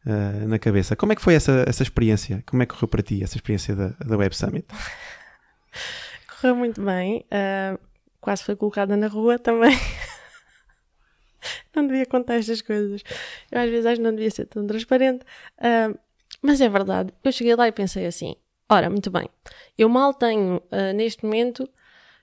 uh, 0.06 0.48
na 0.48 0.58
cabeça. 0.58 0.96
Como 0.96 1.12
é 1.12 1.16
que 1.16 1.22
foi 1.22 1.34
essa, 1.34 1.64
essa 1.66 1.82
experiência? 1.82 2.42
Como 2.46 2.62
é 2.62 2.66
que 2.66 2.74
correu 2.74 2.88
para 2.88 3.02
ti 3.02 3.22
essa 3.22 3.36
experiência 3.36 3.74
da, 3.74 3.88
da 3.88 4.16
Web 4.16 4.36
Summit? 4.36 4.66
Correu 6.28 6.56
muito 6.56 6.82
bem. 6.82 7.24
Uh, 7.26 7.78
quase 8.20 8.42
foi 8.42 8.56
colocada 8.56 8.96
na 8.96 9.06
rua 9.06 9.38
também. 9.38 9.78
não 11.74 11.86
devia 11.86 12.06
contar 12.06 12.34
estas 12.34 12.60
coisas. 12.60 13.02
Eu 13.50 13.60
às 13.60 13.70
vezes 13.70 13.86
acho 13.86 13.96
que 13.96 14.02
não 14.02 14.14
devia 14.14 14.30
ser 14.30 14.46
tão 14.46 14.66
transparente. 14.66 15.24
mas 16.42 16.60
é 16.60 16.68
verdade. 16.68 17.12
Eu 17.22 17.30
cheguei 17.30 17.54
lá 17.54 17.68
e 17.68 17.72
pensei 17.72 18.06
assim: 18.06 18.34
Ora, 18.72 18.88
muito 18.88 19.10
bem. 19.10 19.28
Eu 19.76 19.86
mal 19.88 20.14
tenho, 20.14 20.56
uh, 20.56 20.92
neste 20.94 21.24
momento, 21.24 21.68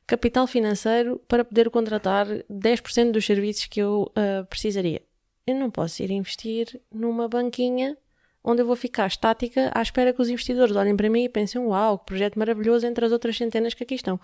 capital 0.08 0.48
financeiro 0.48 1.22
para 1.28 1.46
poder 1.46 1.70
contratar 1.70 2.26
10% 2.50 3.12
dos 3.12 3.24
serviços 3.24 3.68
que 3.68 3.80
eu 3.80 4.12
uh, 4.18 4.44
precisaria. 4.48 5.04
Eu 5.50 5.56
não 5.56 5.72
posso 5.72 6.04
ir 6.04 6.12
investir 6.12 6.80
numa 6.92 7.28
banquinha 7.28 7.98
onde 8.44 8.62
eu 8.62 8.68
vou 8.68 8.76
ficar 8.76 9.08
estática 9.08 9.72
à 9.74 9.82
espera 9.82 10.14
que 10.14 10.22
os 10.22 10.30
investidores 10.30 10.76
olhem 10.76 10.96
para 10.96 11.10
mim 11.10 11.24
e 11.24 11.30
pensem: 11.30 11.60
Uau, 11.60 11.98
que 11.98 12.06
projeto 12.06 12.38
maravilhoso 12.38 12.86
entre 12.86 13.04
as 13.04 13.12
outras 13.12 13.36
centenas 13.36 13.74
que 13.74 13.82
aqui 13.82 13.96
estão. 13.96 14.20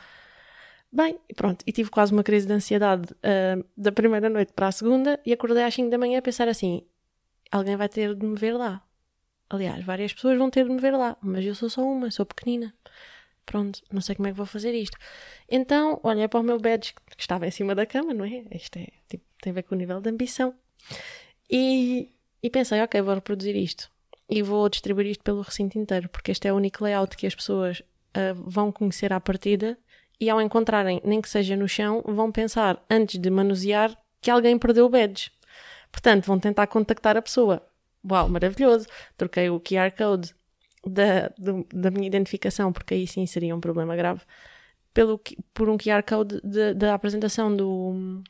Bem, 0.91 1.17
pronto, 1.35 1.63
e 1.65 1.71
tive 1.71 1.89
quase 1.89 2.13
uma 2.13 2.23
crise 2.23 2.45
de 2.45 2.53
ansiedade 2.53 3.11
uh, 3.13 3.65
da 3.75 3.91
primeira 3.91 4.29
noite 4.29 4.53
para 4.53 4.67
a 4.67 4.71
segunda 4.71 5.19
e 5.25 5.33
acordei 5.33 5.63
às 5.63 5.73
5 5.73 5.89
da 5.89 5.97
manhã 5.97 6.19
a 6.19 6.21
pensar 6.21 6.47
assim: 6.47 6.85
alguém 7.51 7.75
vai 7.75 7.89
ter 7.89 8.13
de 8.13 8.23
me 8.23 8.35
ver 8.38 8.53
lá. 8.53 8.83
Aliás, 9.49 9.83
várias 9.83 10.13
pessoas 10.13 10.38
vão 10.38 10.51
ter 10.51 10.65
de 10.65 10.69
me 10.69 10.79
ver 10.79 10.95
lá, 10.95 11.17
mas 11.23 11.43
eu 11.43 11.55
sou 11.55 11.71
só 11.71 11.81
uma, 11.81 12.11
sou 12.11 12.25
pequenina. 12.25 12.71
Pronto, 13.47 13.81
não 13.91 14.01
sei 14.01 14.13
como 14.15 14.27
é 14.27 14.31
que 14.31 14.38
vou 14.38 14.45
fazer 14.45 14.73
isto. 14.75 14.97
Então, 15.49 15.99
olhei 16.03 16.27
para 16.27 16.39
o 16.39 16.43
meu 16.43 16.59
badge 16.59 16.93
que 16.93 17.21
estava 17.21 17.47
em 17.47 17.51
cima 17.51 17.73
da 17.73 17.85
cama, 17.88 18.13
não 18.13 18.25
é? 18.25 18.43
Isto 18.51 18.77
é, 18.77 18.89
tipo, 19.09 19.23
tem 19.41 19.49
a 19.49 19.53
ver 19.55 19.63
com 19.63 19.73
o 19.73 19.77
nível 19.77 19.99
de 19.99 20.09
ambição. 20.09 20.55
E, 21.50 22.10
e 22.41 22.50
pensei, 22.50 22.82
ok, 22.82 23.02
vou 23.02 23.15
reproduzir 23.15 23.56
isto. 23.56 23.89
E 24.30 24.41
vou 24.41 24.67
distribuir 24.69 25.08
isto 25.08 25.24
pelo 25.24 25.41
recinto 25.41 25.78
inteiro, 25.78 26.10
porque 26.10 26.32
este 26.32 26.48
é 26.48 26.54
o 26.54 26.56
único 26.56 26.84
layout 26.84 27.15
que 27.15 27.28
as 27.28 27.36
pessoas 27.36 27.80
uh, 27.80 28.34
vão 28.36 28.71
conhecer 28.71 29.13
à 29.13 29.19
partida 29.19 29.78
e 30.19 30.30
ao 30.30 30.41
encontrarem, 30.41 31.02
nem 31.04 31.21
que 31.21 31.30
seja 31.30 31.56
no 31.56 31.67
chão, 31.67 32.02
vão 32.06 32.32
pensar, 32.32 32.84
antes 32.89 33.19
de 33.19 33.30
manusear, 33.30 33.95
que 34.21 34.32
alguém 34.32 34.58
perdeu 34.58 34.86
o 34.86 34.89
badge. 34.89 35.32
Portanto, 35.91 36.26
vão 36.26 36.39
tentar 36.39 36.67
contactar 36.67 37.15
a 37.15 37.21
pessoa 37.21 37.62
uau, 38.10 38.30
maravilhoso, 38.30 38.88
troquei 39.17 39.50
o 39.50 39.60
QR 39.60 39.91
Code 39.91 40.34
da, 40.86 41.30
do, 41.38 41.65
da 41.74 41.89
minha 41.89 42.08
identificação, 42.08 42.71
porque 42.71 42.93
aí 42.93 43.08
sim 43.08 43.26
seria 43.26 43.56
um 43.56 43.60
problema 43.60 43.95
grave, 43.95 44.21
pelo, 44.93 45.19
por 45.54 45.69
um 45.69 45.78
QR 45.78 46.04
Code 46.08 46.39
da 46.76 46.93
apresentação 46.93 47.56
do, 47.56 48.21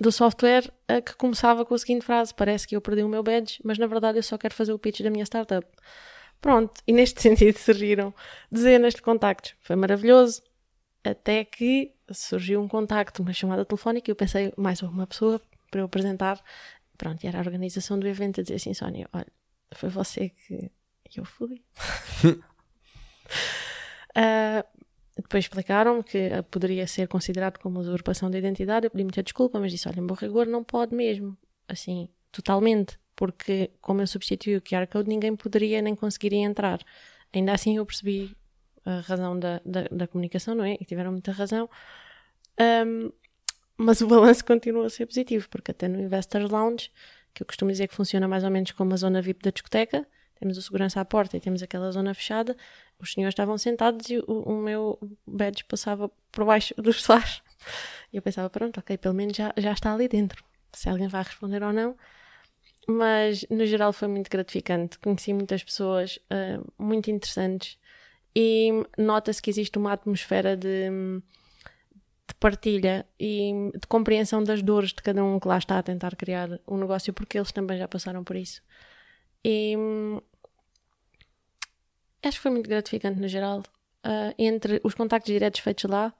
do 0.00 0.10
software 0.10 0.72
que 1.04 1.14
começava 1.16 1.64
com 1.64 1.74
a 1.74 1.78
seguinte 1.78 2.04
frase: 2.04 2.34
Parece 2.34 2.66
que 2.66 2.74
eu 2.74 2.80
perdi 2.80 3.02
o 3.02 3.08
meu 3.08 3.22
badge, 3.22 3.60
mas 3.64 3.78
na 3.78 3.86
verdade 3.86 4.18
eu 4.18 4.22
só 4.22 4.38
quero 4.38 4.54
fazer 4.54 4.72
o 4.72 4.78
pitch 4.78 5.02
da 5.02 5.10
minha 5.10 5.24
startup. 5.24 5.66
Pronto, 6.40 6.80
e 6.86 6.92
neste 6.92 7.20
sentido 7.20 7.58
surgiram 7.58 8.14
dezenas 8.50 8.94
de 8.94 9.02
contactos. 9.02 9.54
Foi 9.60 9.76
maravilhoso, 9.76 10.42
até 11.04 11.44
que 11.44 11.92
surgiu 12.12 12.60
um 12.60 12.66
contacto, 12.66 13.22
uma 13.22 13.32
chamada 13.32 13.64
telefónica, 13.64 14.10
e 14.10 14.12
eu 14.12 14.16
pensei, 14.16 14.52
mais 14.56 14.82
uma 14.82 15.06
pessoa 15.06 15.40
para 15.70 15.80
eu 15.80 15.84
apresentar 15.84 16.42
Pronto, 17.00 17.24
e 17.24 17.26
era 17.26 17.38
a 17.38 17.40
organização 17.40 17.98
do 17.98 18.06
evento 18.06 18.40
a 18.40 18.42
dizer 18.42 18.56
assim, 18.56 18.74
Sónia, 18.74 19.08
olha, 19.14 19.32
foi 19.72 19.88
você 19.88 20.28
que, 20.28 20.70
E 21.10 21.18
eu 21.18 21.24
fui. 21.24 21.64
uh, 22.26 22.44
depois 25.22 25.44
explicaram-me 25.44 26.02
que 26.02 26.30
poderia 26.50 26.86
ser 26.86 27.08
considerado 27.08 27.58
como 27.58 27.80
usurpação 27.80 28.30
de 28.30 28.38
identidade. 28.38 28.86
Eu 28.86 28.90
pedi 28.90 29.04
muita 29.04 29.22
desculpa, 29.22 29.58
mas 29.58 29.72
disse: 29.72 29.88
olha, 29.88 30.00
em 30.00 30.06
bom 30.06 30.14
rigor, 30.14 30.46
não 30.46 30.64
pode 30.64 30.94
mesmo. 30.94 31.36
Assim, 31.68 32.08
totalmente. 32.30 32.98
Porque, 33.16 33.70
como 33.80 34.00
eu 34.00 34.06
substituí 34.06 34.56
o 34.56 34.62
QR 34.62 34.86
Code, 34.86 35.08
ninguém 35.08 35.36
poderia 35.36 35.82
nem 35.82 35.94
conseguiria 35.94 36.40
entrar. 36.44 36.80
Ainda 37.32 37.52
assim, 37.52 37.76
eu 37.76 37.86
percebi 37.86 38.34
a 38.84 39.00
razão 39.00 39.38
da, 39.38 39.60
da, 39.64 39.82
da 39.90 40.06
comunicação, 40.06 40.54
não 40.54 40.64
é? 40.64 40.76
E 40.80 40.84
tiveram 40.84 41.12
muita 41.12 41.32
razão. 41.32 41.68
Um, 42.58 43.12
mas 43.76 44.00
o 44.00 44.06
balanço 44.08 44.44
continua 44.44 44.86
a 44.86 44.90
ser 44.90 45.06
positivo, 45.06 45.48
porque 45.48 45.70
até 45.70 45.88
no 45.88 46.00
Investors 46.00 46.50
Lounge, 46.50 46.90
que 47.34 47.42
eu 47.42 47.46
costumo 47.46 47.70
dizer 47.70 47.88
que 47.88 47.94
funciona 47.94 48.26
mais 48.26 48.44
ou 48.44 48.50
menos 48.50 48.72
como 48.72 48.94
a 48.94 48.96
zona 48.96 49.22
VIP 49.22 49.42
da 49.42 49.50
discoteca, 49.50 50.06
temos 50.38 50.56
o 50.56 50.62
segurança 50.62 51.00
à 51.00 51.04
porta 51.04 51.36
e 51.36 51.40
temos 51.40 51.62
aquela 51.62 51.92
zona 51.92 52.14
fechada, 52.14 52.56
os 53.00 53.12
senhores 53.12 53.32
estavam 53.32 53.56
sentados 53.58 54.08
e 54.10 54.18
o, 54.18 54.24
o 54.24 54.56
meu 54.56 54.98
badge 55.26 55.64
passava 55.64 56.10
por 56.30 56.44
baixo 56.44 56.74
dos 56.76 57.02
sofás. 57.02 57.42
E 58.12 58.16
eu 58.16 58.22
pensava, 58.22 58.50
pronto, 58.50 58.78
ok, 58.80 58.96
pelo 58.98 59.14
menos 59.14 59.36
já, 59.36 59.52
já 59.56 59.72
está 59.72 59.92
ali 59.92 60.08
dentro. 60.08 60.44
Se 60.72 60.88
alguém 60.88 61.08
vai 61.08 61.22
responder 61.22 61.62
ou 61.62 61.72
não. 61.72 61.96
Mas, 62.88 63.44
no 63.50 63.64
geral, 63.66 63.92
foi 63.92 64.08
muito 64.08 64.30
gratificante. 64.30 64.98
Conheci 64.98 65.32
muitas 65.32 65.62
pessoas 65.62 66.18
uh, 66.30 66.72
muito 66.78 67.10
interessantes 67.10 67.78
e 68.34 68.70
nota-se 68.96 69.40
que 69.40 69.50
existe 69.50 69.78
uma 69.78 69.92
atmosfera 69.92 70.56
de, 70.56 70.88
de, 72.28 72.34
partilha 72.38 73.06
e 73.18 73.70
de 73.74 73.86
compreensão 73.86 74.42
das 74.42 74.62
dores 74.62 74.90
de 74.90 75.02
cada 75.02 75.22
um 75.24 75.38
que 75.38 75.48
lá 75.48 75.58
está 75.58 75.78
a 75.78 75.82
tentar 75.82 76.16
criar 76.16 76.48
um 76.66 76.78
negócio, 76.78 77.12
porque 77.12 77.38
eles 77.38 77.52
também 77.52 77.78
já 77.78 77.88
passaram 77.88 78.24
por 78.24 78.36
isso. 78.36 78.62
E 79.44 79.74
acho 82.28 82.38
que 82.38 82.42
foi 82.42 82.50
muito 82.50 82.68
gratificante 82.68 83.20
no 83.20 83.28
geral, 83.28 83.62
uh, 84.06 84.34
entre 84.38 84.80
os 84.84 84.94
contactos 84.94 85.32
diretos 85.32 85.60
feitos 85.60 85.84
lá 85.84 86.14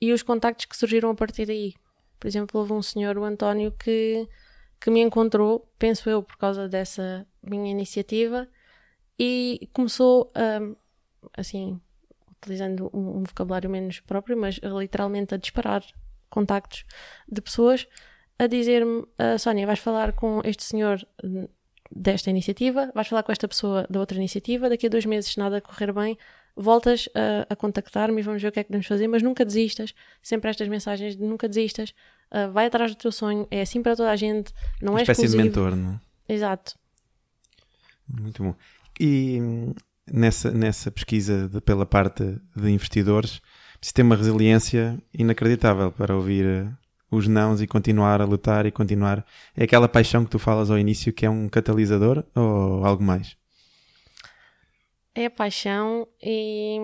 e 0.00 0.12
os 0.12 0.22
contactos 0.22 0.66
que 0.66 0.76
surgiram 0.76 1.10
a 1.10 1.14
partir 1.14 1.46
daí. 1.46 1.74
Por 2.18 2.26
exemplo, 2.28 2.60
houve 2.60 2.72
um 2.72 2.82
senhor, 2.82 3.16
o 3.18 3.24
António, 3.24 3.72
que, 3.72 4.28
que 4.80 4.90
me 4.90 5.00
encontrou, 5.00 5.70
penso 5.78 6.08
eu, 6.08 6.22
por 6.22 6.36
causa 6.36 6.68
dessa 6.68 7.26
minha 7.42 7.70
iniciativa, 7.70 8.48
e 9.18 9.68
começou, 9.72 10.32
uh, 10.36 10.76
assim, 11.36 11.80
utilizando 12.30 12.90
um, 12.92 13.18
um, 13.18 13.22
vocabulário 13.22 13.68
menos 13.70 14.00
próprio, 14.00 14.36
mas 14.36 14.58
literalmente 14.62 15.34
a 15.34 15.38
disparar 15.38 15.82
contactos 16.28 16.84
de 17.28 17.40
pessoas, 17.40 17.86
a 18.38 18.46
dizer-me: 18.46 19.00
uh, 19.00 19.38
Sónia, 19.38 19.66
vais 19.66 19.78
falar 19.78 20.12
com 20.12 20.40
este 20.44 20.62
senhor 20.64 21.06
desta 21.90 22.30
iniciativa, 22.30 22.90
vais 22.94 23.08
falar 23.08 23.22
com 23.22 23.32
esta 23.32 23.46
pessoa 23.46 23.86
da 23.88 24.00
outra 24.00 24.16
iniciativa, 24.16 24.68
daqui 24.68 24.86
a 24.86 24.90
dois 24.90 25.06
meses, 25.06 25.32
se 25.32 25.38
nada 25.38 25.60
correr 25.60 25.92
bem, 25.92 26.16
voltas 26.56 27.08
a, 27.14 27.52
a 27.52 27.56
contactar-me 27.56 28.20
e 28.20 28.22
vamos 28.22 28.40
ver 28.40 28.48
o 28.48 28.52
que 28.52 28.60
é 28.60 28.62
que 28.64 28.68
podemos 28.68 28.86
fazer, 28.86 29.06
mas 29.08 29.22
nunca 29.22 29.44
desistas, 29.44 29.94
sempre 30.22 30.50
estas 30.50 30.68
mensagens 30.68 31.16
de 31.16 31.22
nunca 31.22 31.46
desistas, 31.46 31.90
uh, 32.32 32.50
vai 32.50 32.66
atrás 32.66 32.94
do 32.94 32.98
teu 32.98 33.12
sonho, 33.12 33.46
é 33.50 33.60
assim 33.60 33.82
para 33.82 33.94
toda 33.94 34.10
a 34.10 34.16
gente, 34.16 34.52
não 34.80 34.94
Uma 34.94 35.00
é 35.00 35.02
espécie 35.02 35.26
exclusivo. 35.26 35.42
de 35.42 35.48
mentor, 35.48 35.76
não 35.76 36.00
é? 36.28 36.32
Exato. 36.32 36.76
Muito 38.08 38.42
bom. 38.42 38.54
E 38.98 39.38
nessa, 40.10 40.50
nessa 40.50 40.90
pesquisa 40.90 41.48
de, 41.48 41.60
pela 41.60 41.84
parte 41.84 42.38
de 42.56 42.70
investidores, 42.70 43.40
precisa 43.78 43.94
ter 43.94 44.02
uma 44.02 44.16
resiliência 44.16 44.98
inacreditável 45.12 45.92
para 45.92 46.16
ouvir 46.16 46.66
os 47.10 47.28
nãos 47.28 47.60
e 47.60 47.66
continuar 47.66 48.20
a 48.20 48.24
lutar 48.24 48.66
e 48.66 48.70
continuar. 48.70 49.24
É 49.56 49.64
aquela 49.64 49.88
paixão 49.88 50.24
que 50.24 50.30
tu 50.30 50.38
falas 50.38 50.70
ao 50.70 50.78
início 50.78 51.12
que 51.12 51.24
é 51.24 51.30
um 51.30 51.48
catalisador 51.48 52.24
ou 52.34 52.84
algo 52.84 53.02
mais? 53.02 53.36
É 55.14 55.26
a 55.26 55.30
paixão 55.30 56.06
e, 56.22 56.78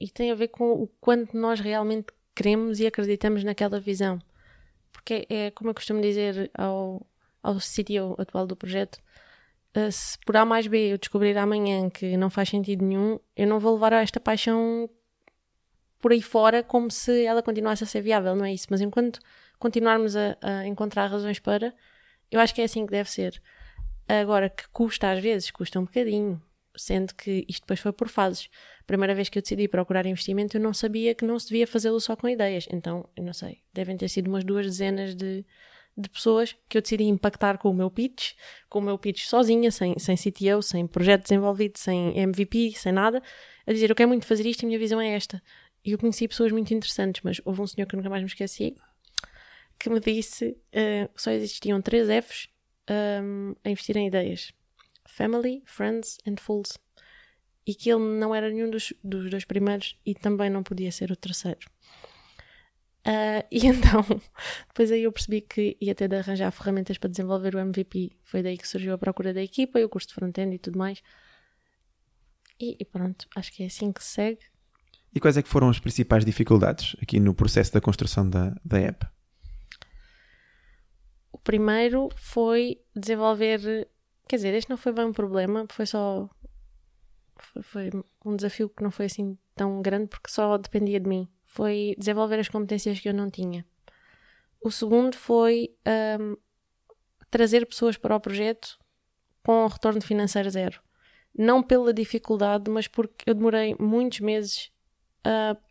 e 0.00 0.08
tem 0.10 0.30
a 0.30 0.34
ver 0.34 0.48
com 0.48 0.72
o 0.72 0.86
quanto 1.00 1.36
nós 1.36 1.60
realmente 1.60 2.06
queremos 2.34 2.78
e 2.78 2.86
acreditamos 2.86 3.42
naquela 3.42 3.80
visão. 3.80 4.20
Porque 4.92 5.26
é, 5.28 5.50
como 5.50 5.70
eu 5.70 5.74
costumo 5.74 6.00
dizer 6.00 6.50
ao, 6.56 7.04
ao 7.42 7.56
CTO 7.56 8.14
atual 8.18 8.46
do 8.46 8.54
projeto, 8.54 8.98
eh, 9.76 9.90
se 9.90 10.18
por 10.24 10.36
A 10.36 10.44
mais 10.44 10.66
B 10.66 10.92
eu 10.92 10.98
descobrir 10.98 11.36
amanhã 11.36 11.90
que 11.90 12.16
não 12.16 12.30
faz 12.30 12.48
sentido 12.48 12.84
nenhum, 12.84 13.18
eu 13.36 13.46
não 13.46 13.60
vou 13.60 13.74
levar 13.74 13.92
esta 13.92 14.18
paixão 14.18 14.88
por 16.06 16.12
aí 16.12 16.22
fora 16.22 16.62
como 16.62 16.88
se 16.88 17.24
ela 17.24 17.42
continuasse 17.42 17.82
a 17.82 17.86
ser 17.86 18.00
viável, 18.00 18.36
não 18.36 18.44
é 18.44 18.54
isso? 18.54 18.68
Mas 18.70 18.80
enquanto 18.80 19.18
continuarmos 19.58 20.14
a, 20.14 20.38
a 20.40 20.64
encontrar 20.64 21.08
razões 21.08 21.40
para, 21.40 21.74
eu 22.30 22.38
acho 22.38 22.54
que 22.54 22.60
é 22.60 22.64
assim 22.64 22.86
que 22.86 22.92
deve 22.92 23.10
ser. 23.10 23.42
Agora, 24.06 24.48
que 24.48 24.68
custa 24.68 25.10
às 25.10 25.20
vezes, 25.20 25.50
custa 25.50 25.80
um 25.80 25.84
bocadinho, 25.84 26.40
sendo 26.76 27.12
que 27.12 27.44
isto 27.48 27.62
depois 27.62 27.80
foi 27.80 27.92
por 27.92 28.08
fases. 28.08 28.48
Primeira 28.86 29.16
vez 29.16 29.28
que 29.28 29.36
eu 29.36 29.42
decidi 29.42 29.66
procurar 29.66 30.06
investimento, 30.06 30.56
eu 30.56 30.60
não 30.60 30.72
sabia 30.72 31.12
que 31.12 31.24
não 31.24 31.40
se 31.40 31.48
devia 31.48 31.66
fazê-lo 31.66 31.98
só 31.98 32.14
com 32.14 32.28
ideias. 32.28 32.68
Então, 32.70 33.08
eu 33.16 33.24
não 33.24 33.32
sei, 33.32 33.62
devem 33.74 33.96
ter 33.96 34.08
sido 34.08 34.28
umas 34.28 34.44
duas 34.44 34.64
dezenas 34.64 35.12
de, 35.12 35.44
de 35.96 36.08
pessoas 36.08 36.54
que 36.68 36.78
eu 36.78 36.82
decidi 36.82 37.02
impactar 37.02 37.58
com 37.58 37.68
o 37.68 37.74
meu 37.74 37.90
pitch, 37.90 38.34
com 38.68 38.78
o 38.78 38.82
meu 38.82 38.96
pitch 38.96 39.24
sozinha, 39.24 39.72
sem, 39.72 39.98
sem 39.98 40.14
CTO, 40.14 40.62
sem 40.62 40.86
projeto 40.86 41.22
desenvolvido, 41.22 41.78
sem 41.78 42.16
MVP, 42.16 42.74
sem 42.76 42.92
nada, 42.92 43.20
a 43.66 43.72
dizer 43.72 43.90
eu 43.90 43.96
quero 43.96 44.08
muito 44.08 44.24
fazer 44.24 44.46
isto 44.46 44.62
e 44.62 44.66
a 44.66 44.68
minha 44.68 44.78
visão 44.78 45.00
é 45.00 45.08
esta. 45.08 45.42
E 45.86 45.92
eu 45.92 45.98
conheci 45.98 46.28
pessoas 46.28 46.52
muito 46.52 46.74
interessantes, 46.74 47.22
mas 47.22 47.40
houve 47.44 47.62
um 47.62 47.66
senhor 47.66 47.86
que 47.86 47.96
nunca 47.96 48.10
mais 48.10 48.22
me 48.22 48.28
esqueci 48.28 48.74
que 49.78 49.90
me 49.90 50.00
disse 50.00 50.56
uh, 50.74 51.10
só 51.14 51.30
existiam 51.30 51.80
três 51.80 52.08
Fs 52.08 52.48
um, 53.22 53.54
a 53.64 53.70
investir 53.70 53.96
em 53.96 54.06
ideias: 54.06 54.52
Family, 55.06 55.62
Friends 55.66 56.18
and 56.26 56.36
Fools. 56.38 56.78
E 57.68 57.74
que 57.74 57.90
ele 57.90 58.18
não 58.18 58.32
era 58.32 58.48
nenhum 58.48 58.70
dos, 58.70 58.92
dos 59.02 59.28
dois 59.28 59.44
primeiros 59.44 59.98
e 60.06 60.14
também 60.14 60.48
não 60.48 60.62
podia 60.62 60.92
ser 60.92 61.10
o 61.10 61.16
terceiro. 61.16 61.68
Uh, 63.04 63.42
e 63.50 63.66
então, 63.66 64.04
depois 64.68 64.92
aí 64.92 65.02
eu 65.02 65.10
percebi 65.10 65.40
que 65.40 65.76
ia 65.80 65.92
ter 65.92 66.08
de 66.08 66.16
arranjar 66.16 66.52
ferramentas 66.52 66.96
para 66.96 67.10
desenvolver 67.10 67.56
o 67.56 67.58
MVP. 67.58 68.12
Foi 68.22 68.40
daí 68.40 68.56
que 68.56 68.68
surgiu 68.68 68.94
a 68.94 68.98
procura 68.98 69.34
da 69.34 69.42
equipa 69.42 69.80
e 69.80 69.84
o 69.84 69.88
curso 69.88 70.08
de 70.08 70.14
front-end 70.14 70.54
e 70.54 70.58
tudo 70.58 70.78
mais. 70.78 71.02
E, 72.58 72.76
e, 72.80 72.84
pronto, 72.84 73.26
acho 73.34 73.52
que 73.52 73.64
é 73.64 73.66
assim 73.66 73.92
que 73.92 74.02
se 74.02 74.10
segue. 74.10 74.40
E 75.16 75.20
quais 75.20 75.38
é 75.38 75.42
que 75.42 75.48
foram 75.48 75.70
as 75.70 75.78
principais 75.78 76.26
dificuldades 76.26 76.94
aqui 77.00 77.18
no 77.18 77.32
processo 77.32 77.72
da 77.72 77.80
construção 77.80 78.28
da, 78.28 78.54
da 78.62 78.78
app? 78.78 79.06
O 81.32 81.38
primeiro 81.38 82.10
foi 82.16 82.82
desenvolver. 82.94 83.88
Quer 84.28 84.36
dizer, 84.36 84.52
este 84.52 84.68
não 84.68 84.76
foi 84.76 84.92
bem 84.92 85.06
um 85.06 85.14
problema, 85.14 85.66
foi 85.70 85.86
só. 85.86 86.28
Foi, 87.62 87.90
um 88.26 88.36
desafio 88.36 88.68
que 88.68 88.82
não 88.82 88.90
foi 88.90 89.06
assim 89.06 89.38
tão 89.54 89.80
grande 89.80 90.08
porque 90.08 90.30
só 90.30 90.58
dependia 90.58 91.00
de 91.00 91.08
mim. 91.08 91.26
Foi 91.46 91.94
desenvolver 91.96 92.38
as 92.38 92.50
competências 92.50 93.00
que 93.00 93.08
eu 93.08 93.14
não 93.14 93.30
tinha. 93.30 93.64
O 94.60 94.70
segundo 94.70 95.16
foi 95.16 95.74
um, 96.20 96.36
trazer 97.30 97.64
pessoas 97.64 97.96
para 97.96 98.14
o 98.14 98.20
projeto 98.20 98.78
com 99.42 99.66
retorno 99.66 100.02
financeiro 100.02 100.50
zero. 100.50 100.78
Não 101.34 101.62
pela 101.62 101.94
dificuldade, 101.94 102.70
mas 102.70 102.86
porque 102.86 103.30
eu 103.30 103.34
demorei 103.34 103.74
muitos 103.80 104.20
meses 104.20 104.75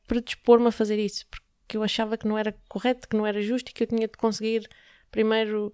predispor-me 0.07 0.67
a 0.67 0.71
fazer 0.71 0.99
isso, 0.99 1.25
porque 1.29 1.77
eu 1.77 1.83
achava 1.83 2.17
que 2.17 2.27
não 2.27 2.37
era 2.37 2.55
correto, 2.69 3.07
que 3.07 3.15
não 3.15 3.25
era 3.25 3.41
justo 3.41 3.69
e 3.69 3.73
que 3.73 3.83
eu 3.83 3.87
tinha 3.87 4.07
de 4.07 4.17
conseguir 4.17 4.69
primeiro 5.11 5.73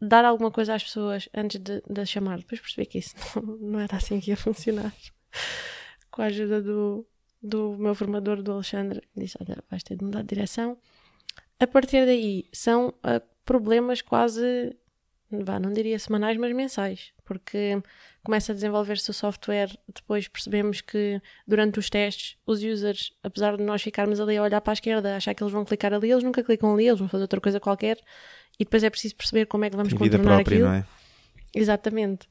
dar 0.00 0.24
alguma 0.24 0.50
coisa 0.50 0.74
às 0.74 0.82
pessoas 0.82 1.28
antes 1.34 1.60
de, 1.60 1.82
de 1.88 2.06
chamar. 2.06 2.38
Depois 2.38 2.60
percebi 2.60 2.86
que 2.86 2.98
isso 2.98 3.14
não, 3.40 3.56
não 3.56 3.80
era 3.80 3.96
assim 3.96 4.20
que 4.20 4.30
ia 4.30 4.36
funcionar. 4.36 4.92
Com 6.10 6.22
a 6.22 6.26
ajuda 6.26 6.62
do, 6.62 7.06
do 7.42 7.76
meu 7.78 7.94
formador, 7.94 8.42
do 8.42 8.52
Alexandre, 8.52 9.02
disse: 9.16 9.36
Olha, 9.40 9.62
vais 9.70 9.82
ter 9.82 9.96
de 9.96 10.04
mudar 10.04 10.22
de 10.22 10.28
direção. 10.28 10.78
A 11.60 11.66
partir 11.66 12.06
daí, 12.06 12.48
são 12.52 12.88
uh, 12.88 13.20
problemas 13.44 14.00
quase 14.00 14.76
vá, 15.30 15.58
não 15.58 15.72
diria 15.72 15.98
semanais, 15.98 16.36
mas 16.36 16.52
mensais, 16.52 17.12
porque 17.24 17.82
começa 18.22 18.52
a 18.52 18.54
desenvolver-se 18.54 19.10
o 19.10 19.14
software, 19.14 19.70
depois 19.94 20.28
percebemos 20.28 20.80
que 20.80 21.20
durante 21.46 21.78
os 21.78 21.90
testes, 21.90 22.36
os 22.46 22.62
users, 22.62 23.12
apesar 23.22 23.56
de 23.56 23.62
nós 23.62 23.82
ficarmos 23.82 24.20
ali 24.20 24.36
a 24.36 24.42
olhar 24.42 24.60
para 24.60 24.72
a 24.72 24.74
esquerda, 24.74 25.16
achar 25.16 25.34
que 25.34 25.42
eles 25.42 25.52
vão 25.52 25.64
clicar 25.64 25.92
ali, 25.92 26.10
eles 26.10 26.24
nunca 26.24 26.42
clicam 26.42 26.72
ali, 26.72 26.86
eles 26.86 26.98
vão 26.98 27.08
fazer 27.08 27.22
outra 27.22 27.40
coisa 27.40 27.60
qualquer, 27.60 27.98
e 28.58 28.64
depois 28.64 28.82
é 28.82 28.90
preciso 28.90 29.14
perceber 29.16 29.46
como 29.46 29.64
é 29.64 29.70
que 29.70 29.76
vamos 29.76 29.92
Tem 29.92 29.98
contornar 29.98 30.36
própria, 30.36 30.56
aquilo. 30.56 30.68
Não 30.68 30.74
é? 30.74 30.84
Exatamente. 31.54 32.28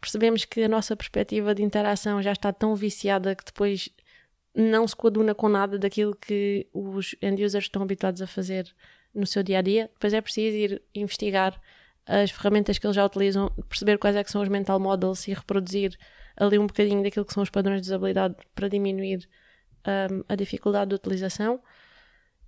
Percebemos 0.00 0.44
que 0.44 0.62
a 0.62 0.68
nossa 0.68 0.96
perspectiva 0.96 1.54
de 1.54 1.62
interação 1.62 2.22
já 2.22 2.32
está 2.32 2.52
tão 2.52 2.74
viciada 2.74 3.34
que 3.34 3.44
depois 3.44 3.88
não 4.54 4.86
se 4.86 4.96
coaduna 4.96 5.34
com 5.34 5.48
nada 5.48 5.78
daquilo 5.78 6.14
que 6.16 6.66
os 6.72 7.14
end-users 7.22 7.64
estão 7.64 7.82
habituados 7.82 8.20
a 8.20 8.26
fazer 8.26 8.72
no 9.14 9.26
seu 9.26 9.42
dia 9.42 9.58
a 9.58 9.62
dia. 9.62 9.90
Depois 9.92 10.12
é 10.12 10.20
preciso 10.20 10.56
ir 10.56 10.82
investigar 10.94 11.60
as 12.10 12.32
ferramentas 12.32 12.76
que 12.76 12.84
eles 12.84 12.96
já 12.96 13.06
utilizam, 13.06 13.48
perceber 13.68 13.96
quais 13.96 14.16
é 14.16 14.24
que 14.24 14.30
são 14.32 14.42
os 14.42 14.48
mental 14.48 14.80
models 14.80 15.28
e 15.28 15.32
reproduzir 15.32 15.96
ali 16.36 16.58
um 16.58 16.66
bocadinho 16.66 17.04
daquilo 17.04 17.24
que 17.24 17.32
são 17.32 17.42
os 17.42 17.50
padrões 17.50 17.82
de 17.82 17.86
usabilidade 17.86 18.34
para 18.52 18.66
diminuir 18.66 19.28
um, 19.86 20.24
a 20.28 20.34
dificuldade 20.34 20.88
de 20.88 20.96
utilização. 20.96 21.62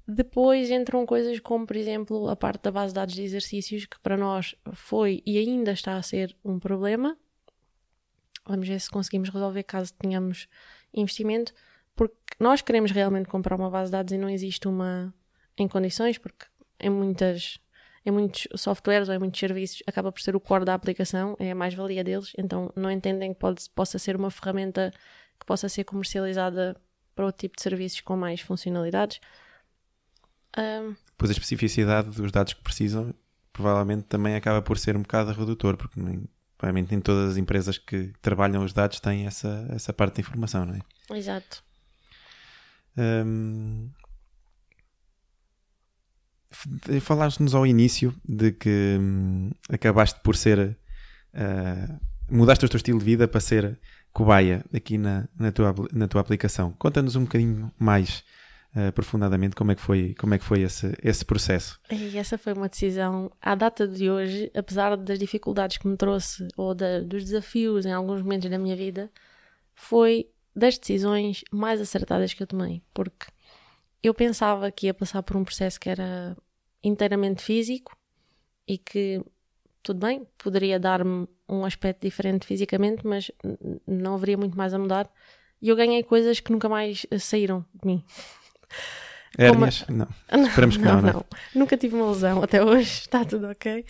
Depois 0.07 0.69
entram 0.69 1.07
coisas 1.07 1.39
como, 1.39 1.65
por 1.65 1.77
exemplo, 1.77 2.29
a 2.29 2.35
parte 2.35 2.65
da 2.65 2.73
base 2.73 2.89
de 2.89 2.97
dados 2.97 3.15
de 3.15 3.23
exercícios, 3.23 3.87
que 3.87 4.01
para 4.01 4.17
nós 4.17 4.57
foi 4.73 5.23
e 5.25 5.39
ainda 5.39 5.71
está 5.71 5.97
a 5.97 6.03
ser 6.03 6.37
um 6.45 6.59
problema. 6.59 7.17
vamos 8.45 8.67
ver 8.67 8.81
se 8.81 8.91
conseguimos 8.91 9.29
resolver 9.29 9.63
caso 9.63 9.95
tenhamos 9.95 10.49
investimento, 10.93 11.55
porque 11.95 12.17
nós 12.41 12.63
queremos 12.63 12.91
realmente 12.91 13.29
comprar 13.29 13.55
uma 13.55 13.71
base 13.71 13.91
de 13.91 13.93
dados 13.93 14.13
e 14.13 14.19
não 14.19 14.29
existe 14.29 14.67
uma 14.67 15.15
em 15.57 15.69
condições, 15.69 16.19
porque 16.19 16.47
em 16.81 16.91
muitas 16.91 17.61
em 18.05 18.11
muitos 18.11 18.49
softwares 18.57 19.09
ou 19.09 19.15
em 19.15 19.19
muitos 19.19 19.39
serviços 19.39 19.83
acaba 19.87 20.11
por 20.11 20.21
ser 20.21 20.35
o 20.35 20.41
core 20.41 20.65
da 20.65 20.75
aplicação, 20.75 21.37
é 21.39 21.53
a 21.53 21.55
mais-valia 21.55 22.03
deles, 22.03 22.33
então 22.37 22.73
não 22.75 22.91
entendem 22.91 23.33
que 23.33 23.39
pode, 23.39 23.69
possa 23.71 23.99
ser 23.99 24.17
uma 24.17 24.31
ferramenta 24.31 24.93
que 25.39 25.47
possa 25.47 25.69
ser 25.69 25.85
comercializada 25.85 26.81
para 27.15 27.27
outro 27.27 27.41
tipo 27.41 27.57
de 27.57 27.63
serviços 27.63 28.01
com 28.01 28.17
mais 28.17 28.41
funcionalidades. 28.41 29.21
Um, 30.59 30.95
pois 31.17 31.31
a 31.31 31.33
especificidade 31.33 32.11
dos 32.11 32.33
dados 32.33 32.53
que 32.53 32.63
precisam 32.63 33.15
provavelmente 33.53 34.05
também 34.05 34.35
acaba 34.35 34.63
por 34.63 34.79
ser 34.79 34.97
um 34.97 35.03
bocado 35.03 35.33
redutor, 35.33 35.77
porque 35.77 36.01
nem, 36.01 36.29
provavelmente 36.57 36.91
nem 36.91 37.01
todas 37.01 37.33
as 37.33 37.37
empresas 37.37 37.79
que 37.79 38.13
trabalham 38.21 38.65
os 38.65 38.73
dados 38.73 38.99
têm 38.99 39.27
essa, 39.27 39.67
essa 39.71 39.93
parte 39.93 40.17
da 40.17 40.21
informação, 40.21 40.65
não 40.65 40.75
é? 40.75 41.17
Exato. 41.17 41.63
Um, 42.97 43.91
Falaste-nos 47.01 47.55
ao 47.55 47.67
início 47.67 48.15
de 48.25 48.53
que 48.53 48.97
hum, 49.01 49.51
acabaste 49.69 50.21
por 50.23 50.37
ser. 50.37 50.77
Uh, 51.35 51.99
mudaste 52.31 52.65
o 52.65 52.69
teu 52.69 52.77
estilo 52.77 52.99
de 52.99 53.05
vida 53.05 53.27
para 53.27 53.41
ser 53.41 53.79
cobaia 54.13 54.65
aqui 54.73 54.99
na, 54.99 55.29
na, 55.39 55.51
tua, 55.51 55.75
na 55.93 56.09
tua 56.09 56.21
aplicação. 56.21 56.75
Conta-nos 56.79 57.17
um 57.17 57.23
bocadinho 57.23 57.73
mais 57.79 58.23
uh, 58.77 58.89
aprofundadamente 58.89 59.57
como 59.57 59.73
é 59.73 59.75
que 59.75 59.81
foi, 59.81 60.15
como 60.19 60.35
é 60.35 60.39
que 60.39 60.45
foi 60.45 60.61
esse, 60.61 60.95
esse 61.03 61.25
processo. 61.25 61.81
E 61.91 62.17
essa 62.19 62.37
foi 62.37 62.53
uma 62.53 62.69
decisão, 62.69 63.31
à 63.41 63.55
data 63.55 63.89
de 63.89 64.11
hoje, 64.11 64.51
apesar 64.55 64.97
das 64.97 65.19
dificuldades 65.19 65.79
que 65.79 65.89
me 65.89 65.97
trouxe 65.97 66.47
ou 66.57 66.75
da, 66.75 67.01
dos 67.01 67.25
desafios 67.25 67.87
em 67.87 67.93
alguns 67.93 68.23
momentos 68.23 68.51
da 68.51 68.59
minha 68.59 68.77
vida, 68.77 69.11
foi 69.75 70.29
das 70.55 70.77
decisões 70.77 71.43
mais 71.51 71.81
acertadas 71.81 72.35
que 72.35 72.43
eu 72.43 72.47
tomei, 72.47 72.83
porque 72.93 73.27
eu 74.03 74.13
pensava 74.13 74.71
que 74.71 74.87
ia 74.87 74.95
passar 74.95 75.23
por 75.23 75.37
um 75.37 75.45
processo 75.45 75.79
que 75.79 75.89
era 75.89 76.37
inteiramente 76.83 77.43
físico 77.43 77.97
e 78.67 78.77
que, 78.77 79.23
tudo 79.83 80.05
bem, 80.05 80.27
poderia 80.37 80.79
dar-me 80.79 81.29
um 81.49 81.65
aspecto 81.65 82.03
diferente 82.03 82.47
fisicamente, 82.47 83.07
mas 83.07 83.31
não 83.87 84.15
haveria 84.15 84.37
muito 84.37 84.57
mais 84.57 84.75
a 84.75 84.79
mudar. 84.79 85.09
E 85.61 85.69
eu 85.69 85.77
ganhei 85.77 86.03
coisas 86.03 86.41
que 86.41 86.51
nunca 86.51 86.69
mais 86.69 87.07
saíram 87.21 87.65
de 87.73 87.87
mim. 87.87 88.05
Hérnias? 89.39 89.83
Como... 89.83 89.99
Não. 89.99 90.09
não. 90.37 90.49
Esperamos 90.49 90.77
que 90.77 90.83
não, 90.83 91.01
não, 91.01 91.13
não. 91.13 91.25
Nunca 91.55 91.77
tive 91.77 91.95
uma 91.95 92.11
lesão 92.11 92.43
até 92.43 92.63
hoje, 92.63 93.01
está 93.03 93.25
tudo 93.25 93.49
ok. 93.49 93.85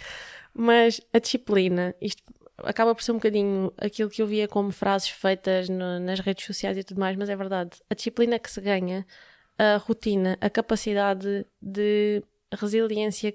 Mas 0.55 1.01
a 1.12 1.18
disciplina, 1.18 1.94
isto 2.01 2.22
acaba 2.59 2.94
por 2.94 3.03
ser 3.03 3.12
um 3.12 3.16
bocadinho 3.16 3.72
aquilo 3.79 4.11
que 4.11 4.22
eu 4.22 4.27
via 4.27 4.46
como 4.46 4.70
frases 4.70 5.09
feitas 5.09 5.68
no, 5.68 5.98
nas 5.98 6.20
redes 6.20 6.44
sociais 6.44 6.77
e 6.77 6.85
tudo 6.85 7.01
mais, 7.01 7.16
mas 7.16 7.29
é 7.29 7.35
verdade. 7.35 7.70
A 7.90 7.94
disciplina 7.94 8.38
que 8.38 8.51
se 8.51 8.61
ganha 8.61 9.07
a 9.59 9.77
rotina, 9.77 10.37
a 10.41 10.51
capacidade 10.51 11.47
de 11.61 12.23
resiliência 12.53 13.33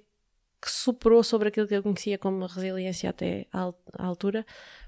que 0.62 0.72
superou 0.72 1.24
sobre 1.24 1.50
aquilo 1.50 1.68
que 1.68 1.76
eu 1.76 1.84
conhecia 1.84 2.18
como 2.18 2.46
resiliência 2.46 3.10
até 3.10 3.48
à, 3.54 3.72
altura, 4.00 4.46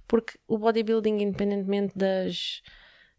porque 0.07 0.39
o 0.47 0.57
bodybuilding, 0.57 1.21
independentemente 1.21 1.97
das 1.97 2.61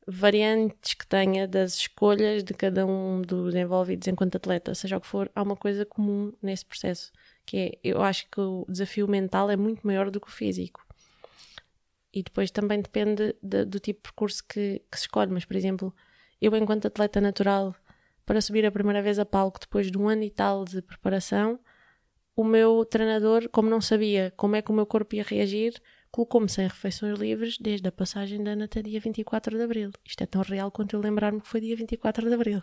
variantes 0.06 0.94
que 0.94 1.06
tenha, 1.06 1.46
das 1.46 1.74
escolhas 1.74 2.42
de 2.42 2.52
cada 2.54 2.84
um 2.84 3.22
dos 3.22 3.54
envolvidos 3.54 4.08
enquanto 4.08 4.36
atleta, 4.36 4.74
seja 4.74 4.96
o 4.96 5.00
que 5.00 5.06
for, 5.06 5.30
há 5.34 5.42
uma 5.42 5.56
coisa 5.56 5.86
comum 5.86 6.32
nesse 6.42 6.64
processo, 6.64 7.12
que 7.46 7.56
é, 7.56 7.78
eu 7.84 8.02
acho 8.02 8.28
que 8.30 8.40
o 8.40 8.66
desafio 8.68 9.06
mental 9.06 9.50
é 9.50 9.56
muito 9.56 9.86
maior 9.86 10.10
do 10.10 10.20
que 10.20 10.28
o 10.28 10.32
físico. 10.32 10.84
E 12.12 12.24
depois 12.24 12.50
também 12.50 12.82
depende 12.82 13.36
de, 13.40 13.64
do 13.64 13.78
tipo 13.78 14.00
de 14.00 14.02
percurso 14.02 14.42
que, 14.48 14.82
que 14.90 14.98
se 14.98 15.04
escolhe, 15.04 15.30
mas, 15.30 15.44
por 15.44 15.54
exemplo, 15.54 15.94
eu 16.40 16.56
enquanto 16.56 16.86
atleta 16.86 17.20
natural 17.20 17.76
para 18.30 18.40
subir 18.40 18.64
a 18.64 18.70
primeira 18.70 19.02
vez 19.02 19.18
a 19.18 19.24
palco 19.24 19.58
depois 19.58 19.90
de 19.90 19.98
um 19.98 20.08
ano 20.08 20.22
e 20.22 20.30
tal 20.30 20.64
de 20.64 20.80
preparação, 20.80 21.58
o 22.36 22.44
meu 22.44 22.84
treinador, 22.84 23.48
como 23.48 23.68
não 23.68 23.80
sabia 23.80 24.32
como 24.36 24.54
é 24.54 24.62
que 24.62 24.70
o 24.70 24.72
meu 24.72 24.86
corpo 24.86 25.16
ia 25.16 25.24
reagir, 25.24 25.74
colocou-me 26.12 26.48
sem 26.48 26.64
refeições 26.64 27.18
livres 27.18 27.58
desde 27.58 27.88
a 27.88 27.90
passagem 27.90 28.40
da 28.40 28.52
Ana 28.52 28.66
até 28.66 28.82
dia 28.82 29.00
24 29.00 29.56
de 29.56 29.64
Abril. 29.64 29.90
Isto 30.04 30.22
é 30.22 30.26
tão 30.26 30.42
real 30.42 30.70
quanto 30.70 30.94
eu 30.94 31.00
lembrar-me 31.00 31.40
que 31.40 31.48
foi 31.48 31.60
dia 31.60 31.74
24 31.74 32.28
de 32.28 32.32
Abril. 32.32 32.62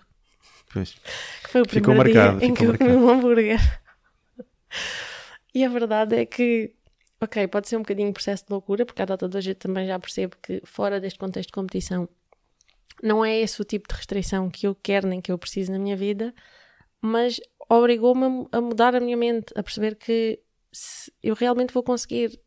Pois. 0.71 0.93
Que 1.43 1.49
foi 1.49 1.61
o 1.61 1.65
ficou 1.67 1.93
primeiro 1.93 2.15
marcado, 2.15 2.39
dia 2.39 2.47
em 2.47 2.53
que 2.53 2.63
eu 2.63 2.77
comi 2.77 2.93
um 2.93 3.09
hambúrguer. 3.09 3.59
e 5.53 5.65
a 5.65 5.67
verdade 5.67 6.15
é 6.15 6.25
que, 6.25 6.75
ok, 7.19 7.45
pode 7.49 7.67
ser 7.67 7.75
um 7.75 7.81
bocadinho 7.81 8.13
processo 8.13 8.45
de 8.45 8.53
loucura, 8.53 8.85
porque 8.85 9.01
à 9.01 9.05
data 9.05 9.27
de 9.27 9.35
hoje 9.35 9.51
eu 9.51 9.55
também 9.55 9.85
já 9.85 9.99
percebo 9.99 10.37
que 10.41 10.61
fora 10.63 11.01
deste 11.01 11.19
contexto 11.19 11.49
de 11.49 11.53
competição 11.53 12.07
não 13.01 13.23
é 13.23 13.39
esse 13.39 13.61
o 13.61 13.65
tipo 13.65 13.87
de 13.87 13.95
restrição 13.95 14.49
que 14.49 14.67
eu 14.67 14.75
quero 14.75 15.07
nem 15.07 15.21
que 15.21 15.31
eu 15.31 15.37
preciso 15.37 15.71
na 15.71 15.79
minha 15.79 15.95
vida, 15.95 16.33
mas 17.01 17.39
obrigou-me 17.69 18.47
a 18.51 18.61
mudar 18.61 18.95
a 18.95 18.99
minha 18.99 19.17
mente, 19.17 19.53
a 19.55 19.63
perceber 19.63 19.95
que 19.95 20.39
eu 21.21 21.35
realmente 21.35 21.73
vou 21.73 21.83
conseguir 21.83 22.39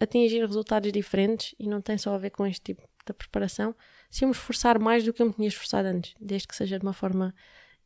atingir 0.00 0.40
resultados 0.40 0.90
diferentes 0.92 1.54
e 1.58 1.68
não 1.68 1.80
tem 1.80 1.96
só 1.96 2.14
a 2.14 2.18
ver 2.18 2.30
com 2.30 2.46
este 2.46 2.62
tipo 2.62 2.82
de 3.06 3.12
preparação, 3.12 3.74
se 4.10 4.24
eu 4.24 4.28
me 4.28 4.34
esforçar 4.34 4.78
mais 4.78 5.04
do 5.04 5.12
que 5.12 5.22
eu 5.22 5.26
me 5.26 5.32
tinha 5.32 5.48
esforçado 5.48 5.88
antes, 5.88 6.14
desde 6.20 6.46
que 6.46 6.56
seja 6.56 6.78
de 6.78 6.84
uma 6.84 6.92
forma 6.92 7.34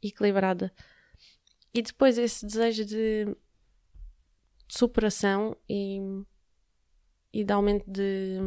equilibrada. 0.02 0.72
E 1.72 1.82
depois 1.82 2.18
esse 2.18 2.44
desejo 2.44 2.84
de, 2.84 3.36
superação 4.68 5.56
e, 5.68 6.00
e 7.32 7.44
de 7.44 7.52
aumento 7.52 7.84
de, 7.90 8.38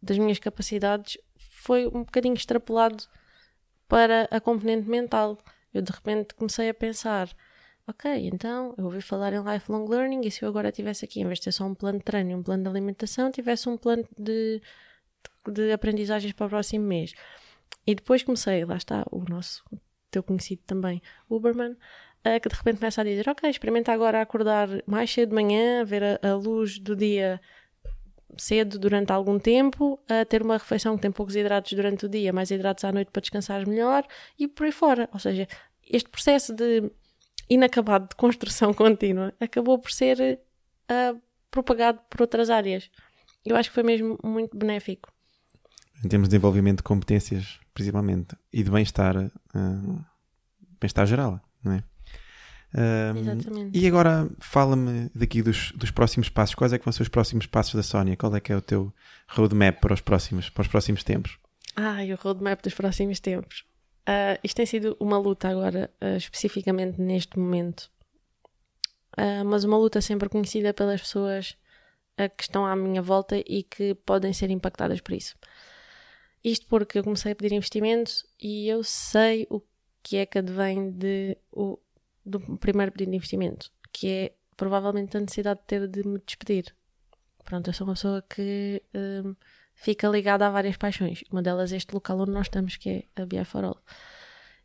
das 0.00 0.18
minhas 0.18 0.38
capacidades 0.38 1.18
foi 1.66 1.86
um 1.88 2.04
bocadinho 2.04 2.34
extrapolado 2.34 3.04
para 3.88 4.28
a 4.30 4.40
componente 4.40 4.88
mental. 4.88 5.36
Eu 5.74 5.82
de 5.82 5.90
repente 5.90 6.32
comecei 6.34 6.68
a 6.68 6.74
pensar: 6.74 7.28
ok, 7.86 8.28
então 8.28 8.72
eu 8.78 8.84
ouvi 8.84 9.02
falar 9.02 9.32
em 9.32 9.42
lifelong 9.42 9.88
learning 9.88 10.20
e 10.24 10.30
se 10.30 10.44
eu 10.44 10.48
agora 10.48 10.70
tivesse 10.70 11.04
aqui, 11.04 11.20
em 11.20 11.26
vez 11.26 11.40
de 11.40 11.46
ter 11.46 11.52
só 11.52 11.64
um 11.64 11.74
plano 11.74 11.98
de 11.98 12.04
treino 12.04 12.30
e 12.30 12.34
um 12.34 12.42
plano 12.42 12.62
de 12.62 12.68
alimentação, 12.68 13.30
tivesse 13.32 13.68
um 13.68 13.76
plano 13.76 14.04
de, 14.16 14.62
de, 15.52 15.72
aprendizagens 15.72 16.32
para 16.32 16.46
o 16.46 16.48
próximo 16.48 16.86
mês. 16.86 17.12
E 17.84 17.94
depois 17.96 18.22
comecei, 18.22 18.64
lá 18.64 18.76
está, 18.76 19.04
o 19.10 19.24
nosso 19.28 19.64
teu 20.10 20.22
conhecido 20.22 20.62
também, 20.66 21.02
Uberman, 21.28 21.76
que 22.42 22.48
de 22.48 22.54
repente 22.54 22.78
começa 22.78 23.00
a 23.00 23.04
dizer: 23.04 23.28
Ok, 23.28 23.50
experimenta 23.50 23.92
agora 23.92 24.22
acordar 24.22 24.68
mais 24.86 25.10
cedo 25.10 25.30
de 25.30 25.34
manhã, 25.34 25.84
ver 25.84 26.02
a, 26.02 26.30
a 26.30 26.34
luz 26.36 26.78
do 26.78 26.94
dia 26.94 27.40
cedo 28.36 28.78
durante 28.78 29.12
algum 29.12 29.38
tempo, 29.38 29.98
a 30.08 30.24
ter 30.24 30.42
uma 30.42 30.54
refeição 30.54 30.96
que 30.96 31.02
tem 31.02 31.10
poucos 31.10 31.36
hidratos 31.36 31.72
durante 31.72 32.06
o 32.06 32.08
dia, 32.08 32.32
mais 32.32 32.50
hidratos 32.50 32.84
à 32.84 32.92
noite 32.92 33.10
para 33.10 33.20
descansar 33.20 33.66
melhor 33.66 34.04
e 34.38 34.46
por 34.46 34.64
aí 34.64 34.72
fora. 34.72 35.08
Ou 35.12 35.18
seja, 35.18 35.48
este 35.88 36.08
processo 36.08 36.54
de 36.54 36.90
inacabado 37.48 38.08
de 38.08 38.16
construção 38.16 38.72
contínua 38.74 39.32
acabou 39.40 39.78
por 39.78 39.90
ser 39.90 40.40
uh, 40.90 41.20
propagado 41.50 42.00
por 42.10 42.22
outras 42.22 42.50
áreas. 42.50 42.90
Eu 43.44 43.56
acho 43.56 43.70
que 43.70 43.74
foi 43.74 43.84
mesmo 43.84 44.18
muito 44.22 44.56
benéfico. 44.56 45.12
Em 46.04 46.08
termos 46.08 46.28
de 46.28 46.32
desenvolvimento 46.32 46.78
de 46.78 46.82
competências, 46.82 47.58
principalmente, 47.72 48.36
e 48.52 48.62
de 48.62 48.70
bem-estar, 48.70 49.16
uh, 49.16 50.04
bem-estar 50.80 51.06
geral, 51.06 51.40
não 51.64 51.72
é? 51.72 51.84
Exatamente. 53.18 53.78
E 53.78 53.86
agora 53.86 54.28
fala-me 54.38 55.10
daqui 55.14 55.42
dos, 55.42 55.72
dos 55.72 55.90
próximos 55.90 56.28
passos. 56.28 56.54
Quais 56.54 56.72
é 56.72 56.78
que 56.78 56.84
vão 56.84 56.92
ser 56.92 57.02
os 57.02 57.08
próximos 57.08 57.46
passos 57.46 57.74
da 57.74 57.82
Sónia? 57.82 58.16
Qual 58.16 58.34
é 58.34 58.40
que 58.40 58.52
é 58.52 58.56
o 58.56 58.60
teu 58.60 58.92
roadmap 59.28 59.80
para 59.80 59.94
os 59.94 60.00
próximos, 60.00 60.50
para 60.50 60.62
os 60.62 60.68
próximos 60.68 61.02
tempos? 61.02 61.38
Ah, 61.74 61.98
o 62.02 62.22
roadmap 62.22 62.62
dos 62.62 62.74
próximos 62.74 63.20
tempos. 63.20 63.64
Uh, 64.08 64.38
isto 64.44 64.56
tem 64.56 64.66
sido 64.66 64.96
uma 65.00 65.18
luta 65.18 65.48
agora, 65.48 65.90
uh, 66.00 66.16
especificamente 66.16 67.00
neste 67.00 67.38
momento. 67.38 67.90
Uh, 69.18 69.44
mas 69.44 69.64
uma 69.64 69.76
luta 69.76 70.00
sempre 70.00 70.28
conhecida 70.28 70.72
pelas 70.72 71.00
pessoas 71.00 71.56
que 72.38 72.44
estão 72.44 72.64
à 72.64 72.74
minha 72.74 73.02
volta 73.02 73.36
e 73.36 73.62
que 73.62 73.94
podem 73.94 74.32
ser 74.32 74.50
impactadas 74.50 75.02
por 75.02 75.12
isso. 75.12 75.36
Isto 76.42 76.66
porque 76.66 76.98
eu 76.98 77.04
comecei 77.04 77.32
a 77.32 77.36
pedir 77.36 77.54
investimento 77.54 78.10
e 78.40 78.66
eu 78.70 78.82
sei 78.82 79.46
o 79.50 79.60
que 80.02 80.16
é 80.16 80.24
que 80.24 80.38
advém 80.38 80.90
de 80.92 81.36
o, 81.52 81.78
do 82.26 82.40
primeiro 82.58 82.90
pedido 82.90 83.10
de 83.12 83.16
investimento, 83.16 83.70
que 83.92 84.08
é 84.08 84.32
provavelmente 84.56 85.16
a 85.16 85.20
necessidade 85.20 85.60
de 85.60 85.66
ter 85.66 85.86
de 85.86 86.06
me 86.06 86.18
despedir. 86.18 86.74
Pronto, 87.44 87.68
eu 87.70 87.74
sou 87.74 87.86
uma 87.86 87.94
pessoa 87.94 88.22
que 88.28 88.82
um, 88.92 89.36
fica 89.74 90.08
ligada 90.08 90.46
a 90.46 90.50
várias 90.50 90.76
paixões. 90.76 91.22
Uma 91.30 91.40
delas 91.40 91.72
é 91.72 91.76
este 91.76 91.94
local 91.94 92.18
onde 92.18 92.32
nós 92.32 92.46
estamos, 92.46 92.76
que 92.76 92.90
é 93.16 93.22
a 93.22 93.24
BI 93.24 93.38
All. 93.38 93.80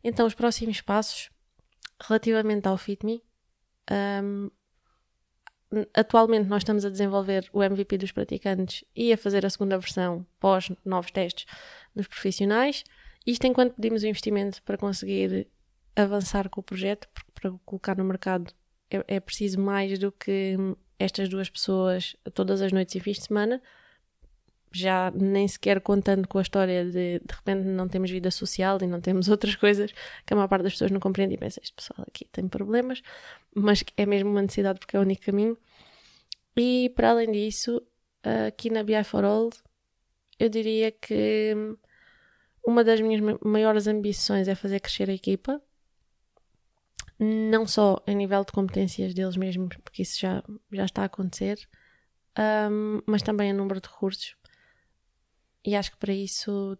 Então, 0.02 0.26
os 0.26 0.34
próximos 0.34 0.80
passos, 0.80 1.30
relativamente 2.00 2.66
ao 2.66 2.76
FitMe, 2.76 3.22
um, 4.20 4.50
atualmente 5.94 6.48
nós 6.48 6.62
estamos 6.62 6.84
a 6.84 6.90
desenvolver 6.90 7.48
o 7.52 7.62
MVP 7.62 7.98
dos 7.98 8.10
praticantes 8.10 8.84
e 8.96 9.12
a 9.12 9.16
fazer 9.16 9.46
a 9.46 9.50
segunda 9.50 9.78
versão 9.78 10.26
pós 10.40 10.72
novos 10.84 11.12
testes 11.12 11.46
nos 11.94 12.08
profissionais. 12.08 12.82
Isto 13.24 13.46
enquanto 13.46 13.74
pedimos 13.74 14.02
o 14.02 14.06
investimento 14.06 14.60
para 14.64 14.76
conseguir 14.76 15.48
avançar 15.96 16.48
com 16.48 16.60
o 16.60 16.64
projeto, 16.64 17.08
porque 17.14 17.30
para 17.34 17.50
colocar 17.64 17.96
no 17.96 18.04
mercado 18.04 18.52
é, 18.90 19.16
é 19.16 19.20
preciso 19.20 19.60
mais 19.60 19.98
do 19.98 20.10
que 20.12 20.56
estas 20.98 21.28
duas 21.28 21.50
pessoas 21.50 22.16
todas 22.34 22.62
as 22.62 22.72
noites 22.72 22.94
e 22.94 23.00
fins 23.00 23.18
de 23.18 23.24
semana. 23.24 23.60
já 24.74 25.10
nem 25.10 25.46
sequer 25.46 25.80
contando 25.82 26.26
com 26.26 26.38
a 26.38 26.42
história 26.42 26.84
de 26.84 27.18
de 27.20 27.34
repente 27.34 27.64
não 27.66 27.88
temos 27.88 28.10
vida 28.10 28.30
social 28.30 28.78
e 28.82 28.86
não 28.86 29.00
temos 29.00 29.28
outras 29.34 29.54
coisas 29.56 29.92
que 30.24 30.32
a 30.32 30.36
maior 30.36 30.48
parte 30.48 30.62
das 30.62 30.72
pessoas 30.72 30.90
não 30.90 31.00
compreende 31.00 31.34
e 31.34 31.38
pensa, 31.38 31.60
este 31.62 31.74
pessoal 31.74 32.04
aqui 32.08 32.24
tem 32.32 32.48
problemas, 32.48 33.02
mas 33.54 33.84
é 33.96 34.06
mesmo 34.06 34.30
uma 34.30 34.42
necessidade 34.42 34.78
porque 34.78 34.96
é 34.96 34.98
o 35.00 35.02
único 35.02 35.22
caminho. 35.24 35.58
E 36.56 36.90
para 36.96 37.10
além 37.10 37.30
disso, 37.32 37.82
aqui 38.46 38.70
na 38.70 38.82
BI 38.82 39.02
for 39.04 39.24
All, 39.24 39.50
eu 40.38 40.48
diria 40.48 40.90
que 40.92 41.54
uma 42.66 42.82
das 42.84 43.00
minhas 43.00 43.20
ma- 43.20 43.38
maiores 43.44 43.86
ambições 43.86 44.48
é 44.48 44.54
fazer 44.54 44.80
crescer 44.80 45.08
a 45.10 45.14
equipa, 45.14 45.60
não 47.22 47.66
só 47.66 48.02
a 48.06 48.12
nível 48.12 48.44
de 48.44 48.52
competências 48.52 49.14
deles 49.14 49.36
mesmos, 49.36 49.76
porque 49.76 50.02
isso 50.02 50.18
já, 50.18 50.42
já 50.72 50.84
está 50.84 51.02
a 51.02 51.06
acontecer, 51.06 51.58
ahm, 52.36 53.00
mas 53.06 53.22
também 53.22 53.50
a 53.50 53.54
número 53.54 53.80
de 53.80 53.88
recursos. 53.88 54.36
E 55.64 55.76
acho 55.76 55.92
que 55.92 55.98
para 55.98 56.12
isso 56.12 56.76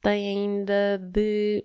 tem 0.00 0.38
ainda 0.38 0.98
de 0.98 1.64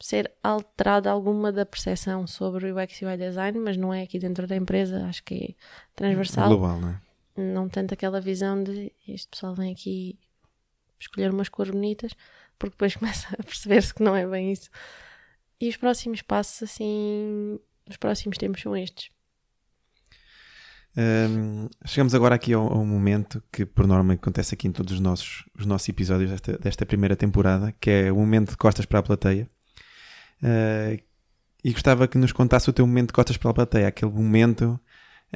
ser 0.00 0.32
alterada 0.42 1.10
alguma 1.10 1.52
da 1.52 1.66
percepção 1.66 2.26
sobre 2.26 2.70
o 2.70 2.76
UX 2.76 3.02
UI 3.02 3.16
design, 3.16 3.58
mas 3.58 3.76
não 3.76 3.92
é 3.92 4.02
aqui 4.02 4.18
dentro 4.18 4.46
da 4.46 4.56
empresa, 4.56 5.06
acho 5.06 5.22
que 5.24 5.34
é 5.34 5.54
transversal 5.94 6.48
Global, 6.48 6.80
não 6.80 6.90
é? 6.90 7.00
não 7.36 7.68
tanto 7.68 7.94
aquela 7.94 8.20
visão 8.20 8.62
de 8.62 8.92
este 9.06 9.28
pessoal 9.28 9.54
vem 9.54 9.72
aqui 9.72 10.18
escolher 10.98 11.30
umas 11.30 11.48
cores 11.48 11.72
bonitas, 11.72 12.12
porque 12.58 12.74
depois 12.74 12.94
começa 12.96 13.28
a 13.38 13.42
perceber-se 13.42 13.94
que 13.94 14.02
não 14.02 14.14
é 14.14 14.26
bem 14.26 14.52
isso. 14.52 14.70
E 15.60 15.68
os 15.68 15.76
próximos 15.76 16.22
passos, 16.22 16.62
assim, 16.62 17.58
os 17.88 17.96
próximos 17.96 18.38
tempos 18.38 18.62
são 18.62 18.76
estes. 18.76 19.10
Hum, 20.96 21.68
chegamos 21.86 22.14
agora 22.14 22.34
aqui 22.34 22.52
ao, 22.52 22.72
ao 22.72 22.84
momento 22.84 23.42
que 23.52 23.64
por 23.64 23.86
norma 23.86 24.14
acontece 24.14 24.54
aqui 24.54 24.66
em 24.66 24.72
todos 24.72 24.94
os 24.94 25.00
nossos, 25.00 25.44
os 25.56 25.64
nossos 25.64 25.88
episódios 25.88 26.30
desta, 26.30 26.58
desta 26.58 26.86
primeira 26.86 27.14
temporada, 27.14 27.72
que 27.80 27.90
é 27.90 28.12
o 28.12 28.16
momento 28.16 28.50
de 28.50 28.56
costas 28.56 28.84
para 28.84 28.98
a 28.98 29.02
plateia. 29.02 29.48
Uh, 30.42 31.00
e 31.62 31.72
gostava 31.72 32.08
que 32.08 32.18
nos 32.18 32.32
contasse 32.32 32.70
o 32.70 32.72
teu 32.72 32.86
momento 32.86 33.08
de 33.08 33.12
costas 33.12 33.36
para 33.36 33.50
a 33.50 33.54
plateia, 33.54 33.88
aquele 33.88 34.10
momento 34.12 34.78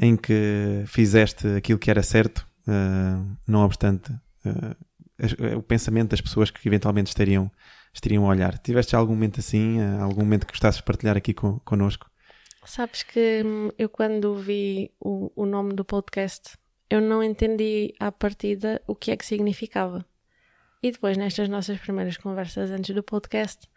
em 0.01 0.17
que 0.17 0.85
fizeste 0.87 1.47
aquilo 1.49 1.79
que 1.79 1.91
era 1.91 2.03
certo, 2.03 2.47
uh, 2.67 3.37
não 3.47 3.61
obstante 3.61 4.13
uh, 4.13 5.57
o 5.57 5.63
pensamento 5.63 6.11
das 6.11 6.21
pessoas 6.21 6.51
que 6.51 6.67
eventualmente 6.69 7.11
estariam, 7.11 7.51
estariam 7.93 8.25
a 8.25 8.29
olhar. 8.29 8.59
Tiveste 8.59 8.97
algum 8.97 9.15
momento 9.15 9.41
assim, 9.41 9.81
uh, 9.81 10.03
algum 10.03 10.21
momento 10.21 10.47
que 10.47 10.53
gostasses 10.53 10.79
de 10.79 10.85
partilhar 10.85 11.17
aqui 11.17 11.35
con, 11.35 11.59
connosco? 11.61 12.11
Sabes 12.65 13.03
que 13.03 13.43
hum, 13.45 13.71
eu 13.79 13.89
quando 13.89 14.35
vi 14.37 14.93
o, 15.01 15.33
o 15.35 15.45
nome 15.45 15.75
do 15.75 15.85
podcast, 15.85 16.57
eu 16.89 17.01
não 17.01 17.23
entendi 17.23 17.95
à 17.99 18.13
partida 18.13 18.81
o 18.87 18.95
que 18.95 19.11
é 19.11 19.17
que 19.17 19.27
significava. 19.27 20.05
E 20.83 20.91
depois, 20.91 21.17
nestas 21.17 21.49
nossas 21.49 21.79
primeiras 21.79 22.17
conversas 22.17 22.71
antes 22.71 22.95
do 22.95 23.03
podcast, 23.03 23.69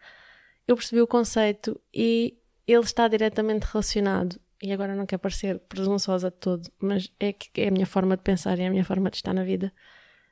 eu 0.66 0.74
percebi 0.76 1.00
o 1.00 1.06
conceito 1.06 1.80
e 1.94 2.36
ele 2.66 2.82
está 2.82 3.06
diretamente 3.06 3.64
relacionado. 3.64 4.40
E 4.60 4.72
agora 4.72 4.94
não 4.94 5.06
quero 5.06 5.20
parecer 5.20 5.58
presunçosa 5.60 6.30
de 6.30 6.36
todo, 6.36 6.68
mas 6.80 7.12
é 7.20 7.32
que 7.32 7.60
é 7.60 7.68
a 7.68 7.70
minha 7.70 7.86
forma 7.86 8.16
de 8.16 8.22
pensar 8.22 8.58
e 8.58 8.62
é 8.62 8.66
a 8.66 8.70
minha 8.70 8.84
forma 8.84 9.10
de 9.10 9.16
estar 9.16 9.32
na 9.32 9.44
vida. 9.44 9.72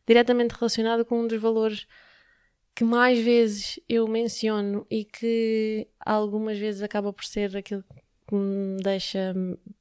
Diretamente 0.07 0.55
relacionado 0.55 1.05
com 1.05 1.21
um 1.21 1.27
dos 1.29 1.41
valores 1.41 1.87
que 2.75 2.83
mais 2.83 3.19
vezes 3.21 3.79
eu 3.89 4.07
menciono 4.09 4.87
e 4.91 5.05
que 5.05 5.87
algumas 6.01 6.59
vezes 6.59 6.83
acaba 6.83 7.13
por 7.13 7.25
ser 7.25 7.57
aquilo 7.57 7.85
que 8.27 8.35
me 8.35 8.83
deixa, 8.83 9.33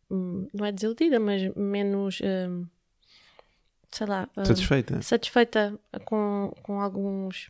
hum, 0.10 0.48
não 0.54 0.66
é 0.66 0.72
desiludida, 0.72 1.20
mas 1.20 1.54
menos, 1.56 2.20
hum, 2.22 2.68
sei 3.92 4.08
lá, 4.08 4.30
hum, 4.38 4.46
Satisfeita? 4.46 5.02
satisfeita 5.02 5.80
com, 6.06 6.54
com 6.62 6.80
alguns, 6.80 7.50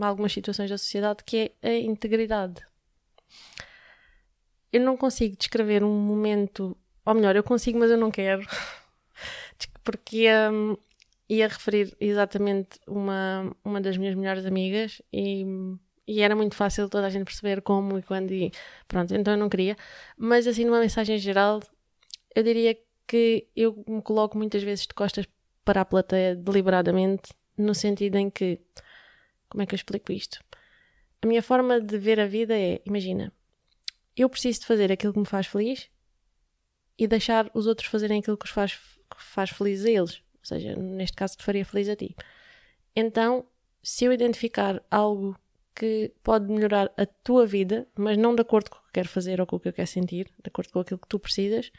algumas 0.00 0.32
situações 0.32 0.70
da 0.70 0.78
sociedade, 0.78 1.24
que 1.24 1.52
é 1.60 1.68
a 1.68 1.78
integridade. 1.78 2.62
Eu 4.72 4.80
não 4.80 4.96
consigo 4.96 5.36
descrever 5.36 5.84
um 5.84 5.92
momento, 6.00 6.76
ou 7.04 7.14
melhor, 7.14 7.36
eu 7.36 7.42
consigo, 7.42 7.78
mas 7.78 7.90
eu 7.90 7.98
não 7.98 8.10
quero, 8.10 8.46
porque 9.84 10.22
ia, 10.22 10.50
ia 11.30 11.46
referir 11.46 11.96
exatamente 12.00 12.80
uma, 12.88 13.56
uma 13.64 13.80
das 13.80 13.96
minhas 13.96 14.16
melhores 14.16 14.44
amigas 14.44 15.00
e, 15.12 15.46
e 16.06 16.20
era 16.22 16.34
muito 16.34 16.56
fácil 16.56 16.88
toda 16.88 17.06
a 17.06 17.10
gente 17.10 17.24
perceber 17.24 17.62
como 17.62 17.96
e 17.98 18.02
quando 18.02 18.32
e 18.32 18.50
pronto, 18.88 19.14
então 19.14 19.34
eu 19.34 19.38
não 19.38 19.48
queria. 19.48 19.76
Mas 20.18 20.48
assim, 20.48 20.64
numa 20.64 20.80
mensagem 20.80 21.18
geral, 21.18 21.60
eu 22.34 22.42
diria 22.42 22.76
que 23.06 23.46
eu 23.54 23.84
me 23.86 24.02
coloco 24.02 24.36
muitas 24.36 24.60
vezes 24.64 24.86
de 24.88 24.94
costas 24.94 25.24
para 25.64 25.82
a 25.82 25.84
plateia 25.84 26.34
deliberadamente, 26.34 27.32
no 27.56 27.76
sentido 27.76 28.16
em 28.16 28.28
que, 28.28 28.58
como 29.48 29.62
é 29.62 29.66
que 29.66 29.74
eu 29.74 29.76
explico 29.76 30.10
isto? 30.10 30.40
A 31.22 31.26
minha 31.28 31.42
forma 31.42 31.80
de 31.80 31.96
ver 31.96 32.18
a 32.18 32.26
vida 32.26 32.58
é, 32.58 32.82
imagina, 32.84 33.32
eu 34.16 34.28
preciso 34.28 34.60
de 34.60 34.66
fazer 34.66 34.90
aquilo 34.90 35.12
que 35.12 35.20
me 35.20 35.26
faz 35.26 35.46
feliz 35.46 35.88
e 36.98 37.06
deixar 37.06 37.48
os 37.54 37.68
outros 37.68 37.88
fazerem 37.88 38.18
aquilo 38.18 38.36
que 38.36 38.46
os 38.46 38.50
faz, 38.50 38.76
faz 39.16 39.50
feliz 39.50 39.84
a 39.84 39.90
eles. 39.90 40.22
Ou 40.40 40.46
seja, 40.46 40.74
neste 40.76 41.16
caso, 41.16 41.36
que 41.36 41.44
faria 41.44 41.64
feliz 41.64 41.88
a 41.88 41.96
ti. 41.96 42.16
Então, 42.94 43.46
se 43.82 44.04
eu 44.04 44.12
identificar 44.12 44.82
algo 44.90 45.38
que 45.74 46.12
pode 46.22 46.52
melhorar 46.52 46.92
a 46.96 47.06
tua 47.06 47.46
vida, 47.46 47.86
mas 47.96 48.16
não 48.18 48.34
de 48.34 48.42
acordo 48.42 48.70
com 48.70 48.76
o 48.76 48.80
que 48.80 48.86
eu 48.88 48.92
quero 48.92 49.08
fazer 49.08 49.40
ou 49.40 49.46
com 49.46 49.56
o 49.56 49.60
que 49.60 49.68
eu 49.68 49.72
quero 49.72 49.88
sentir, 49.88 50.26
de 50.26 50.48
acordo 50.48 50.72
com 50.72 50.80
aquilo 50.80 50.98
que 50.98 51.08
tu 51.08 51.18
precisas, 51.18 51.70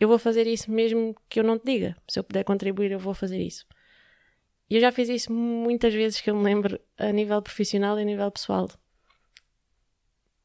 eu 0.00 0.08
vou 0.08 0.18
fazer 0.18 0.46
isso 0.46 0.70
mesmo 0.70 1.14
que 1.28 1.38
eu 1.38 1.44
não 1.44 1.58
te 1.58 1.64
diga. 1.64 1.96
Se 2.08 2.18
eu 2.18 2.24
puder 2.24 2.44
contribuir, 2.44 2.90
eu 2.90 2.98
vou 2.98 3.14
fazer 3.14 3.40
isso. 3.40 3.64
E 4.68 4.76
eu 4.76 4.80
já 4.80 4.90
fiz 4.90 5.08
isso 5.08 5.32
muitas 5.32 5.94
vezes 5.94 6.20
que 6.20 6.30
eu 6.30 6.34
me 6.34 6.42
lembro 6.42 6.80
a 6.98 7.12
nível 7.12 7.40
profissional 7.42 7.98
e 7.98 8.02
a 8.02 8.04
nível 8.04 8.30
pessoal. 8.30 8.68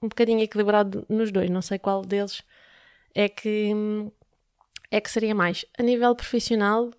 Um 0.01 0.07
bocadinho 0.07 0.41
equilibrado 0.41 1.05
nos 1.09 1.31
dois, 1.31 1.49
não 1.49 1.61
sei 1.61 1.79
qual 1.79 2.03
deles 2.03 2.43
é 3.15 3.27
que 3.27 3.71
é 4.91 4.99
que 4.99 5.09
seria 5.09 5.35
mais. 5.35 5.65
A 5.77 5.83
nível 5.83 6.15
profissional, 6.15 6.91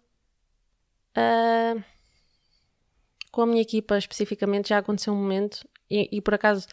ah, 1.15 1.77
com 3.31 3.43
a 3.43 3.47
minha 3.47 3.63
equipa 3.63 3.97
especificamente, 3.97 4.71
já 4.71 4.79
aconteceu 4.79 5.13
um 5.13 5.17
momento, 5.17 5.67
e, 5.91 6.09
e 6.13 6.21
por 6.21 6.35
acaso, 6.35 6.67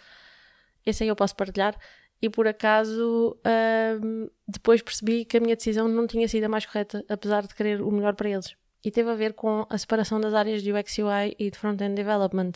esse 0.86 1.04
aí 1.04 1.10
eu 1.10 1.16
posso 1.16 1.36
partilhar, 1.36 1.78
e 2.22 2.30
por 2.30 2.48
acaso 2.48 3.38
ahm, 3.44 4.28
depois 4.48 4.82
percebi 4.82 5.24
que 5.26 5.38
a 5.38 5.40
minha 5.40 5.56
decisão 5.56 5.88
não 5.88 6.08
tinha 6.08 6.28
sido 6.28 6.46
a 6.46 6.50
mais 6.50 6.66
correta, 6.66 7.04
apesar 7.08 7.46
de 7.46 7.54
querer 7.54 7.82
o 7.82 7.92
melhor 7.92 8.16
para 8.16 8.30
eles. 8.30 8.56
E 8.84 8.92
teve 8.92 9.10
a 9.10 9.16
ver 9.16 9.34
com 9.34 9.66
a 9.70 9.78
separação 9.78 10.20
das 10.20 10.34
áreas 10.34 10.64
de 10.64 10.72
UX 10.72 10.98
UI 10.98 11.36
e 11.38 11.52
de 11.52 11.58
Front-End 11.58 11.96
Development. 11.96 12.54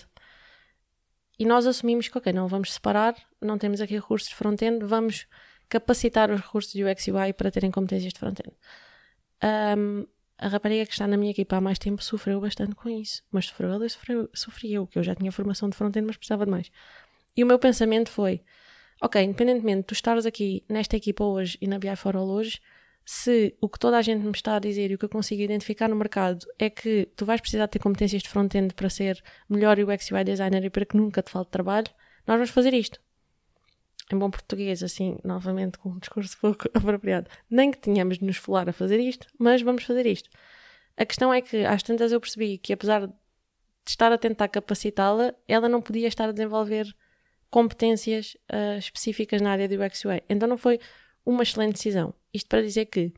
E 1.37 1.45
nós 1.45 1.65
assumimos 1.65 2.07
que, 2.07 2.17
ok, 2.17 2.31
não 2.31 2.47
vamos 2.47 2.73
separar, 2.73 3.15
não 3.41 3.57
temos 3.57 3.81
aqui 3.81 3.95
recursos 3.95 4.29
de 4.29 4.35
front-end, 4.35 4.85
vamos 4.85 5.27
capacitar 5.67 6.29
os 6.29 6.39
recursos 6.39 6.71
de 6.71 6.83
UX 6.83 7.07
UI 7.07 7.33
para 7.33 7.49
terem 7.49 7.71
competências 7.71 8.13
de 8.13 8.19
front-end. 8.19 8.55
Ahm, 9.41 10.05
a 10.41 10.47
rapariga 10.47 10.87
que 10.87 10.91
está 10.91 11.07
na 11.07 11.15
minha 11.15 11.29
equipa 11.29 11.55
há 11.55 11.61
mais 11.61 11.77
tempo 11.77 12.03
sofreu 12.03 12.41
bastante 12.41 12.73
com 12.73 12.89
isso, 12.89 13.21
mas 13.31 13.45
sofreu 13.45 13.71
ela 13.71 13.85
e 13.85 13.89
sofreu, 13.89 14.27
sofri 14.33 14.73
eu, 14.73 14.87
que 14.87 14.97
eu 14.97 15.03
já 15.03 15.13
tinha 15.13 15.31
formação 15.31 15.69
de 15.69 15.77
front-end, 15.77 16.07
mas 16.07 16.17
precisava 16.17 16.45
de 16.45 16.51
mais. 16.51 16.71
E 17.37 17.43
o 17.43 17.47
meu 17.47 17.59
pensamento 17.59 18.09
foi: 18.09 18.41
ok, 18.99 19.21
independentemente 19.21 19.81
de 19.81 19.83
tu 19.85 19.93
estares 19.93 20.25
aqui 20.25 20.65
nesta 20.67 20.97
equipa 20.97 21.23
hoje 21.23 21.59
e 21.61 21.67
na 21.67 21.77
BI 21.77 21.95
for 21.95 22.15
All 22.15 22.27
hoje, 22.27 22.59
se 23.05 23.55
o 23.61 23.69
que 23.69 23.77
toda 23.77 23.97
a 23.97 24.01
gente 24.01 24.25
me 24.25 24.31
está 24.31 24.55
a 24.55 24.59
dizer 24.59 24.89
e 24.89 24.95
o 24.95 24.97
que 24.97 25.05
eu 25.05 25.09
consigo 25.09 25.43
identificar 25.43 25.87
no 25.87 25.95
mercado 25.95 26.45
é 26.57 26.71
que 26.71 27.07
tu 27.15 27.23
vais 27.23 27.39
precisar 27.39 27.67
ter 27.67 27.77
competências 27.77 28.23
de 28.23 28.29
front-end 28.29 28.73
para 28.73 28.89
ser 28.89 29.23
melhor 29.47 29.77
UX 29.79 30.09
UI 30.09 30.23
designer 30.23 30.65
e 30.65 30.69
para 30.71 30.85
que 30.85 30.97
nunca 30.97 31.21
te 31.21 31.29
falte 31.29 31.51
trabalho, 31.51 31.87
nós 32.25 32.35
vamos 32.37 32.49
fazer 32.49 32.73
isto. 32.73 32.99
Em 34.11 34.17
bom 34.17 34.29
português, 34.29 34.83
assim, 34.83 35.17
novamente 35.23 35.77
com 35.77 35.89
um 35.89 35.99
discurso 35.99 36.37
pouco 36.39 36.67
apropriado. 36.73 37.29
Nem 37.49 37.71
que 37.71 37.77
tenhamos 37.77 38.17
de 38.17 38.25
nos 38.25 38.35
esfolar 38.35 38.67
a 38.67 38.73
fazer 38.73 38.99
isto, 38.99 39.27
mas 39.39 39.61
vamos 39.61 39.83
fazer 39.83 40.05
isto. 40.05 40.29
A 40.97 41.05
questão 41.05 41.33
é 41.33 41.41
que, 41.41 41.65
às 41.65 41.81
tantas, 41.81 42.11
eu 42.11 42.19
percebi 42.19 42.57
que, 42.57 42.73
apesar 42.73 43.07
de 43.07 43.13
estar 43.87 44.11
a 44.11 44.17
tentar 44.17 44.47
capacitá-la, 44.49 45.33
ela 45.47 45.69
não 45.69 45.81
podia 45.81 46.07
estar 46.07 46.29
a 46.29 46.31
desenvolver 46.31 46.93
competências 47.49 48.37
ah, 48.49 48.77
específicas 48.77 49.41
na 49.41 49.51
área 49.51 49.67
do 49.67 49.83
UX 49.83 50.05
UI. 50.05 50.23
Então 50.29 50.47
não 50.47 50.57
foi 50.57 50.79
uma 51.25 51.43
excelente 51.43 51.73
decisão. 51.73 52.13
Isto 52.33 52.47
para 52.47 52.61
dizer 52.61 52.85
que 52.85 53.13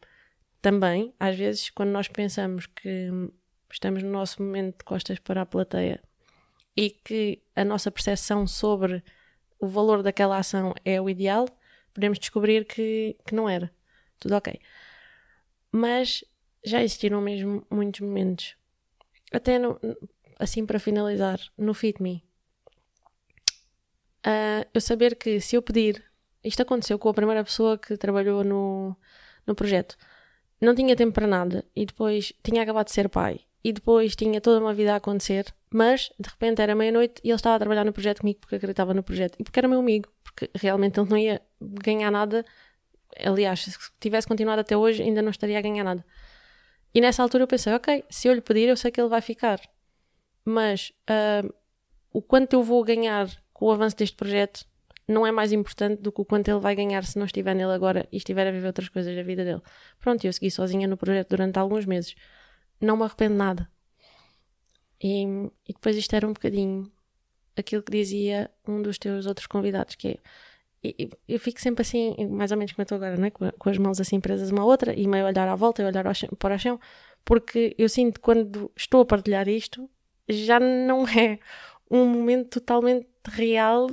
também, 0.62 1.14
às 1.20 1.36
vezes, 1.36 1.70
quando 1.70 1.90
nós 1.90 2.08
pensamos 2.08 2.66
que 2.66 3.10
estamos 3.72 4.02
no 4.02 4.10
nosso 4.10 4.42
momento 4.42 4.80
de 4.80 4.86
costas 4.86 5.20
para 5.20 5.42
a 5.42 5.46
plateia 5.46 6.02
e 6.76 6.90
que 6.90 7.44
a 7.56 7.64
nossa 7.64 7.92
percepção 7.92 8.48
sobre 8.48 9.04
o 9.64 9.68
valor 9.68 10.04
daquela 10.04 10.38
ação 10.38 10.74
é 10.84 11.00
o 11.00 11.10
ideal, 11.10 11.48
podemos 11.94 12.20
descobrir 12.20 12.66
que, 12.66 13.16
que 13.26 13.34
não 13.34 13.48
era. 13.48 13.72
Tudo 14.20 14.36
ok. 14.36 14.60
Mas 15.72 16.22
já 16.66 16.84
existiram 16.84 17.22
mesmo 17.22 17.66
muitos 17.72 18.02
momentos. 18.02 18.58
Até 19.32 19.58
no, 19.58 19.80
assim 20.38 20.66
para 20.66 20.80
finalizar, 20.80 21.40
no 21.58 21.74
Fit 21.74 22.04
Me. 22.04 22.22
Ah, 24.22 24.68
eu 24.74 24.82
saber 24.82 25.16
que 25.16 25.40
se 25.40 25.56
eu 25.56 25.62
pedir, 25.62 26.04
isto 26.44 26.62
aconteceu 26.62 27.00
com 27.00 27.08
a 27.08 27.14
primeira 27.14 27.42
pessoa 27.42 27.78
que 27.78 27.96
trabalhou 27.96 28.44
no, 28.44 28.94
no 29.48 29.56
projeto, 29.56 29.98
não 30.60 30.76
tinha 30.76 30.94
tempo 30.94 31.14
para 31.14 31.26
nada 31.26 31.66
e 31.74 31.86
depois 31.86 32.34
tinha 32.44 32.62
acabado 32.62 32.88
de 32.88 32.92
ser 32.92 33.08
pai 33.08 33.46
e 33.64 33.72
depois 33.72 34.16
tinha 34.16 34.42
toda 34.42 34.60
uma 34.60 34.74
vida 34.74 34.94
a 34.94 34.98
acontecer, 34.98 35.54
mas 35.72 36.12
de 36.20 36.30
repente 36.30 36.62
era 36.62 36.76
meia-noite 36.76 37.22
e 37.24 37.30
ele 37.30 37.36
estava 37.36 37.56
a 37.56 37.60
trabalhar 37.60 37.86
no 37.86 37.94
projeto 37.94 38.20
comigo 38.20 38.40
porque 38.42 38.56
acreditava 38.56 38.94
no 38.94 39.02
projeto 39.02 39.36
e 39.40 39.44
porque 39.44 39.60
era 39.60 39.68
meu 39.68 39.80
amigo, 39.80 40.10
porque 40.24 40.50
realmente 40.56 41.00
ele 41.00 41.10
não 41.10 41.18
ia 41.18 41.42
ganhar 41.62 42.12
nada. 42.12 42.46
Aliás, 43.18 43.62
se 43.64 43.78
tivesse 44.00 44.28
continuado 44.28 44.62
até 44.62 44.76
hoje, 44.76 45.02
ainda 45.02 45.22
não 45.22 45.30
estaria 45.30 45.58
a 45.58 45.62
ganhar 45.62 45.84
nada. 45.84 46.06
E 46.94 47.02
nessa 47.02 47.24
altura 47.24 47.44
eu 47.44 47.48
pensei, 47.48 47.74
ok, 47.74 48.04
se 48.10 48.28
eu 48.28 48.34
lhe 48.34 48.42
pedir, 48.42 48.68
eu 48.68 48.78
sei 48.78 48.92
que 48.92 49.00
ele 49.00 49.10
vai 49.10 49.22
ficar. 49.22 49.60
Mas 50.46 50.92
uh, 51.10 51.54
o 52.12 52.22
quanto 52.22 52.54
eu 52.54 52.64
vou 52.64 52.84
ganhar 52.84 53.28
com 53.54 53.66
o 53.66 53.72
avanço 53.72 53.96
deste 53.96 54.16
projeto 54.16 54.66
não 55.08 55.26
é 55.26 55.32
mais 55.32 55.52
importante 55.52 56.02
do 56.02 56.12
que 56.12 56.22
o 56.22 56.26
quanto 56.26 56.48
ele 56.50 56.60
vai 56.60 56.76
ganhar 56.76 57.04
se 57.04 57.18
não 57.18 57.26
estiver 57.26 57.54
nele 57.56 57.72
agora 57.72 58.08
e 58.12 58.18
estiver 58.18 58.48
a 58.48 58.52
viver 58.52 58.68
outras 58.68 58.90
coisas 58.90 59.16
da 59.16 59.24
vida 59.24 59.44
dele. 59.44 59.62
Pronto, 60.00 60.24
eu 60.26 60.32
segui 60.32 60.52
sozinha 60.52 60.88
no 60.88 60.96
projeto 60.96 61.30
durante 61.30 61.58
alguns 61.58 61.86
meses. 61.86 62.16
Não 62.84 62.98
me 62.98 63.04
arrependo 63.04 63.36
nada. 63.36 63.70
E, 65.02 65.24
e 65.68 65.74
depois 65.74 65.96
isto 65.96 66.16
era 66.16 66.28
um 66.28 66.34
bocadinho 66.34 66.92
aquilo 67.56 67.84
que 67.84 67.92
dizia 67.92 68.50
um 68.68 68.82
dos 68.82 68.98
teus 68.98 69.26
outros 69.26 69.48
convidados, 69.48 69.96
que 69.96 70.08
é 70.08 70.20
eu 71.28 71.40
fico 71.40 71.62
sempre 71.62 71.82
assim, 71.82 72.14
mais 72.30 72.52
ou 72.52 72.58
menos 72.58 72.74
como 72.74 72.82
eu 72.82 72.84
estou 72.84 72.98
agora, 72.98 73.16
não 73.16 73.26
é? 73.26 73.32
com 73.32 73.70
as 73.70 73.78
mãos 73.78 74.02
assim 74.02 74.20
presas 74.20 74.52
uma 74.52 74.64
à 74.64 74.66
outra 74.66 74.94
e 74.94 75.08
meio 75.08 75.26
olhar 75.26 75.48
à 75.48 75.56
volta 75.56 75.82
e 75.82 75.86
olhar 75.86 76.14
chão, 76.14 76.30
para 76.38 76.56
o 76.56 76.60
chão, 76.60 76.78
porque 77.24 77.74
eu 77.78 77.88
sinto 77.88 78.16
que 78.16 78.20
quando 78.20 78.70
estou 78.76 79.02
a 79.02 79.06
partilhar 79.06 79.48
isto 79.48 79.90
já 80.28 80.60
não 80.60 81.08
é 81.08 81.40
um 81.90 82.06
momento 82.06 82.60
totalmente 82.60 83.08
real 83.26 83.88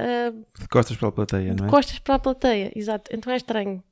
Uh, 0.00 0.46
de 0.56 0.68
costas 0.68 0.96
para 0.96 1.08
a 1.08 1.12
plateia, 1.12 1.54
não 1.54 1.64
é? 1.64 1.66
De 1.66 1.70
costas 1.74 1.98
para 1.98 2.14
a 2.14 2.18
plateia, 2.20 2.72
exato. 2.76 3.10
Então 3.12 3.32
é 3.32 3.36
estranho. 3.36 3.82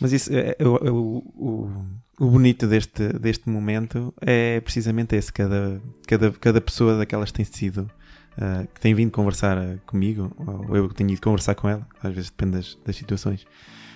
Mas 0.00 0.12
isso, 0.14 0.32
é, 0.32 0.56
é, 0.58 0.66
o, 0.66 1.68
o, 2.20 2.30
bonito 2.30 2.66
deste, 2.66 3.08
deste 3.14 3.48
momento 3.48 4.14
é 4.20 4.60
precisamente 4.60 5.16
esse. 5.16 5.32
Cada, 5.32 5.80
cada, 6.06 6.30
cada 6.32 6.60
pessoa 6.60 6.98
daquelas 6.98 7.32
tem 7.32 7.44
sido, 7.44 7.90
uh, 8.36 8.66
que 8.72 8.80
tem 8.80 8.94
vindo 8.94 9.10
conversar 9.10 9.58
comigo, 9.86 10.30
ou 10.68 10.76
eu 10.76 10.88
que 10.88 10.94
tenho 10.94 11.10
ido 11.10 11.20
conversar 11.20 11.54
com 11.54 11.68
ela, 11.68 11.86
às 12.02 12.14
vezes 12.14 12.30
depende 12.30 12.58
das, 12.58 12.78
das 12.84 12.96
situações, 12.96 13.46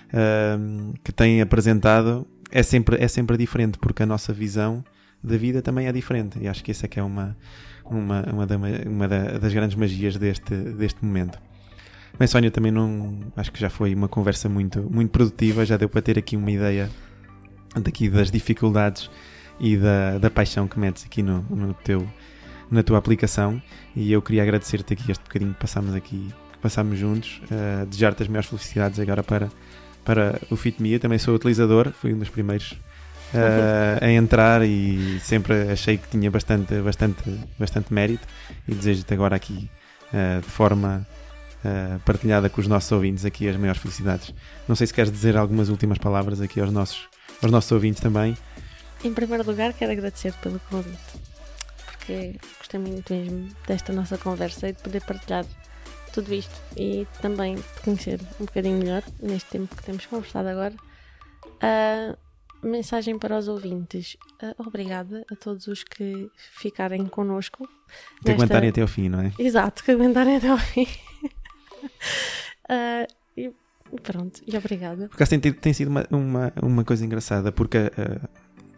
uh, 0.09 0.95
que 1.05 1.13
tem 1.13 1.41
apresentado, 1.41 2.27
é 2.51 2.63
sempre, 2.63 2.97
é 3.03 3.09
sempre 3.09 3.37
diferente, 3.37 3.79
porque 3.79 4.03
a 4.03 4.07
nossa 4.07 4.33
visão 4.33 4.83
da 5.23 5.37
vida 5.37 5.63
também 5.63 5.87
é 5.87 5.93
diferente. 5.93 6.39
E 6.41 6.49
acho 6.49 6.65
que 6.65 6.71
essa 6.71 6.87
é 6.87 6.89
que 6.89 6.99
é 6.99 7.03
uma, 7.03 7.37
uma, 7.85 8.23
uma, 8.23 8.47
da, 8.47 8.57
uma 8.57 9.09
das 9.09 9.53
grandes 9.53 9.77
magias 9.77 10.17
deste, 10.17 10.55
deste 10.55 11.05
momento. 11.05 11.39
Bem, 12.19 12.29
Sónia, 12.29 12.51
também 12.51 12.71
não. 12.71 13.19
Acho 13.37 13.51
que 13.51 13.61
já 13.61 13.69
foi 13.69 13.93
uma 13.93 14.07
conversa 14.07 14.49
muito, 14.49 14.89
muito 14.89 15.11
produtiva, 15.11 15.65
já 15.67 15.77
deu 15.77 15.89
para 15.89 16.01
ter 16.01 16.17
aqui 16.19 16.37
uma 16.37 16.51
ideia 16.51 16.89
daqui 17.81 18.09
das 18.09 18.31
dificuldades 18.31 19.11
e 19.59 19.77
da, 19.77 20.19
da 20.19 20.31
paixão 20.31 20.67
que 20.67 20.79
metes 20.79 21.05
aqui 21.05 21.23
no, 21.23 21.43
no 21.51 21.75
teu, 21.75 22.07
na 22.71 22.83
tua 22.83 22.99
aplicação. 22.99 23.63
E 23.95 24.13
eu 24.13 24.21
queria 24.21 24.43
agradecer-te 24.43 24.93
aqui 24.93 25.11
este 25.11 25.23
bocadinho 25.23 25.55
que 25.55 25.61
passámos 25.61 25.95
aqui, 25.95 26.33
que 26.53 26.59
passámos 26.59 26.99
juntos, 26.99 27.41
uh, 27.45 27.87
desejar-te 27.87 28.23
as 28.23 28.29
maiores 28.29 28.49
felicidades 28.49 28.99
agora 28.99 29.23
para, 29.23 29.49
para 30.05 30.41
o 30.51 30.57
FitMe. 30.57 30.93
Eu 30.93 31.01
também 31.01 31.19
sou 31.19 31.35
utilizador, 31.35 31.93
fui 31.93 32.13
um 32.13 32.19
dos 32.19 32.29
primeiros 32.29 32.73
uh, 33.35 34.05
a 34.05 34.11
entrar 34.11 34.63
e 34.63 35.19
sempre 35.21 35.71
achei 35.71 35.99
que 35.99 36.09
tinha 36.09 36.31
bastante, 36.31 36.75
bastante, 36.81 37.23
bastante 37.59 37.93
mérito 37.93 38.27
e 38.67 38.75
desejo-te 38.75 39.13
agora 39.13 39.37
aqui 39.37 39.71
uh, 40.13 40.41
de 40.41 40.49
forma 40.49 41.07
uh, 41.65 41.99
partilhada 42.01 42.49
com 42.49 42.61
os 42.61 42.67
nossos 42.67 42.91
ouvintes 42.93 43.25
aqui 43.25 43.49
as 43.49 43.57
maiores 43.57 43.81
felicidades. 43.81 44.35
Não 44.69 44.77
sei 44.77 44.87
se 44.87 44.95
queres 44.95 45.11
dizer 45.11 45.37
algumas 45.37 45.69
últimas 45.69 45.99
palavras 45.99 46.41
aqui 46.41 46.61
aos 46.61 46.73
nossos, 46.73 47.09
aos 47.45 47.53
nossos 47.53 47.71
ouvintes 47.73 48.01
também. 48.01 48.37
Em 49.05 49.13
primeiro 49.13 49.45
lugar, 49.45 49.73
quero 49.75 49.93
agradecer 49.93 50.33
pelo 50.35 50.59
convite, 50.71 50.99
porque 51.87 52.39
gostei 52.59 52.81
muito 52.81 53.13
mesmo 53.13 53.49
desta 53.67 53.93
nossa 53.93 54.17
conversa 54.17 54.69
e 54.69 54.73
de 54.73 54.83
poder 54.83 55.03
partilhar 55.03 55.45
tudo 56.13 56.33
isto 56.33 56.55
e 56.77 57.07
também 57.21 57.57
de 57.57 57.83
conhecer 57.83 58.21
um 58.41 58.47
bocadinho 58.47 58.79
melhor 58.79 59.03
neste 59.21 59.51
tempo 59.51 59.75
que 59.77 59.83
temos 59.83 60.07
conversado 60.07 60.49
agora. 60.49 60.75
Mensagem 62.63 63.19
para 63.19 63.37
os 63.37 63.47
ouvintes. 63.47 64.17
Obrigada 64.57 65.23
a 65.31 65.37
todos 65.37 65.67
os 65.67 65.85
que 65.85 66.31
ficarem 66.35 67.05
connosco. 67.07 67.69
Que 68.23 68.31
nesta... 68.31 68.33
aguentarem 68.33 68.71
até 68.71 68.81
ao 68.81 68.89
fim, 68.89 69.11
não 69.11 69.21
é? 69.21 69.33
Exato, 69.39 69.85
que 69.85 69.91
aguentarem 69.91 70.37
até 70.37 70.49
ao 70.49 70.57
fim. 70.57 70.89
uh, 72.71 73.07
pronto, 74.01 74.41
e 74.47 74.57
obrigada. 74.57 75.09
Porque 75.09 75.23
assim 75.23 75.39
tem, 75.39 75.53
tem 75.53 75.73
sido 75.73 75.89
uma, 75.89 76.07
uma, 76.11 76.53
uma 76.63 76.85
coisa 76.85 77.05
engraçada, 77.05 77.53
porque 77.53 77.79
uh, 77.79 78.29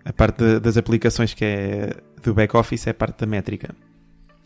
a 0.05 0.13
parte 0.13 0.45
de, 0.45 0.61
das 0.61 0.77
aplicações 0.77 1.35
que 1.35 1.45
é 1.45 1.97
do 2.23 2.35
back-office 2.35 2.87
é 2.87 2.91
a 2.91 2.95
parte 2.95 3.21
da 3.21 3.27
métrica. 3.27 3.75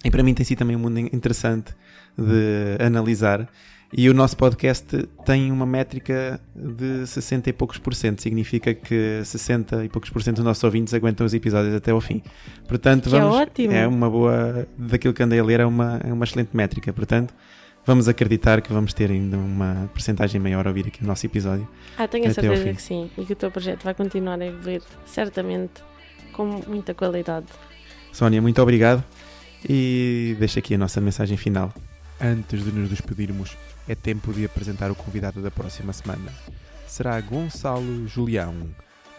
E 0.05 0.11
para 0.11 0.23
mim 0.23 0.33
tem 0.33 0.45
sido 0.45 0.59
também 0.59 0.77
um 0.77 0.79
mundo 0.79 0.99
interessante 0.99 1.75
de 2.17 2.83
analisar 2.83 3.49
e 3.93 4.09
o 4.09 4.15
nosso 4.15 4.37
podcast 4.37 4.87
tem 5.25 5.51
uma 5.51 5.67
métrica 5.67 6.41
de 6.55 7.05
60 7.07 7.51
e 7.51 7.53
poucos 7.53 7.77
por 7.79 7.93
cento. 7.93 8.23
Significa 8.23 8.73
que 8.73 9.21
60 9.25 9.85
e 9.85 9.89
poucos 9.89 10.11
por 10.11 10.23
cento 10.23 10.37
dos 10.37 10.45
nossos 10.45 10.63
ouvintes 10.63 10.95
aguentam 10.95 11.27
os 11.27 11.35
episódios 11.35 11.75
até 11.75 11.91
ao 11.91 12.01
fim. 12.01 12.23
Portanto, 12.69 13.05
que 13.05 13.09
vamos, 13.11 13.37
é 13.37 13.43
ótimo. 13.43 13.73
É 13.73 13.89
uma 13.89 14.09
boa. 14.09 14.67
Daquilo 14.79 15.13
que 15.13 15.23
andei 15.23 15.41
a 15.41 15.45
ler, 15.45 15.59
é 15.59 15.67
uma, 15.67 16.01
é 16.05 16.13
uma 16.13 16.25
excelente 16.25 16.57
métrica. 16.57 16.93
Portanto, 16.93 17.35
vamos 17.87 18.09
acreditar 18.09 18.61
que 18.61 18.73
vamos 18.73 18.93
ter 18.93 19.11
ainda 19.11 19.37
uma 19.37 19.91
porcentagem 19.93 20.41
maior 20.41 20.67
a 20.67 20.71
ouvir 20.71 20.87
aqui 20.87 21.03
o 21.03 21.07
nosso 21.07 21.27
episódio. 21.27 21.69
Ah, 21.97 22.07
tenho 22.07 22.29
a 22.29 22.33
certeza 22.33 22.73
que 22.73 22.83
sim. 22.83 23.11
E 23.17 23.25
que 23.25 23.33
o 23.33 23.37
teu 23.37 23.51
projeto 23.51 23.85
vai 23.85 23.95
continuar 23.95 24.41
a 24.41 24.47
evoluir, 24.47 24.83
certamente, 25.07 25.83
com 26.33 26.47
muita 26.67 26.95
qualidade. 26.95 27.47
Sónia, 28.13 28.41
muito 28.41 28.61
obrigado. 28.61 29.05
E 29.69 30.37
deixa 30.39 30.61
aqui 30.61 30.75
a 30.75 30.79
nossa 30.79 31.01
mensagem 31.01 31.37
final. 31.37 31.73
Antes 32.21 32.65
de 32.65 32.73
nos 32.73 32.89
despedirmos 32.89 33.57
é 33.89 33.95
tempo 33.95 34.33
de 34.33 34.45
apresentar 34.45 34.91
o 34.91 34.95
convidado 34.95 35.43
da 35.43 35.51
próxima 35.51 35.93
semana. 35.93 36.33
Será 36.87 37.21
Gonçalo 37.21 38.07
Julião, 38.07 38.55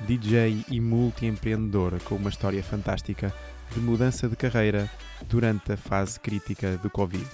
DJ 0.02 0.66
e 0.70 0.80
multi-empreendedor 0.80 2.00
com 2.04 2.16
uma 2.16 2.30
história 2.30 2.62
fantástica 2.64 3.34
de 3.74 3.80
mudança 3.80 4.28
de 4.28 4.36
carreira 4.36 4.90
durante 5.28 5.72
a 5.72 5.78
fase 5.78 6.20
crítica 6.20 6.78
do 6.78 6.90
Covid. 6.90 7.26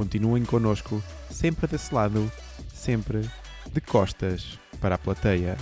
Continuem 0.00 0.46
connosco, 0.46 1.02
sempre 1.30 1.66
desse 1.66 1.94
lado, 1.94 2.32
sempre 2.72 3.20
de 3.70 3.82
costas 3.82 4.58
para 4.80 4.94
a 4.94 4.98
plateia. 4.98 5.58